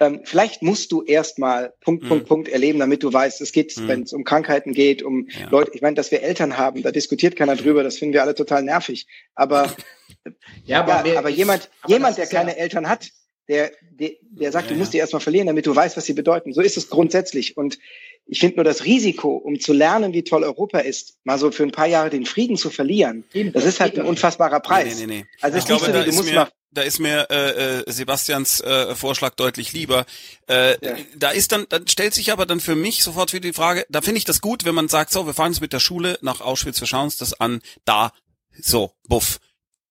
[0.00, 2.08] ähm, vielleicht musst du erstmal Punkt, mhm.
[2.08, 3.88] Punkt, Punkt erleben, damit du weißt, es geht, mhm.
[3.88, 5.48] wenn es um Krankheiten geht, um ja.
[5.50, 8.34] Leute, ich meine, dass wir Eltern haben, da diskutiert keiner drüber, das finden wir alle
[8.34, 9.06] total nervig.
[9.34, 9.74] Aber,
[10.64, 13.10] ja, aber, ja, aber jemand, aber jemand, der keine ja Eltern hat,
[13.48, 16.52] der, der, der sagt, du musst die erstmal verlieren, damit du weißt, was sie bedeuten.
[16.52, 17.56] So ist es grundsätzlich.
[17.56, 17.78] Und
[18.26, 21.62] ich finde nur das Risiko, um zu lernen, wie toll Europa ist, mal so für
[21.62, 24.98] ein paar Jahre den Frieden zu verlieren, das ist halt ein unfassbarer Preis.
[24.98, 25.26] Nee, nee, nee.
[25.42, 29.34] Also ich glaube, so, da, ist mir, da ist mir äh, äh, Sebastians äh, Vorschlag
[29.34, 30.04] deutlich lieber.
[30.48, 30.96] Äh, ja.
[31.16, 34.02] Da ist dann, dann stellt sich aber dann für mich sofort wieder die Frage, da
[34.02, 36.40] finde ich das gut, wenn man sagt, so, wir fahren jetzt mit der Schule nach
[36.40, 38.12] Auschwitz, wir schauen uns das an, da,
[38.60, 39.40] so, buff,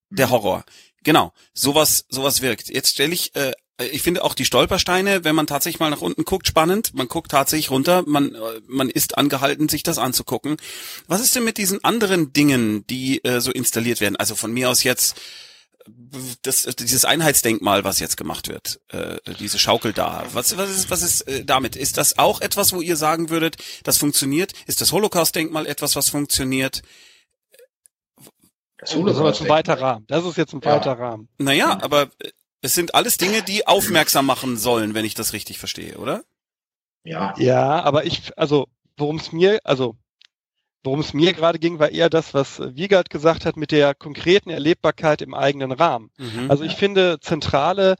[0.09, 0.63] der Horror.
[1.03, 2.69] Genau, sowas, sowas wirkt.
[2.69, 3.53] Jetzt stelle ich äh,
[3.91, 6.93] ich finde auch die Stolpersteine, wenn man tatsächlich mal nach unten guckt, spannend.
[6.93, 8.37] Man guckt tatsächlich runter, man,
[8.67, 10.57] man ist angehalten, sich das anzugucken.
[11.07, 14.15] Was ist denn mit diesen anderen Dingen, die äh, so installiert werden?
[14.15, 15.15] Also von mir aus jetzt
[16.41, 20.25] das, dieses Einheitsdenkmal, was jetzt gemacht wird, äh, diese Schaukel da.
[20.33, 21.75] Was, was ist, was ist äh, damit?
[21.75, 24.53] Ist das auch etwas, wo ihr sagen würdet, das funktioniert?
[24.67, 26.81] Ist das Holocaust-Denkmal etwas, was funktioniert?
[28.77, 30.05] Das, das ist jetzt ein weiter Rahmen.
[30.07, 30.93] Das ist jetzt ein weiter ja.
[30.93, 31.29] Rahmen.
[31.37, 32.09] Naja, aber
[32.61, 36.23] es sind alles Dinge, die aufmerksam machen sollen, wenn ich das richtig verstehe, oder?
[37.03, 37.33] Ja.
[37.37, 39.97] Ja, aber ich, also, worum es mir, also,
[40.83, 44.49] worum es mir gerade ging, war eher das, was Wiegald gesagt hat mit der konkreten
[44.49, 46.11] Erlebbarkeit im eigenen Rahmen.
[46.17, 46.49] Mhm.
[46.49, 47.95] Also ich finde zentrale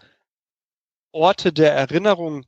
[1.12, 2.46] Orte der Erinnerung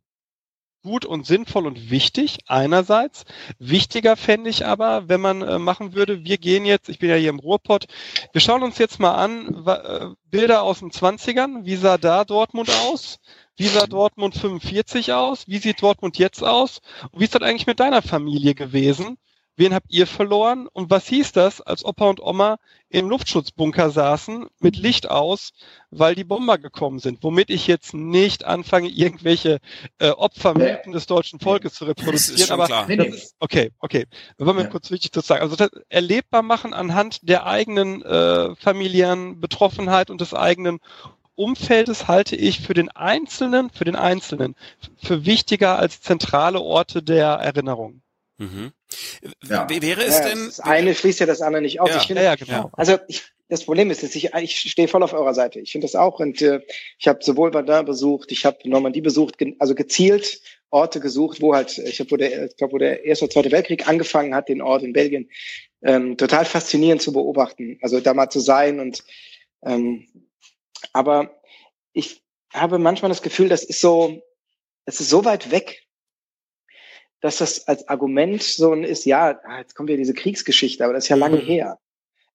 [0.85, 3.25] gut und sinnvoll und wichtig einerseits.
[3.57, 7.15] Wichtiger fände ich aber, wenn man äh, machen würde, wir gehen jetzt, ich bin ja
[7.15, 7.87] hier im Ruhrpott,
[8.31, 12.69] wir schauen uns jetzt mal an, äh, Bilder aus den 20ern, wie sah da Dortmund
[12.69, 13.19] aus?
[13.57, 15.47] Wie sah Dortmund 45 aus?
[15.47, 16.81] Wie sieht Dortmund jetzt aus?
[17.11, 19.17] Und wie ist das eigentlich mit deiner Familie gewesen?
[19.57, 20.67] Wen habt ihr verloren?
[20.67, 22.57] Und was hieß das, als Opa und Oma
[22.89, 25.53] im Luftschutzbunker saßen, mit Licht aus,
[25.91, 27.19] weil die Bomber gekommen sind?
[27.21, 29.59] Womit ich jetzt nicht anfange, irgendwelche
[29.99, 32.51] äh, Opfermythen des deutschen Volkes zu reproduzieren.
[32.51, 32.87] aber klar.
[32.87, 34.05] Das ist, okay, okay.
[34.37, 34.67] Das war mir ja.
[34.67, 35.41] kurz wichtig zu sagen.
[35.41, 40.79] Also das erlebbar machen anhand der eigenen äh, familiären Betroffenheit und des eigenen
[41.35, 44.55] Umfeldes halte ich für den Einzelnen, für den Einzelnen,
[44.97, 48.01] für wichtiger als zentrale Orte der Erinnerung.
[48.37, 48.71] Mhm.
[49.43, 49.69] Ja.
[49.69, 50.45] Wäre es ja, denn?
[50.45, 51.89] Das eine schließt ja das andere nicht aus.
[51.89, 52.69] Ja, ich finde, ja, genau.
[52.73, 55.59] Also ich, das Problem ist, dass ich, ich stehe voll auf eurer Seite.
[55.59, 56.19] Ich finde das auch.
[56.19, 56.61] Und äh,
[56.99, 61.77] ich habe sowohl Verdun besucht, ich habe Normandie besucht, also gezielt Orte gesucht, wo halt,
[61.77, 64.61] ich habe, wo der, ich glaube, wo der Erste oder Zweite Weltkrieg angefangen hat, den
[64.61, 65.29] Ort in Belgien,
[65.81, 67.77] ähm, total faszinierend zu beobachten.
[67.81, 69.03] Also da mal zu sein und
[69.63, 70.07] ähm,
[70.93, 71.41] Aber
[71.93, 74.21] ich habe manchmal das Gefühl, das ist so,
[74.85, 75.84] das ist so weit weg,
[77.25, 81.05] dass das als Argument so ein ist, ja, jetzt kommt ja diese Kriegsgeschichte, aber das
[81.05, 81.47] ist ja lange mhm.
[81.47, 81.79] her.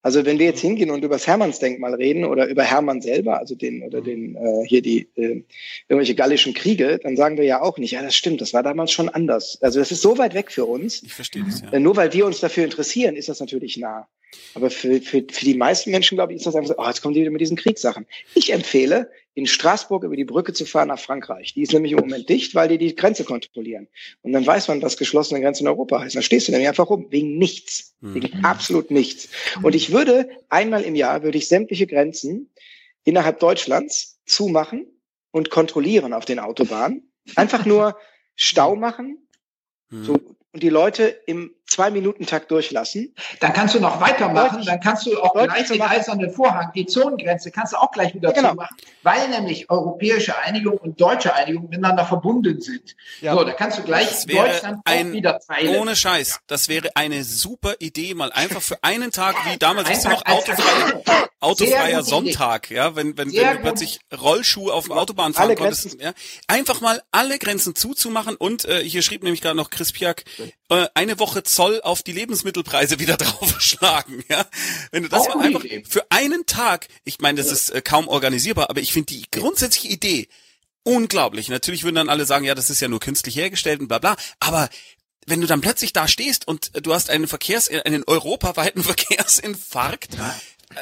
[0.03, 3.55] Also wenn wir jetzt hingehen und über das Hermannsdenkmal reden oder über Hermann selber, also
[3.55, 4.05] den oder mhm.
[4.05, 5.45] den äh, hier die äh,
[5.89, 8.91] irgendwelche gallischen Kriege, dann sagen wir ja auch nicht, ja das stimmt, das war damals
[8.91, 9.59] schon anders.
[9.63, 11.05] Also das ist so weit weg für uns.
[11.05, 11.73] Ich verstehe das ja.
[11.73, 14.09] Äh, nur weil wir uns dafür interessieren, ist das natürlich nah.
[14.55, 17.03] Aber für, für, für die meisten Menschen, glaube ich, ist das einfach so, oh, jetzt
[17.03, 18.07] kommen die wieder mit diesen Kriegssachen.
[18.35, 21.55] Ich empfehle, in Straßburg über die Brücke zu fahren nach Frankreich.
[21.55, 23.89] Die ist nämlich im Moment dicht, weil die die Grenze kontrollieren.
[24.23, 26.17] Und dann weiß man, was geschlossene Grenzen in Europa heißt.
[26.17, 27.95] Dann stehst du nämlich einfach rum, wegen nichts.
[28.01, 28.15] Mhm.
[28.15, 29.29] Wegen absolut nichts.
[29.63, 32.51] Und ich würde, einmal im Jahr, würde ich sämtliche Grenzen
[33.05, 34.87] innerhalb Deutschlands zumachen
[35.31, 37.11] und kontrollieren auf den Autobahnen.
[37.37, 37.97] Einfach nur
[38.35, 39.29] Stau machen,
[39.91, 40.05] mhm.
[40.05, 40.21] so
[40.53, 43.15] und die Leute im Zwei-Minuten-Takt durchlassen.
[43.39, 47.53] Dann kannst du noch weitermachen, dann kannst du auch gleich den eisernen Vorhang, die Zonengrenze,
[47.53, 48.51] kannst du auch gleich wieder genau.
[48.51, 52.97] zumachen, weil nämlich europäische Einigung und deutsche Einigung miteinander verbunden sind.
[53.21, 53.35] Ja.
[53.35, 55.77] So, da kannst du gleich Deutschland ein, wieder teilen.
[55.77, 60.05] Ohne Scheiß, das wäre eine super Idee, mal einfach für einen Tag, wie damals ist
[60.05, 61.03] noch autofreie,
[61.39, 66.13] autofreier Sonntag, ja, wenn, wenn, wenn du plötzlich Rollschuhe auf dem Autobahn fahren konntest, ja,
[66.49, 70.25] einfach mal alle Grenzen zuzumachen und äh, hier schrieb nämlich gerade noch Chris Piak,
[70.69, 74.25] äh, eine Woche Zoll auf die Lebensmittelpreise wieder draufschlagen.
[74.31, 74.47] Ja?
[74.93, 78.71] Wenn du das mal einfach für einen Tag, ich meine, das ist äh, kaum organisierbar,
[78.71, 80.29] aber ich finde die grundsätzliche Idee
[80.85, 81.51] unglaublich.
[81.51, 84.17] Natürlich würden dann alle sagen, ja, das ist ja nur künstlich hergestellt und bla bla.
[84.39, 84.71] Aber
[85.27, 90.17] wenn du dann plötzlich da stehst und du hast einen Verkehrs, einen europaweiten Verkehrsinfarkt.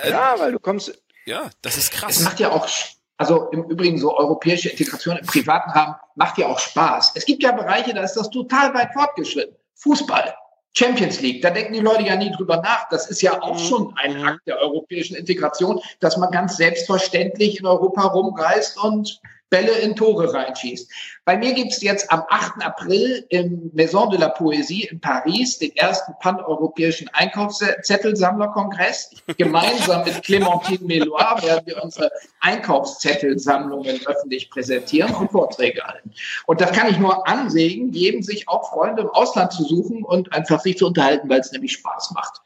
[0.05, 0.97] Äh, ja, weil du kommst.
[1.27, 2.19] Ja, das ist krass.
[2.19, 2.69] Es macht ja auch
[3.17, 7.15] also im Übrigen so europäische Integration im privaten Rahmen macht ja auch Spaß.
[7.17, 9.57] Es gibt ja Bereiche, da ist das total weit fortgeschritten.
[9.75, 10.35] Fußball,
[10.79, 12.89] Champions League, da denken die Leute ja nie drüber nach.
[12.89, 17.67] Das ist ja auch schon ein Akt der europäischen Integration, dass man ganz selbstverständlich in
[17.67, 19.21] Europa rumreist und
[19.51, 20.91] Bälle in Tore reinschießt.
[21.25, 22.63] Bei mir gibt es jetzt am 8.
[22.63, 29.11] April im Maison de la Poésie in Paris den ersten paneuropäischen Einkaufszettelsammlerkongress.
[29.37, 32.11] Gemeinsam mit Clémentine Meloir werden wir unsere
[32.41, 36.13] Einkaufszettelsammlungen öffentlich präsentieren und Vorträge halten.
[36.47, 40.33] Und das kann ich nur anregen, jedem sich auch Freunde im Ausland zu suchen und
[40.33, 42.43] einfach sich zu unterhalten, weil es nämlich Spaß macht.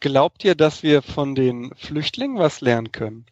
[0.00, 3.26] Glaubt ihr, dass wir von den Flüchtlingen was lernen können?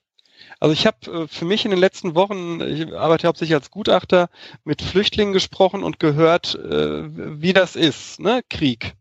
[0.61, 4.28] Also ich habe äh, für mich in den letzten Wochen, ich arbeite hauptsächlich als Gutachter,
[4.62, 8.43] mit Flüchtlingen gesprochen und gehört, äh, wie das ist, ne?
[8.49, 8.95] Krieg,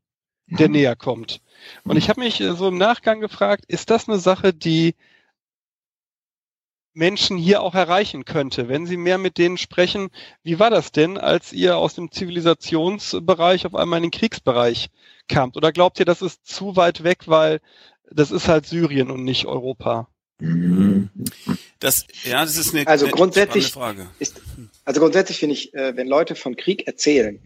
[0.47, 0.73] der mhm.
[0.73, 1.41] näher kommt.
[1.83, 4.95] Und ich habe mich äh, so im Nachgang gefragt, ist das eine Sache, die
[6.93, 10.09] Menschen hier auch erreichen könnte, wenn Sie mehr mit denen sprechen.
[10.43, 14.89] Wie war das denn, als ihr aus dem Zivilisationsbereich auf einmal in den Kriegsbereich
[15.27, 15.57] kamt?
[15.57, 17.59] Oder glaubt ihr, das ist zu weit weg, weil
[18.09, 20.07] das ist halt Syrien und nicht Europa?
[21.79, 24.07] Das, ja, das ist eine, also grundsätzlich Frage.
[24.19, 24.41] Ist,
[24.85, 27.39] also grundsätzlich finde ich, äh, wenn Leute von Krieg erzählen,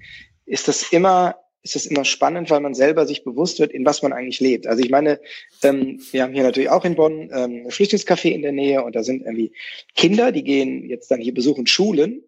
[0.46, 4.02] ist das immer ist das immer spannend, weil man selber sich bewusst wird, in was
[4.02, 4.68] man eigentlich lebt.
[4.68, 5.22] Also ich meine,
[5.64, 8.96] ähm, wir haben hier natürlich auch in Bonn ähm, ein Flüchtlingscafé in der Nähe und
[8.96, 9.54] da sind irgendwie
[9.96, 12.24] Kinder, die gehen jetzt dann hier besuchen Schulen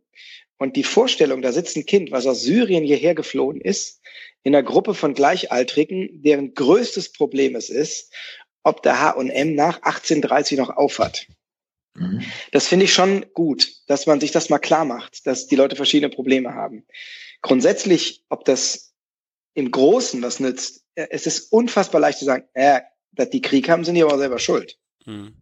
[0.58, 4.02] und die Vorstellung, da sitzt ein Kind, was aus Syrien hierher geflohen ist,
[4.44, 8.14] in einer Gruppe von Gleichaltrigen, deren größtes Problem es ist,
[8.66, 11.28] ob der H&M nach 1830 noch aufhat.
[11.94, 12.24] Mhm.
[12.52, 15.76] Das finde ich schon gut, dass man sich das mal klar macht, dass die Leute
[15.76, 16.86] verschiedene Probleme haben.
[17.42, 18.94] Grundsätzlich, ob das
[19.54, 22.82] im Großen was nützt, es ist unfassbar leicht zu sagen, äh,
[23.12, 24.78] dass die Krieg haben, sind die aber selber schuld.
[25.06, 25.36] Mhm.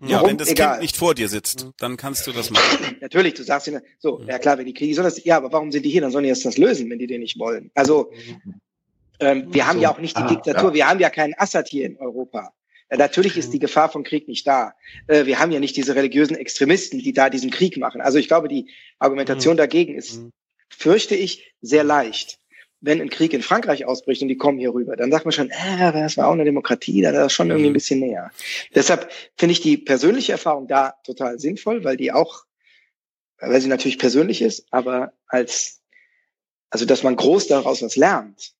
[0.00, 0.30] Ja, Warum?
[0.30, 0.72] wenn das Egal.
[0.72, 2.96] Kind nicht vor dir sitzt, dann kannst du das machen.
[3.00, 4.28] Natürlich, du sagst ihnen, so, mhm.
[4.28, 6.02] ja klar, wenn die Kriege sollen das, ja, aber warum sind die hier?
[6.02, 7.70] Dann sollen die jetzt das lösen, wenn die den nicht wollen.
[7.74, 8.60] Also, mhm.
[9.20, 9.68] Ähm, wir so.
[9.68, 10.74] haben ja auch nicht die ah, Diktatur, ja.
[10.74, 12.52] wir haben ja keinen Assad hier in Europa.
[12.88, 14.74] Äh, natürlich ist die Gefahr vom Krieg nicht da.
[15.06, 18.00] Äh, wir haben ja nicht diese religiösen Extremisten, die da diesen Krieg machen.
[18.00, 19.58] Also ich glaube, die Argumentation mhm.
[19.58, 20.32] dagegen ist, mhm.
[20.68, 22.38] fürchte ich, sehr leicht.
[22.80, 25.50] Wenn ein Krieg in Frankreich ausbricht und die kommen hier rüber, dann sagt man schon,
[25.50, 27.74] äh, das war auch eine Demokratie, da ist schon irgendwie ein mhm.
[27.74, 28.30] bisschen näher.
[28.74, 32.44] Deshalb finde ich die persönliche Erfahrung da total sinnvoll, weil die auch,
[33.38, 35.80] weil sie natürlich persönlich ist, aber als,
[36.68, 38.54] also dass man groß daraus was lernt,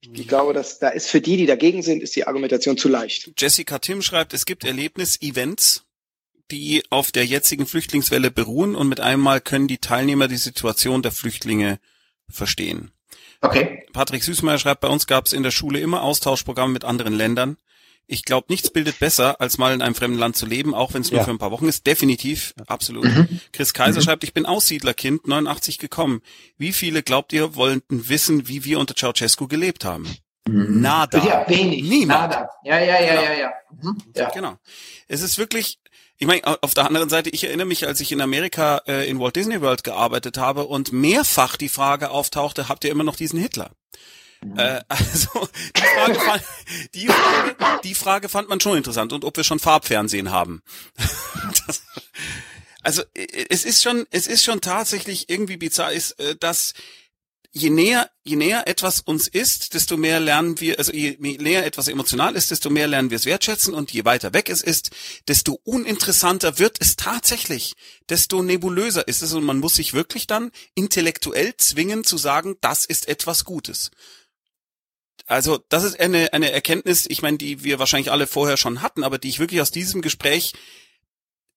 [0.00, 3.32] ich glaube, dass da ist für die, die dagegen sind, ist die Argumentation zu leicht.
[3.38, 5.84] Jessica Tim schreibt, es gibt Erlebnis-Events,
[6.50, 11.12] die auf der jetzigen Flüchtlingswelle beruhen und mit einmal können die Teilnehmer die Situation der
[11.12, 11.78] Flüchtlinge
[12.28, 12.92] verstehen.
[13.42, 13.84] Okay.
[13.92, 17.56] Patrick Süßmeier schreibt, bei uns gab es in der Schule immer Austauschprogramme mit anderen Ländern.
[18.10, 21.02] Ich glaube, nichts bildet besser, als mal in einem fremden Land zu leben, auch wenn
[21.02, 21.24] es nur ja.
[21.24, 21.86] für ein paar Wochen ist.
[21.86, 23.04] Definitiv, absolut.
[23.04, 23.40] Mhm.
[23.52, 24.04] Chris Kaiser mhm.
[24.04, 26.20] schreibt, ich bin Aussiedlerkind, 89 gekommen.
[26.58, 30.08] Wie viele glaubt ihr wollten wissen, wie wir unter Ceausescu gelebt haben?
[30.48, 30.80] Mhm.
[30.80, 31.24] Nada.
[31.24, 31.84] Ja, wenig.
[31.84, 32.32] Niemand.
[32.32, 32.50] Nada.
[32.64, 33.22] Ja, ja, ja, genau.
[33.22, 33.52] ja, ja.
[33.80, 33.96] Mhm.
[34.16, 34.30] ja.
[34.30, 34.56] Genau.
[35.06, 35.78] Es ist wirklich,
[36.18, 39.20] ich meine, auf der anderen Seite, ich erinnere mich, als ich in Amerika äh, in
[39.20, 43.38] Walt Disney World gearbeitet habe und mehrfach die Frage auftauchte, habt ihr immer noch diesen
[43.38, 43.70] Hitler?
[44.44, 44.58] Mhm.
[44.58, 46.42] Äh, also die Frage, fand,
[46.94, 50.62] die, Frage, die Frage fand man schon interessant und ob wir schon Farbfernsehen haben.
[51.66, 51.82] das,
[52.82, 56.74] also es ist schon, es ist schon tatsächlich irgendwie bizarr, ist, äh, dass
[57.52, 61.88] je näher, je näher etwas uns ist, desto mehr lernen wir, also je näher etwas
[61.88, 64.90] emotional ist, desto mehr lernen wir es wertschätzen und je weiter weg es ist,
[65.26, 67.74] desto uninteressanter wird es tatsächlich,
[68.08, 72.84] desto nebulöser ist es und man muss sich wirklich dann intellektuell zwingen zu sagen, das
[72.84, 73.90] ist etwas Gutes.
[75.26, 79.04] Also das ist eine, eine Erkenntnis, ich meine, die wir wahrscheinlich alle vorher schon hatten,
[79.04, 80.54] aber die ich wirklich aus diesem Gespräch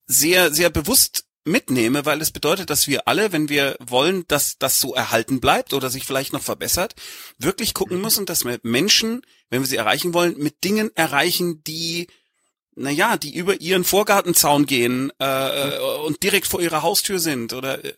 [0.05, 4.79] sehr, sehr bewusst mitnehme, weil es bedeutet, dass wir alle, wenn wir wollen, dass das
[4.79, 6.95] so erhalten bleibt oder sich vielleicht noch verbessert,
[7.37, 8.03] wirklich gucken mhm.
[8.03, 12.07] müssen, dass wir Menschen, wenn wir sie erreichen wollen, mit Dingen erreichen, die
[12.75, 16.05] naja, die über ihren Vorgartenzaun gehen äh, mhm.
[16.05, 17.93] und direkt vor ihrer Haustür sind oder äh,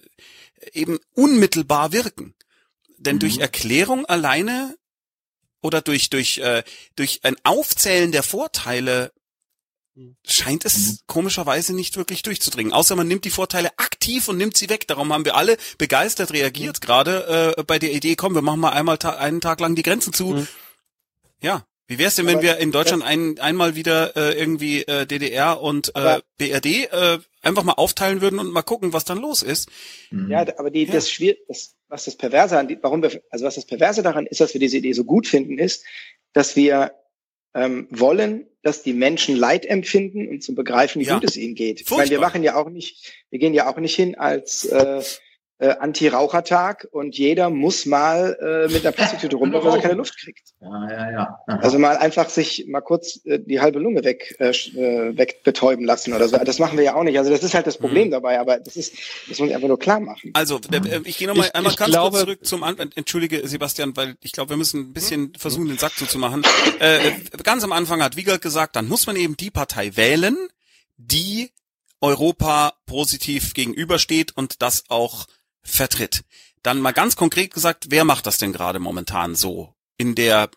[0.73, 2.35] eben unmittelbar wirken.
[2.97, 3.19] Denn mhm.
[3.19, 4.75] durch Erklärung alleine
[5.65, 6.63] oder durch durch äh,
[6.95, 9.11] durch ein Aufzählen der Vorteile
[10.25, 10.97] scheint es mhm.
[11.07, 12.73] komischerweise nicht wirklich durchzudringen.
[12.73, 14.87] Außer man nimmt die Vorteile aktiv und nimmt sie weg.
[14.87, 16.85] Darum haben wir alle begeistert reagiert, mhm.
[16.85, 19.83] gerade äh, bei der Idee, komm, wir machen mal einmal ta einen Tag lang die
[19.83, 20.27] Grenzen zu.
[20.27, 20.47] Mhm.
[21.41, 21.65] Ja.
[21.87, 25.95] Wie wär's denn, wenn wir in Deutschland ein, einmal wieder äh, irgendwie äh, DDR und
[25.95, 29.69] äh, BRD äh, einfach mal aufteilen würden und mal gucken, was dann los ist?
[30.09, 30.31] Mhm.
[30.31, 30.93] Ja, aber die, ja.
[30.93, 34.41] das schwierig, das, was das Perverse an, warum wir, also was das Perverse daran ist,
[34.41, 35.85] dass wir diese Idee so gut finden, ist,
[36.33, 36.93] dass wir
[37.53, 41.13] ähm, wollen, dass die Menschen Leid empfinden und zu begreifen, wie ja.
[41.13, 41.79] gut es ihnen geht.
[41.79, 41.95] Furchtbar.
[41.95, 45.01] Ich meine, wir machen ja auch nicht, wir gehen ja auch nicht hin als äh,
[45.57, 50.17] äh, Anti-Rauchertag und jeder muss mal äh, mit der Plastiktüte rumlaufen, weil er keine Luft
[50.17, 50.49] kriegt.
[50.59, 51.39] Ja, ja, ja.
[51.47, 51.59] Aha.
[51.59, 56.13] Also mal einfach sich mal kurz äh, die halbe Lunge weg, äh, äh wegbetäuben lassen
[56.13, 56.37] oder so.
[56.37, 57.17] Das machen wir ja auch nicht.
[57.17, 58.11] Also das ist halt das Problem mhm.
[58.11, 58.95] dabei, aber das ist,
[59.29, 60.31] das muss ich einfach nur klar machen.
[60.33, 62.89] Also äh, ich gehe nochmal einmal ich ganz glaube, kurz zurück zum Anfang.
[62.95, 66.43] Entschuldige, Sebastian, weil ich glaube, wir müssen ein bisschen versuchen, den Sack zuzumachen.
[66.79, 67.11] Äh,
[67.43, 70.35] ganz am Anfang hat Wiegald gesagt, dann muss man eben die Partei wählen,
[70.97, 71.51] die
[72.01, 75.25] Europa positiv gegenübersteht und das auch
[75.65, 76.23] vertritt.
[76.63, 80.49] Dann mal ganz konkret gesagt, wer macht das denn gerade momentan so in der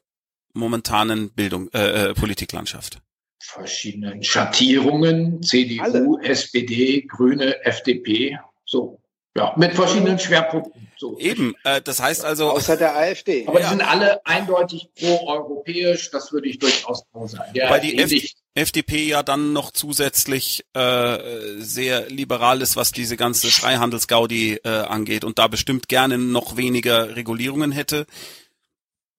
[0.55, 3.01] momentanen Bildung, äh, äh, Politiklandschaft?
[3.41, 6.29] Verschiedene Schattierungen, CDU, Alle.
[6.29, 9.01] SPD, Grüne, FDP, so.
[9.37, 10.89] Ja, mit verschiedenen Schwerpunkten.
[10.97, 11.17] So.
[11.19, 12.51] Eben, äh, das heißt also.
[12.51, 13.47] Außer der AfD.
[13.47, 13.67] Aber ja.
[13.67, 17.53] die sind alle eindeutig pro-europäisch, das würde ich durchaus sagen.
[17.55, 18.11] Der Weil die F
[18.59, 21.19] FDP ja dann noch zusätzlich äh,
[21.59, 27.17] sehr liberal ist, was diese ganze Freihandelsgaudi äh, angeht und da bestimmt gerne noch weniger
[27.17, 28.07] Regulierungen hätte.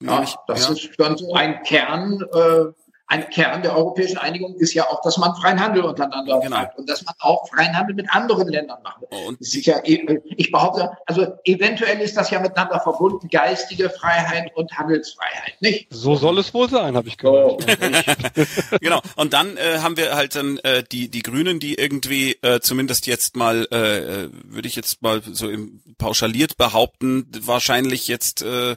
[0.01, 0.73] Ja, ich, das ja.
[0.73, 2.65] ist dann so ein Kern äh,
[3.09, 6.57] ein Kern der europäischen Einigung ist ja auch, dass man freien Handel untereinander genau.
[6.57, 9.01] hat und dass man auch freien Handel mit anderen Ländern macht.
[9.09, 14.55] Und das ist ja, ich behaupte, also eventuell ist das ja miteinander verbunden, geistige Freiheit
[14.55, 15.87] und Handelsfreiheit, nicht?
[15.89, 17.51] So soll es wohl sein, habe ich gehört.
[17.51, 17.57] Oh,
[18.79, 19.01] genau.
[19.15, 23.07] Und dann äh, haben wir halt dann äh, die die Grünen, die irgendwie äh, zumindest
[23.07, 28.75] jetzt mal, äh, äh würde ich jetzt mal so im pauschaliert behaupten, wahrscheinlich jetzt äh,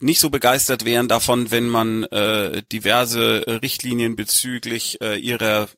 [0.00, 5.68] nicht so begeistert wären davon, wenn man äh, diverse Richtlinien bezüglich äh, ihrer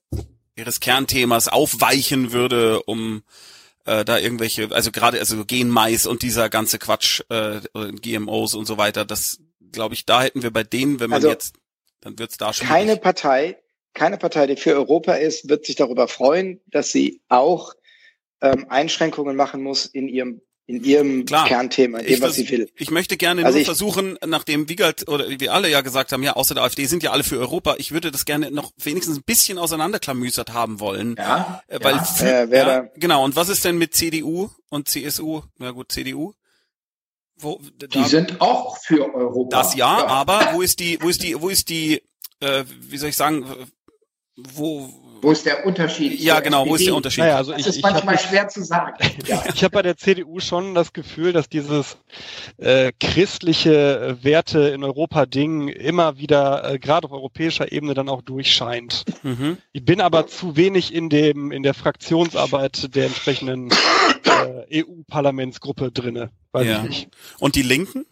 [0.57, 3.23] ihres Kernthemas aufweichen würde, um
[3.87, 8.77] äh, da irgendwelche, also gerade also Genmais und dieser ganze Quatsch, äh, GMOs und so
[8.77, 9.41] weiter, das
[9.73, 11.55] glaube ich, da hätten wir bei denen, wenn man also jetzt,
[12.01, 12.67] dann wird's da schon.
[12.67, 13.59] Keine Partei,
[13.95, 17.75] keine Partei, die für Europa ist, wird sich darüber freuen, dass sie auch
[18.41, 21.49] ähm, Einschränkungen machen muss in ihrem in ihrem Klar.
[21.49, 22.71] Kernthema, in dem, was sie will.
[22.77, 26.35] Ich möchte gerne also nur versuchen, nachdem Wiegald oder wir alle ja gesagt haben, ja,
[26.35, 29.25] außer der AfD sind ja alle für Europa, ich würde das gerne noch wenigstens ein
[29.25, 31.17] bisschen auseinanderklamüsert haben wollen.
[31.19, 31.63] Ja.
[31.67, 32.05] Äh, weil ja.
[32.05, 35.43] Für, äh, ja, genau, und was ist denn mit CDU und CSU?
[35.59, 36.35] Na gut, CDU?
[37.37, 39.57] Wo, da, die sind auch für Europa.
[39.57, 42.03] Das ja, ja, aber wo ist die, wo ist die, wo ist die,
[42.41, 43.45] äh, wie soll ich sagen,
[44.37, 44.93] wo,
[45.23, 46.19] wo ist der Unterschied?
[46.21, 47.25] Ja, genau, wo ist der Unterschied?
[47.25, 48.95] Naja, also das ich, ist manchmal ich schwer zu sagen.
[49.27, 49.43] Ja.
[49.55, 51.99] Ich habe bei der CDU schon das Gefühl, dass dieses
[52.57, 59.05] äh, christliche Werte in Europa-Ding immer wieder, äh, gerade auf europäischer Ebene, dann auch durchscheint.
[59.23, 59.59] Mhm.
[59.73, 63.71] Ich bin aber zu wenig in dem in der Fraktionsarbeit der entsprechenden
[64.71, 66.31] äh, EU-Parlamentsgruppe drinne.
[66.53, 66.77] Weiß ja.
[66.79, 67.09] ich nicht.
[67.39, 68.07] Und die Linken?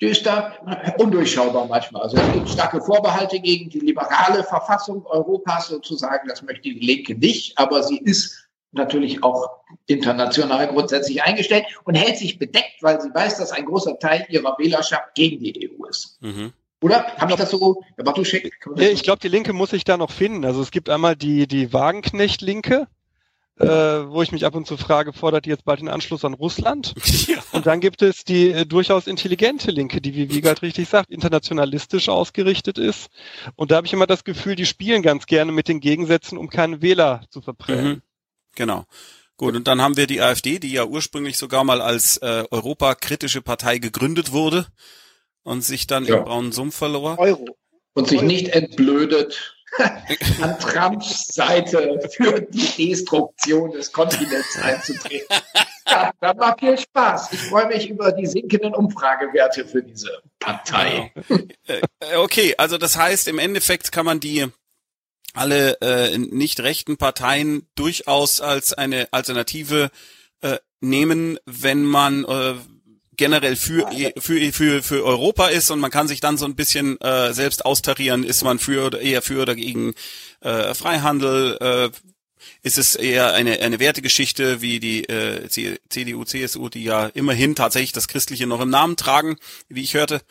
[0.00, 0.54] Die ist da
[0.98, 2.02] undurchschaubar manchmal.
[2.02, 6.28] Also es gibt starke Vorbehalte gegen die liberale Verfassung Europas sozusagen.
[6.28, 9.50] Das möchte die Linke nicht, aber sie ist natürlich auch
[9.86, 14.56] international grundsätzlich eingestellt und hält sich bedeckt, weil sie weiß, dass ein großer Teil ihrer
[14.58, 16.18] Wählerschaft gegen die EU ist.
[16.20, 16.52] Mhm.
[16.82, 17.04] Oder?
[17.18, 17.82] Habe ich das so?
[17.96, 18.58] Herr Bartuschek?
[18.76, 20.46] Ja, ich glaube, die Linke muss sich da noch finden.
[20.46, 22.86] Also es gibt einmal die, die Wagenknecht-Linke,
[23.60, 26.34] äh, wo ich mich ab und zu frage, fordert die jetzt bald den Anschluss an
[26.34, 26.94] Russland?
[27.30, 27.36] Ja.
[27.52, 32.08] Und dann gibt es die äh, durchaus intelligente Linke, die, wie Wiegald richtig sagt, internationalistisch
[32.08, 33.08] ausgerichtet ist.
[33.56, 36.48] Und da habe ich immer das Gefühl, die spielen ganz gerne mit den Gegensätzen, um
[36.48, 37.86] keinen Wähler zu verprellen.
[37.86, 38.02] Mhm.
[38.56, 38.86] Genau.
[39.36, 43.42] Gut, und dann haben wir die AfD, die ja ursprünglich sogar mal als äh, europakritische
[43.42, 44.66] Partei gegründet wurde
[45.42, 46.18] und sich dann ja.
[46.18, 47.18] im braunen Sumpf verlor.
[47.18, 47.56] Euro.
[47.92, 49.59] Und sich nicht entblödet
[50.40, 55.36] an Trumps Seite für die Destruktion des Kontinents einzutreten.
[55.86, 57.32] Ja, das macht viel Spaß.
[57.32, 61.12] Ich freue mich über die sinkenden Umfragewerte für diese Partei.
[61.66, 64.46] Äh, okay, also das heißt, im Endeffekt kann man die
[65.34, 69.90] alle äh, nicht rechten Parteien durchaus als eine Alternative
[70.42, 72.54] äh, nehmen, wenn man äh,
[73.20, 73.86] generell für,
[74.18, 77.66] für, für, für Europa ist und man kann sich dann so ein bisschen äh, selbst
[77.66, 79.92] austarieren, ist man für oder eher für oder gegen
[80.40, 81.90] äh, Freihandel, äh,
[82.62, 85.46] ist es eher eine, eine Wertegeschichte wie die äh,
[85.90, 89.36] CDU, CSU, die ja immerhin tatsächlich das Christliche noch im Namen tragen,
[89.68, 90.22] wie ich hörte.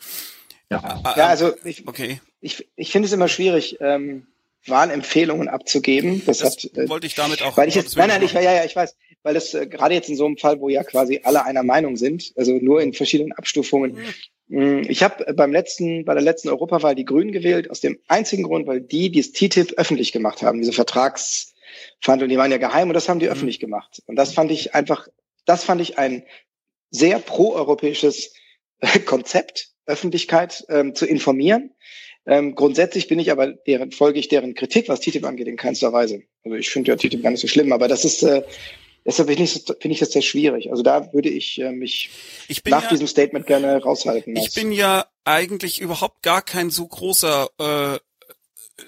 [0.68, 2.20] Ja, ja also ich, okay.
[2.40, 4.26] ich, ich finde es immer schwierig, ähm,
[4.66, 6.22] Wahlempfehlungen abzugeben.
[6.26, 7.56] Das, das hat, äh, wollte ich damit auch.
[7.56, 10.08] Weil ich jetzt, nein, nein, ich, ja, ja, ich weiß, weil das äh, gerade jetzt
[10.08, 13.32] in so einem Fall, wo ja quasi alle einer Meinung sind, also nur in verschiedenen
[13.32, 13.98] Abstufungen.
[14.48, 14.82] Mhm.
[14.88, 18.66] Ich habe beim letzten, bei der letzten Europawahl die Grünen gewählt, aus dem einzigen Grund,
[18.66, 23.08] weil die die TTIP öffentlich gemacht haben, diese Vertragsverhandlungen, die waren ja geheim und das
[23.08, 23.32] haben die mhm.
[23.32, 24.02] öffentlich gemacht.
[24.06, 25.08] Und das fand ich einfach,
[25.44, 26.24] das fand ich ein
[26.90, 28.34] sehr proeuropäisches
[29.06, 31.72] Konzept, Öffentlichkeit ähm, zu informieren.
[32.26, 35.92] Ähm, grundsätzlich bin ich aber deren, folge ich deren Kritik, was TTIP angeht, in keinster
[35.92, 36.22] Weise.
[36.44, 38.42] Also ich finde ja TTIP gar nicht so schlimm, aber das ist, äh,
[39.04, 40.70] Deshalb finde ich, find ich das sehr schwierig.
[40.70, 42.10] Also da würde ich äh, mich
[42.48, 44.36] ich nach ja, diesem Statement gerne raushalten.
[44.36, 47.98] Ich bin ja eigentlich überhaupt gar kein so großer, äh,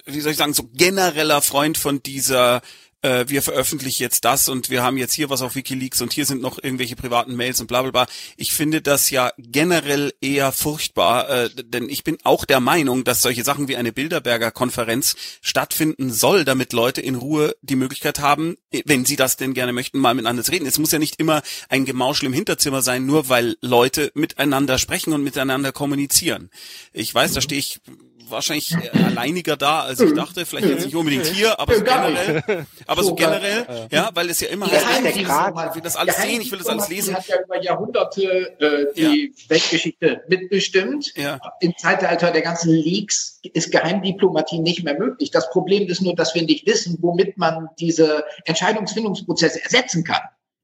[0.06, 2.62] wie soll ich sagen, so genereller Freund von dieser
[3.02, 6.26] äh, wir veröffentlichen jetzt das und wir haben jetzt hier was auf Wikileaks und hier
[6.26, 8.06] sind noch irgendwelche privaten Mails und bla bla bla.
[8.36, 13.22] Ich finde das ja generell eher furchtbar, äh, denn ich bin auch der Meinung, dass
[13.22, 18.56] solche Sachen wie eine Bilderberger Konferenz stattfinden soll, damit Leute in Ruhe die Möglichkeit haben,
[18.84, 20.66] wenn sie das denn gerne möchten, mal miteinander zu reden.
[20.66, 25.12] Es muss ja nicht immer ein Gemauschel im Hinterzimmer sein, nur weil Leute miteinander sprechen
[25.12, 26.50] und miteinander kommunizieren.
[26.92, 27.80] Ich weiß, da stehe ich
[28.28, 30.46] wahrscheinlich alleiniger da, als ich dachte.
[30.46, 32.66] Vielleicht jetzt nicht unbedingt hier, aber so generell.
[32.86, 36.50] Aber so generell, ja, weil es ja immer heißt, ich will das alles sehen, ich
[36.50, 37.14] will das alles lesen.
[37.14, 38.22] hat ja über Jahrhunderte
[38.60, 39.50] äh, die ja.
[39.50, 41.12] Weltgeschichte mitbestimmt.
[41.16, 41.40] Ja.
[41.60, 45.30] Im Zeitalter der ganzen Leaks ist Geheimdiplomatie nicht mehr möglich.
[45.30, 50.22] Das Problem ist nur, dass wir nicht wissen, womit man diese Entscheidungsfindungsprozesse ersetzen kann.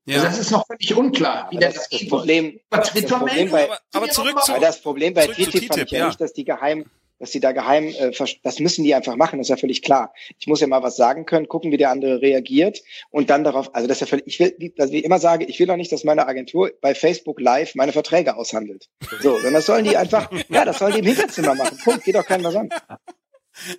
[0.09, 0.17] Ja.
[0.17, 3.79] Also das ist noch völlig unklar, wie das, das, das Problem, das Problem bei, aber,
[3.93, 6.87] aber zurück zu, das Problem bei TTIP fand ich ja nicht, dass die geheim
[7.19, 8.13] dass sie da geheim, äh,
[8.43, 10.15] das müssen die einfach machen, das ist ja völlig klar.
[10.39, 12.81] Ich muss ja mal was sagen können, gucken, wie der andere reagiert
[13.11, 15.59] und dann darauf, also das ist ja völlig, ich will, dass ich immer sage, ich
[15.59, 18.89] will auch nicht, dass meine Agentur bei Facebook Live meine Verträge aushandelt.
[19.21, 21.77] So, sondern das sollen die einfach, ja, das sollen die im Hinterzimmer machen.
[21.85, 22.69] Punkt, geht doch kein was an.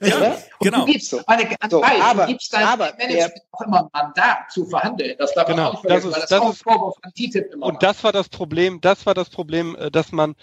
[0.02, 0.38] Ja, ja?
[0.60, 0.86] genau.
[0.86, 4.52] Du gibst, meine, so, aber, du gibst deinem aber Management der, auch immer ein Mandat
[4.52, 5.16] zu verhandeln.
[5.18, 7.54] Das darf genau, man auch vergessen, das ist, weil das, das ist, Vorwurf an TTIP
[7.54, 7.84] immer Und macht.
[7.84, 10.36] das war das Problem, das war das Problem, äh, dass man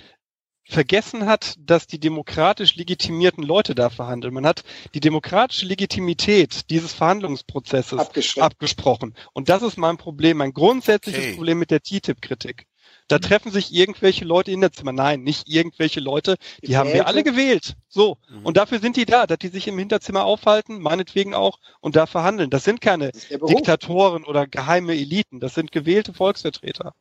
[0.68, 4.34] vergessen hat, dass die demokratisch legitimierten Leute da verhandeln.
[4.34, 4.64] Man hat
[4.94, 7.98] die demokratische Legitimität dieses Verhandlungsprozesses
[8.38, 9.14] abgesprochen.
[9.32, 11.34] Und das ist mein Problem, mein grundsätzliches okay.
[11.34, 12.66] Problem mit der TTIP-Kritik.
[13.08, 14.92] Da treffen sich irgendwelche Leute in der Zimmer.
[14.92, 16.36] Nein, nicht irgendwelche Leute.
[16.36, 16.78] Die Gewählte.
[16.78, 17.74] haben wir alle gewählt.
[17.88, 18.18] So.
[18.28, 18.44] Mhm.
[18.44, 22.06] Und dafür sind die da, dass die sich im Hinterzimmer aufhalten, meinetwegen auch, und da
[22.06, 22.50] verhandeln.
[22.50, 25.40] Das sind keine das Diktatoren oder geheime Eliten.
[25.40, 26.94] Das sind gewählte Volksvertreter.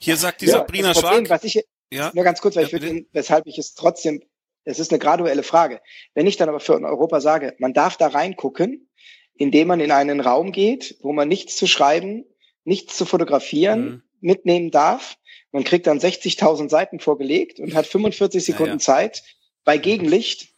[0.00, 1.28] Hier sagt die ja, Sabrina Schwarz.
[1.28, 2.10] Was ich, ja.
[2.14, 4.22] Nur ganz kurz, weil ja, ich würde, weshalb ich es trotzdem,
[4.64, 5.80] es ist eine graduelle Frage.
[6.14, 8.88] Wenn ich dann aber für Europa sage, man darf da reingucken,
[9.34, 12.24] indem man in einen Raum geht, wo man nichts zu schreiben,
[12.64, 14.02] nichts zu fotografieren, mhm.
[14.20, 15.16] mitnehmen darf.
[15.52, 18.78] Man kriegt dann 60.000 Seiten vorgelegt und hat 45 Sekunden ja, ja.
[18.78, 19.22] Zeit
[19.64, 20.48] bei Gegenlicht.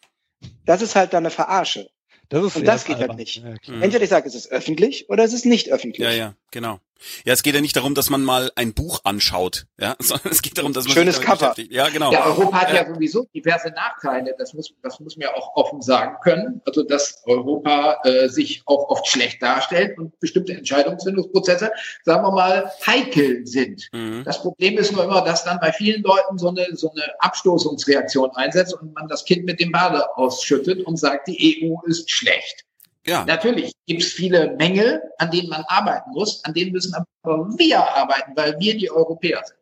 [0.65, 1.91] Das ist halt dann eine Verarsche.
[2.29, 3.43] Das ist und das geht halt nicht.
[3.67, 6.05] Entweder ich sage, es ist öffentlich oder es ist nicht öffentlich.
[6.05, 6.79] Ja, ja, genau.
[7.25, 10.43] Ja, es geht ja nicht darum, dass man mal ein Buch anschaut, ja, sondern es
[10.43, 11.55] geht darum, dass man schönes Cover.
[11.71, 12.13] Ja, genau.
[12.13, 12.83] Ja, Europa hat ja.
[12.83, 14.35] ja sowieso diverse Nachteile.
[14.39, 16.61] Das muss, das muss man ja auch offen sagen können.
[16.65, 21.73] Also dass Europa äh, sich auch oft schlecht darstellt und bestimmte Entscheidungsfindungsprozesse,
[22.05, 23.89] sagen wir mal, heikel sind.
[23.93, 24.23] Mhm.
[24.25, 28.31] Das Problem ist nur immer, dass dann bei vielen Leuten so eine so eine Abstoßungsreaktion
[28.33, 32.65] einsetzt und man das Kind mit dem Bade ausschüttet und sagt, die EU ist schlecht.
[33.07, 33.25] Ja.
[33.25, 37.81] Natürlich gibt es viele Mängel, an denen man arbeiten muss, an denen müssen aber wir
[37.81, 39.57] arbeiten, weil wir die Europäer sind.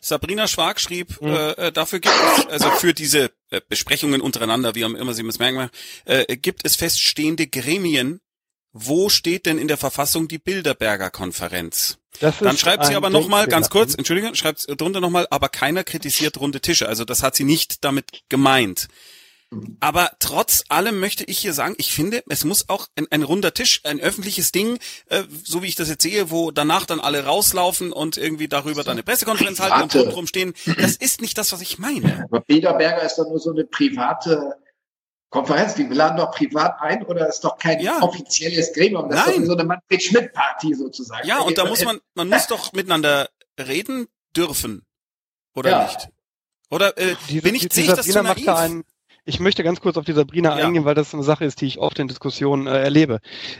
[0.00, 1.28] Sabrina Schwag schrieb, mhm.
[1.28, 5.38] äh, dafür gibt es, also für diese äh, Besprechungen untereinander, wie auch immer Sie es
[5.40, 5.68] merken,
[6.04, 8.20] äh, gibt es feststehende Gremien.
[8.78, 11.96] Wo steht denn in der Verfassung die Bilderberger Konferenz?
[12.20, 16.60] Dann schreibt sie aber nochmal, ganz kurz, Entschuldigung, schreibt drunter nochmal, aber keiner kritisiert runde
[16.60, 16.86] Tische.
[16.86, 18.88] Also das hat sie nicht damit gemeint.
[19.80, 23.54] Aber trotz allem möchte ich hier sagen, ich finde, es muss auch ein, ein runder
[23.54, 24.78] Tisch, ein öffentliches Ding,
[25.08, 28.82] äh, so wie ich das jetzt sehe, wo danach dann alle rauslaufen und irgendwie darüber
[28.82, 30.54] dann eine Pressekonferenz halten und rundherum stehen.
[30.78, 32.24] Das ist nicht das, was ich meine.
[32.24, 34.56] Aber Biederberger ist doch nur so eine private
[35.30, 38.00] Konferenz, die laden doch privat ein oder ist doch kein ja.
[38.02, 39.08] offizielles Gremium.
[39.10, 39.42] Das Nein.
[39.42, 41.26] ist so eine Manfred Schmidt-Party sozusagen.
[41.26, 43.28] Ja, und da muss man, man muss doch miteinander
[43.58, 44.06] reden
[44.36, 44.84] dürfen.
[45.54, 45.82] Oder ja.
[45.84, 46.08] nicht?
[46.70, 48.84] Oder äh, Diese, bin ich, sehe ich das zu naiv?
[49.28, 50.64] Ich möchte ganz kurz auf die Sabrina ja.
[50.64, 53.18] eingehen, weil das eine Sache ist, die ich oft in Diskussionen äh, erlebe.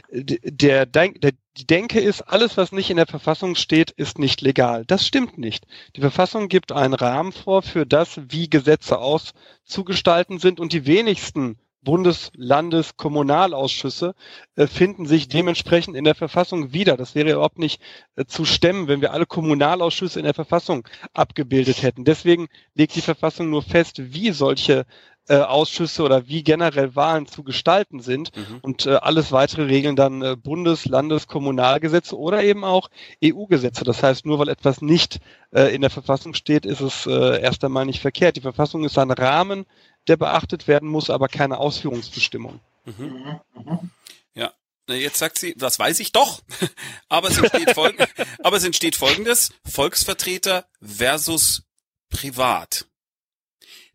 [0.09, 4.39] Der, der, der, die Denke ist, alles, was nicht in der Verfassung steht, ist nicht
[4.39, 4.85] legal.
[4.85, 5.67] Das stimmt nicht.
[5.97, 11.57] Die Verfassung gibt einen Rahmen vor für das, wie Gesetze auszugestalten sind und die wenigsten
[11.83, 14.15] Bundes-, Landes-, Kommunalausschüsse
[14.55, 16.95] äh, finden sich dementsprechend in der Verfassung wieder.
[16.95, 17.81] Das wäre überhaupt nicht
[18.15, 22.05] äh, zu stemmen, wenn wir alle Kommunalausschüsse in der Verfassung abgebildet hätten.
[22.05, 24.85] Deswegen legt die Verfassung nur fest, wie solche
[25.27, 28.59] äh, Ausschüsse oder wie generell Wahlen zu gestalten sind mhm.
[28.61, 32.89] und äh, alles weitere regeln dann äh, Bundes-, Landes-, Kommunalgesetze oder eben auch
[33.23, 33.83] EU-Gesetze.
[33.83, 35.19] Das heißt, nur weil etwas nicht
[35.51, 38.35] äh, in der Verfassung steht, ist es äh, erst einmal nicht verkehrt.
[38.35, 39.65] Die Verfassung ist ein Rahmen,
[40.07, 42.59] der beachtet werden muss, aber keine Ausführungsbestimmung.
[42.85, 43.39] Mhm.
[43.55, 43.91] Mhm.
[44.33, 44.51] Ja,
[44.89, 46.41] Jetzt sagt sie, das weiß ich doch,
[47.09, 48.07] aber es entsteht, folg
[48.43, 51.63] aber es entsteht folgendes, Volksvertreter versus
[52.09, 52.85] Privat.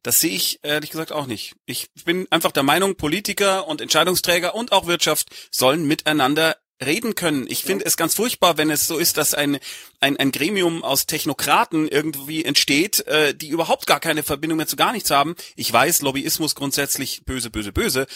[0.02, 1.54] Das sehe ich ehrlich gesagt auch nicht.
[1.64, 7.46] Ich bin einfach der Meinung, Politiker und Entscheidungsträger und auch Wirtschaft sollen miteinander reden können.
[7.48, 9.58] Ich finde es ganz furchtbar, wenn es so ist, dass ein,
[10.00, 14.76] ein, ein Gremium aus Technokraten irgendwie entsteht, äh, die überhaupt gar keine Verbindung mehr zu
[14.76, 15.34] gar nichts haben.
[15.56, 18.06] Ich weiß, Lobbyismus grundsätzlich böse, böse, böse.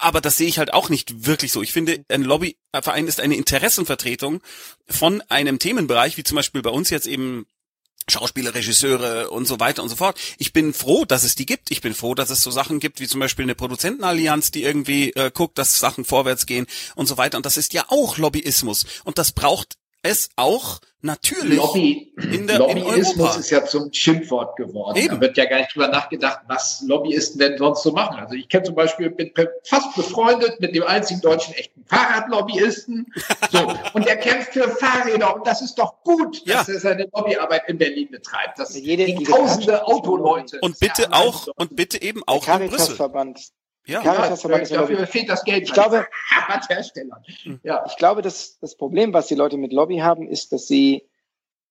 [0.00, 1.62] Aber das sehe ich halt auch nicht wirklich so.
[1.62, 4.40] Ich finde, ein Lobbyverein ist eine Interessenvertretung
[4.88, 7.46] von einem Themenbereich, wie zum Beispiel bei uns jetzt eben
[8.08, 10.18] Schauspieler, Regisseure und so weiter und so fort.
[10.38, 11.70] Ich bin froh, dass es die gibt.
[11.70, 15.10] Ich bin froh, dass es so Sachen gibt wie zum Beispiel eine Produzentenallianz, die irgendwie
[15.10, 17.36] äh, guckt, dass Sachen vorwärts gehen und so weiter.
[17.36, 18.86] Und das ist ja auch Lobbyismus.
[19.04, 24.96] Und das braucht es auch natürlich Lobby, in der Lobbyismus ist ja zum Schimpfwort geworden.
[24.96, 25.14] Eben.
[25.14, 28.18] Da wird ja gar nicht drüber nachgedacht, was Lobbyisten denn sonst so machen.
[28.18, 29.32] Also ich kenne zum Beispiel, bin
[29.64, 33.06] fast befreundet mit dem einzigen deutschen echten Fahrradlobbyisten.
[33.52, 36.58] So, und der kämpft für Fahrräder und das ist doch gut, ja.
[36.58, 38.58] dass er seine Lobbyarbeit in Berlin betreibt.
[38.58, 40.58] Das jede, die tausende Autoleute.
[40.60, 42.96] Und bitte auch, und bitte eben auch in Brüssel.
[43.86, 45.62] Ja, ja, dafür fehlt das Geld.
[45.62, 46.06] Ich glaube,
[47.42, 47.60] hm.
[47.62, 47.84] ja.
[47.86, 51.04] ich glaube, dass das Problem, was die Leute mit Lobby haben, ist, dass sie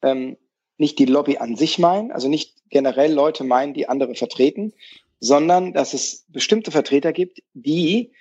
[0.02, 0.38] ähm,
[0.78, 4.74] nicht die Lobby an sich meinen, also nicht generell Leute meinen, die andere vertreten,
[5.20, 8.14] sondern dass es bestimmte Vertreter gibt, die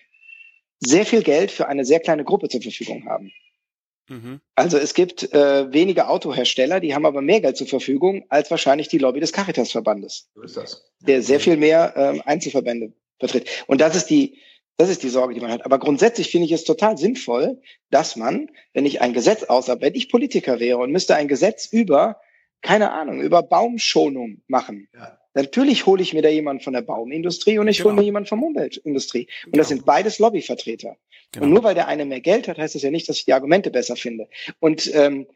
[0.80, 3.32] sehr viel Geld für eine sehr kleine Gruppe zur Verfügung haben.
[4.08, 4.40] Mhm.
[4.56, 8.88] Also es gibt äh, wenige Autohersteller, die haben aber mehr Geld zur Verfügung als wahrscheinlich
[8.88, 10.28] die Lobby des Caritas-Verbandes.
[10.34, 10.90] So ist das.
[11.00, 13.48] Der sehr viel mehr ähm, Einzelverbände vertritt.
[13.66, 14.38] Und das ist die,
[14.76, 15.64] das ist die Sorge, die man hat.
[15.64, 17.60] Aber grundsätzlich finde ich es total sinnvoll,
[17.90, 21.66] dass man, wenn ich ein Gesetz ausarbeite, wenn ich Politiker wäre und müsste ein Gesetz
[21.66, 22.20] über,
[22.60, 24.88] keine Ahnung, über Baumschonung machen.
[24.94, 25.18] Ja.
[25.34, 27.90] Natürlich hole ich mir da jemanden von der Baumindustrie und ich genau.
[27.90, 29.26] hole mir jemanden von der Umweltindustrie.
[29.44, 29.60] Und genau.
[29.60, 30.96] das sind beides Lobbyvertreter.
[31.32, 31.46] Genau.
[31.46, 33.32] Und nur weil der eine mehr Geld hat, heißt das ja nicht, dass ich die
[33.32, 34.28] Argumente besser finde.
[34.60, 35.26] Und ähm,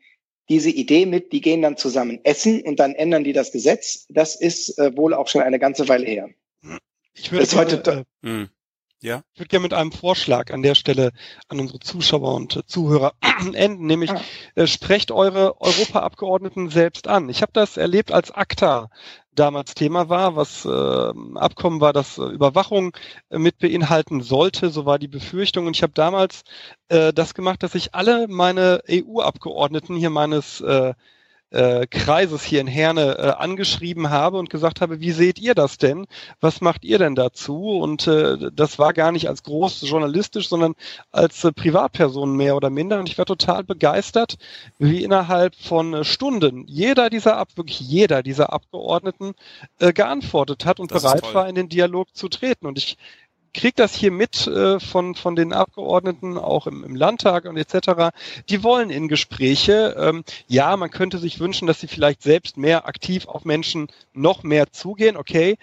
[0.49, 4.37] diese Idee mit, die gehen dann zusammen essen und dann ändern die das Gesetz, das
[4.37, 6.31] ist äh, wohl auch schon eine ganze Weile her.
[7.19, 8.47] Ich würde heute, äh,
[9.01, 9.23] ja?
[9.33, 11.13] ich würde gerne mit einem Vorschlag an der Stelle
[11.49, 13.15] an unsere Zuschauer und Zuhörer
[13.55, 14.21] enden, nämlich ah.
[14.55, 17.29] äh, sprecht eure Europaabgeordneten selbst an.
[17.29, 18.91] Ich habe das erlebt, als ACTA
[19.33, 22.97] damals Thema war, was äh, Abkommen war, das äh, Überwachung
[23.31, 25.67] äh, mit beinhalten sollte, so war die Befürchtung.
[25.67, 26.43] Und ich habe damals
[26.89, 30.95] äh, das gemacht, dass ich alle meine EU-Abgeordneten hier meines äh,
[31.51, 35.79] äh, Kreises hier in Herne äh, angeschrieben habe und gesagt habe, wie seht ihr das
[35.79, 36.07] denn?
[36.41, 37.79] Was macht ihr denn dazu?
[37.79, 40.75] Und äh, das war gar nicht als groß journalistisch, sondern
[41.11, 42.99] als äh, Privatperson mehr oder minder.
[42.99, 44.37] Und ich war total begeistert,
[44.79, 49.35] wie innerhalb von äh, Stunden jeder dieser Ab wirklich jeder dieser Abgeordneten
[49.79, 52.67] äh, geantwortet hat und das bereit war, in den Dialog zu treten.
[52.67, 52.97] Und ich
[53.59, 58.15] kriege das hier mit äh, von, von den Abgeordneten, auch im, im Landtag und etc.
[58.49, 59.97] Die wollen in Gespräche.
[59.99, 64.45] Ähm, ja, man könnte sich wünschen, dass sie vielleicht selbst mehr aktiv auf Menschen noch
[64.45, 65.59] mehr zugehen, okay.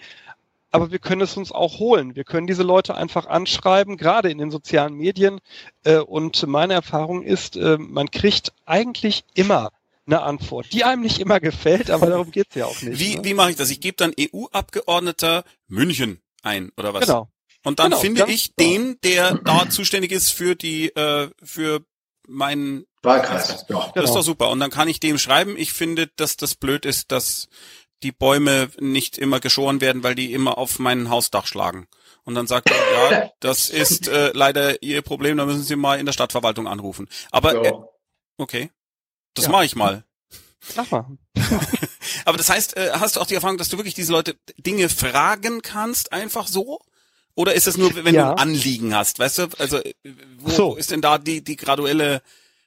[0.70, 2.16] Aber wir können es uns auch holen.
[2.16, 5.40] Wir können diese Leute einfach anschreiben, gerade in den sozialen Medien.
[5.84, 9.70] Äh, und meine Erfahrung ist, äh, man kriegt eigentlich immer
[10.06, 13.00] eine Antwort, die einem nicht immer gefällt, aber darum geht's ja auch nicht.
[13.00, 13.24] Wie, ne?
[13.24, 13.70] wie mache ich das?
[13.70, 17.06] Ich gebe dann EU-Abgeordneter München ein, oder was?
[17.06, 17.28] Genau.
[17.66, 21.84] Und dann genau, finde ich den, der da zuständig ist für die, äh, für
[22.28, 23.48] meinen Wahlkreis.
[23.48, 24.04] Ja, das genau.
[24.04, 24.50] ist doch super.
[24.50, 27.48] Und dann kann ich dem schreiben, ich finde, dass das blöd ist, dass
[28.04, 31.88] die Bäume nicht immer geschoren werden, weil die immer auf mein Hausdach schlagen.
[32.22, 35.98] Und dann sagt er, ja, das ist äh, leider Ihr Problem, da müssen Sie mal
[35.98, 37.08] in der Stadtverwaltung anrufen.
[37.32, 37.62] Aber so.
[37.64, 37.72] äh,
[38.36, 38.70] okay,
[39.34, 39.50] das ja.
[39.50, 40.04] mache ich mal.
[40.76, 41.18] Mach mal.
[42.24, 44.88] Aber das heißt, äh, hast du auch die Erfahrung, dass du wirklich diese Leute Dinge
[44.88, 46.80] fragen kannst, einfach so?
[47.36, 48.24] Oder ist es nur, wenn ja.
[48.24, 49.48] du ein Anliegen hast, weißt du?
[49.58, 49.80] Also
[50.38, 50.74] wo so.
[50.74, 52.22] ist denn da die, die graduelle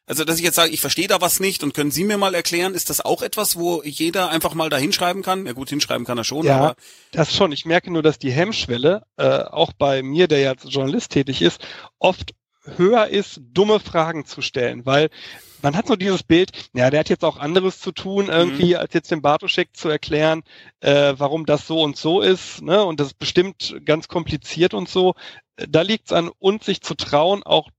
[0.09, 2.33] also, dass ich jetzt sage, ich verstehe da was nicht und können Sie mir mal
[2.33, 5.45] erklären, ist das auch etwas, wo jeder einfach mal da hinschreiben kann?
[5.45, 6.75] Ja gut, hinschreiben kann er schon, ja, aber.
[7.11, 7.51] Das schon.
[7.51, 11.43] Ich merke nur, dass die Hemmschwelle, äh, auch bei mir, der ja als Journalist tätig
[11.43, 11.61] ist,
[11.99, 12.33] oft
[12.75, 15.11] höher ist, dumme Fragen zu stellen, weil
[15.61, 18.79] man hat so dieses Bild, ja, der hat jetzt auch anderes zu tun, irgendwie, mhm.
[18.79, 20.43] als jetzt dem Bartoschek zu erklären,
[20.79, 22.83] äh, warum das so und so ist, ne?
[22.83, 25.15] Und das ist bestimmt ganz kompliziert und so.
[25.55, 27.69] Da liegt es an uns, sich zu trauen, auch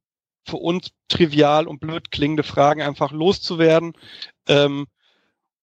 [0.46, 3.92] für uns trivial und blöd klingende Fragen einfach loszuwerden.
[4.48, 4.86] Ähm,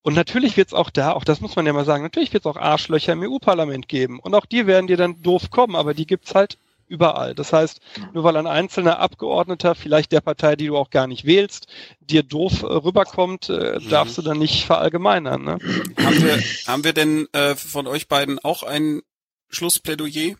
[0.01, 2.45] und natürlich wird es auch da, auch das muss man ja mal sagen, natürlich wird
[2.45, 4.19] es auch Arschlöcher im EU-Parlament geben.
[4.19, 6.57] Und auch die werden dir dann doof kommen, aber die gibt's halt
[6.87, 7.35] überall.
[7.35, 7.79] Das heißt,
[8.13, 11.67] nur weil ein einzelner Abgeordneter, vielleicht der Partei, die du auch gar nicht wählst,
[11.99, 13.89] dir doof äh, rüberkommt, äh, mhm.
[13.89, 15.43] darfst du dann nicht verallgemeinern.
[15.43, 15.59] Ne?
[15.97, 16.37] Haben, wir,
[16.67, 19.01] haben wir denn äh, von euch beiden auch ein
[19.49, 20.35] Schlussplädoyer?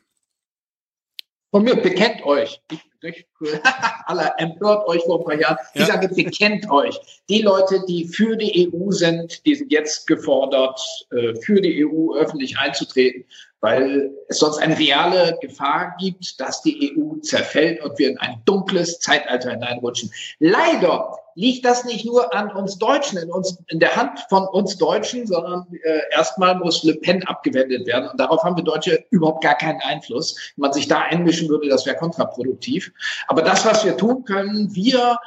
[1.51, 2.61] Von mir, bekennt euch.
[3.01, 3.25] Ich,
[4.05, 5.57] aller empört euch vor ein paar Jahren.
[5.73, 5.87] Ich ja.
[5.87, 6.99] sage, bekennt euch.
[7.29, 10.79] Die Leute, die für die EU sind, die sind jetzt gefordert,
[11.11, 13.25] äh, für die EU öffentlich einzutreten
[13.61, 18.41] weil es sonst eine reale Gefahr gibt, dass die EU zerfällt und wir in ein
[18.45, 20.11] dunkles Zeitalter hineinrutschen.
[20.39, 24.77] Leider liegt das nicht nur an uns Deutschen, in, uns, in der Hand von uns
[24.77, 28.09] Deutschen, sondern äh, erstmal muss Le Pen abgewendet werden.
[28.09, 30.35] Und darauf haben wir Deutsche überhaupt gar keinen Einfluss.
[30.55, 32.91] Wenn man sich da einmischen würde, das wäre kontraproduktiv.
[33.27, 35.17] Aber das, was wir tun können, wir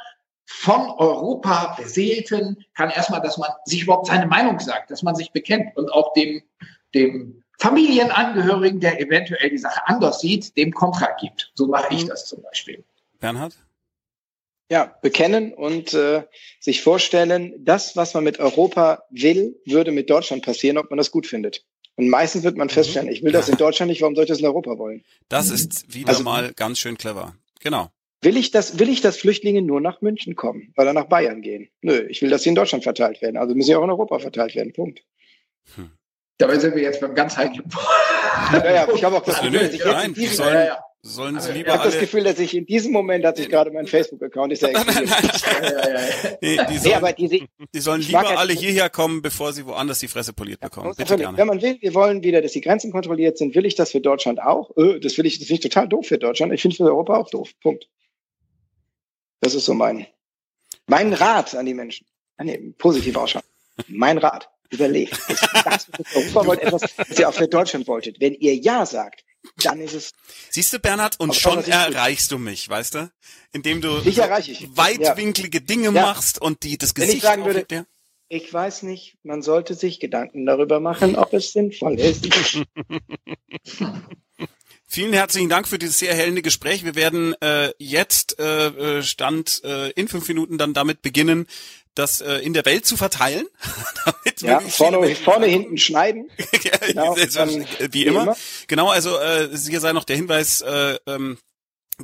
[0.45, 5.31] von Europa beseelten, kann erstmal, dass man sich überhaupt seine Meinung sagt, dass man sich
[5.31, 6.43] bekennt und auch dem,
[6.93, 11.51] dem Familienangehörigen, der eventuell die Sache anders sieht, dem Kontra gibt.
[11.53, 12.09] So mache ich mhm.
[12.09, 12.83] das zum Beispiel.
[13.19, 13.55] Bernhard?
[14.71, 16.23] Ja, bekennen und äh,
[16.59, 21.11] sich vorstellen, das, was man mit Europa will, würde mit Deutschland passieren, ob man das
[21.11, 21.63] gut findet.
[21.97, 22.71] Und meistens wird man mhm.
[22.71, 25.03] feststellen, ich will das in Deutschland nicht, warum soll ich das in Europa wollen?
[25.29, 27.35] Das ist wieder also, mal ganz schön clever.
[27.59, 27.89] Genau.
[28.23, 31.43] Will ich das, will ich, dass Flüchtlinge nur nach München kommen, weil er nach Bayern
[31.43, 31.69] gehen?
[31.81, 33.37] Nö, ich will, dass sie in Deutschland verteilt werden.
[33.37, 34.73] Also müssen sie auch in Europa verteilt werden.
[34.73, 35.03] Punkt.
[35.75, 35.91] Hm.
[36.41, 37.69] Dabei sind wir jetzt beim ganz heiklen
[38.51, 40.83] ja, ja, ich habe auch das Gefühl, dass ich jetzt in diesem, sollen, ja, ja.
[41.03, 43.69] sollen sie lieber ich habe das Gefühl, dass ich in diesem Moment, dass ich gerade
[43.69, 44.69] mein Facebook-Account ist ja
[46.41, 47.39] nee, die sollen, nee, aber diese,
[47.73, 50.93] die sollen lieber alle hierher kommen, bevor sie woanders die Fresse poliert bekommen.
[50.97, 51.37] Bitte gerne.
[51.37, 54.01] Wenn man will, wir wollen wieder, dass die Grenzen kontrolliert sind, will ich das für
[54.01, 54.75] Deutschland auch?
[54.77, 56.53] Öh, das will ich, das finde ich total doof für Deutschland.
[56.53, 57.51] Ich finde für Europa auch doof.
[57.61, 57.87] Punkt.
[59.41, 60.07] Das ist so mein,
[60.87, 62.07] mein Rat an die Menschen.
[62.37, 63.43] Ah, nee, positiv ausschauen.
[63.87, 65.13] Mein Rat überlegt.
[65.29, 68.19] Ist das, was Europa wollt, etwas, was ihr auch für Deutschland wolltet.
[68.19, 69.23] Wenn ihr Ja sagt,
[69.63, 70.13] dann ist es.
[70.49, 73.11] Siehst du, Bernhard, und schon erreichst du mich, weißt du?
[73.53, 75.63] Indem du ich weitwinklige ja.
[75.63, 75.91] Dinge ja.
[75.91, 77.85] machst und die das Gesicht Wenn ich sagen würde, ja.
[78.29, 82.27] ich weiß nicht, man sollte sich Gedanken darüber machen, ob es sinnvoll ist.
[84.93, 86.83] Vielen herzlichen Dank für dieses sehr erhellende Gespräch.
[86.83, 91.47] Wir werden äh, jetzt äh, äh Stand äh, in fünf Minuten dann damit beginnen,
[91.95, 93.45] das äh, in der Welt zu verteilen.
[94.05, 96.29] damit ja, vorne, vorne hinten schneiden.
[96.63, 98.23] ja, genau, dann, wie, immer.
[98.23, 98.37] immer.
[98.67, 101.37] Genau, also äh, hier sei noch der Hinweis, äh, ähm,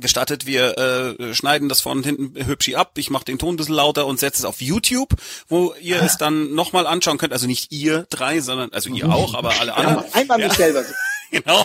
[0.00, 3.74] gestattet, wir äh, schneiden das von hinten hübsch ab, ich mache den Ton ein bisschen
[3.74, 5.14] lauter und setze es auf YouTube,
[5.48, 6.04] wo ihr ah.
[6.04, 7.32] es dann nochmal anschauen könnt.
[7.32, 10.06] Also nicht ihr drei, sondern, also ihr auch, aber alle anderen.
[10.06, 10.84] Ja, einmal mich selber.
[11.42, 11.64] genau,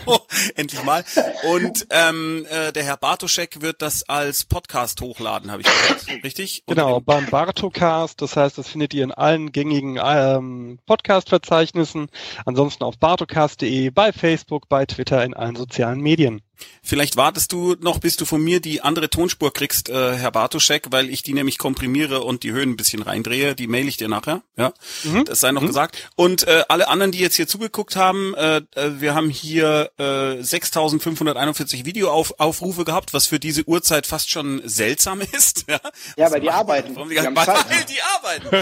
[0.56, 1.04] endlich mal.
[1.44, 6.64] Und ähm, äh, der Herr Bartoschek wird das als Podcast hochladen, habe ich gehört, richtig?
[6.66, 12.10] Und genau, beim Bartocast, das heißt, das findet ihr in allen gängigen ähm, Podcast-Verzeichnissen,
[12.46, 16.42] ansonsten auf bartocast.de, bei Facebook, bei Twitter, in allen sozialen Medien.
[16.86, 20.88] Vielleicht wartest du noch, bis du von mir die andere Tonspur kriegst, äh, Herr Bartoschek,
[20.92, 23.56] weil ich die nämlich komprimiere und die Höhen ein bisschen reindrehe.
[23.56, 24.42] Die mail ich dir nachher.
[24.58, 24.74] Ja,
[25.04, 25.24] mhm.
[25.26, 25.68] das sei noch mhm.
[25.68, 26.10] gesagt.
[26.16, 30.04] Und äh, alle anderen, die jetzt hier zugeguckt haben, äh, äh wir haben hier äh,
[30.42, 35.66] 6.541 Videoaufrufe gehabt, was für diese Uhrzeit fast schon seltsam ist.
[35.70, 35.80] Ja,
[36.18, 36.96] ja weil die arbeiten.
[36.96, 38.56] Die, die, weil die arbeiten.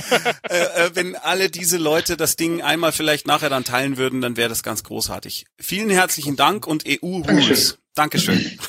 [0.49, 4.37] äh, äh, wenn alle diese Leute das Ding einmal vielleicht nachher dann teilen würden, dann
[4.37, 5.45] wäre das ganz großartig.
[5.59, 7.79] Vielen herzlichen Dank und EU Rules.
[7.95, 8.39] Dankeschön.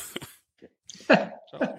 [1.06, 1.78] Ciao.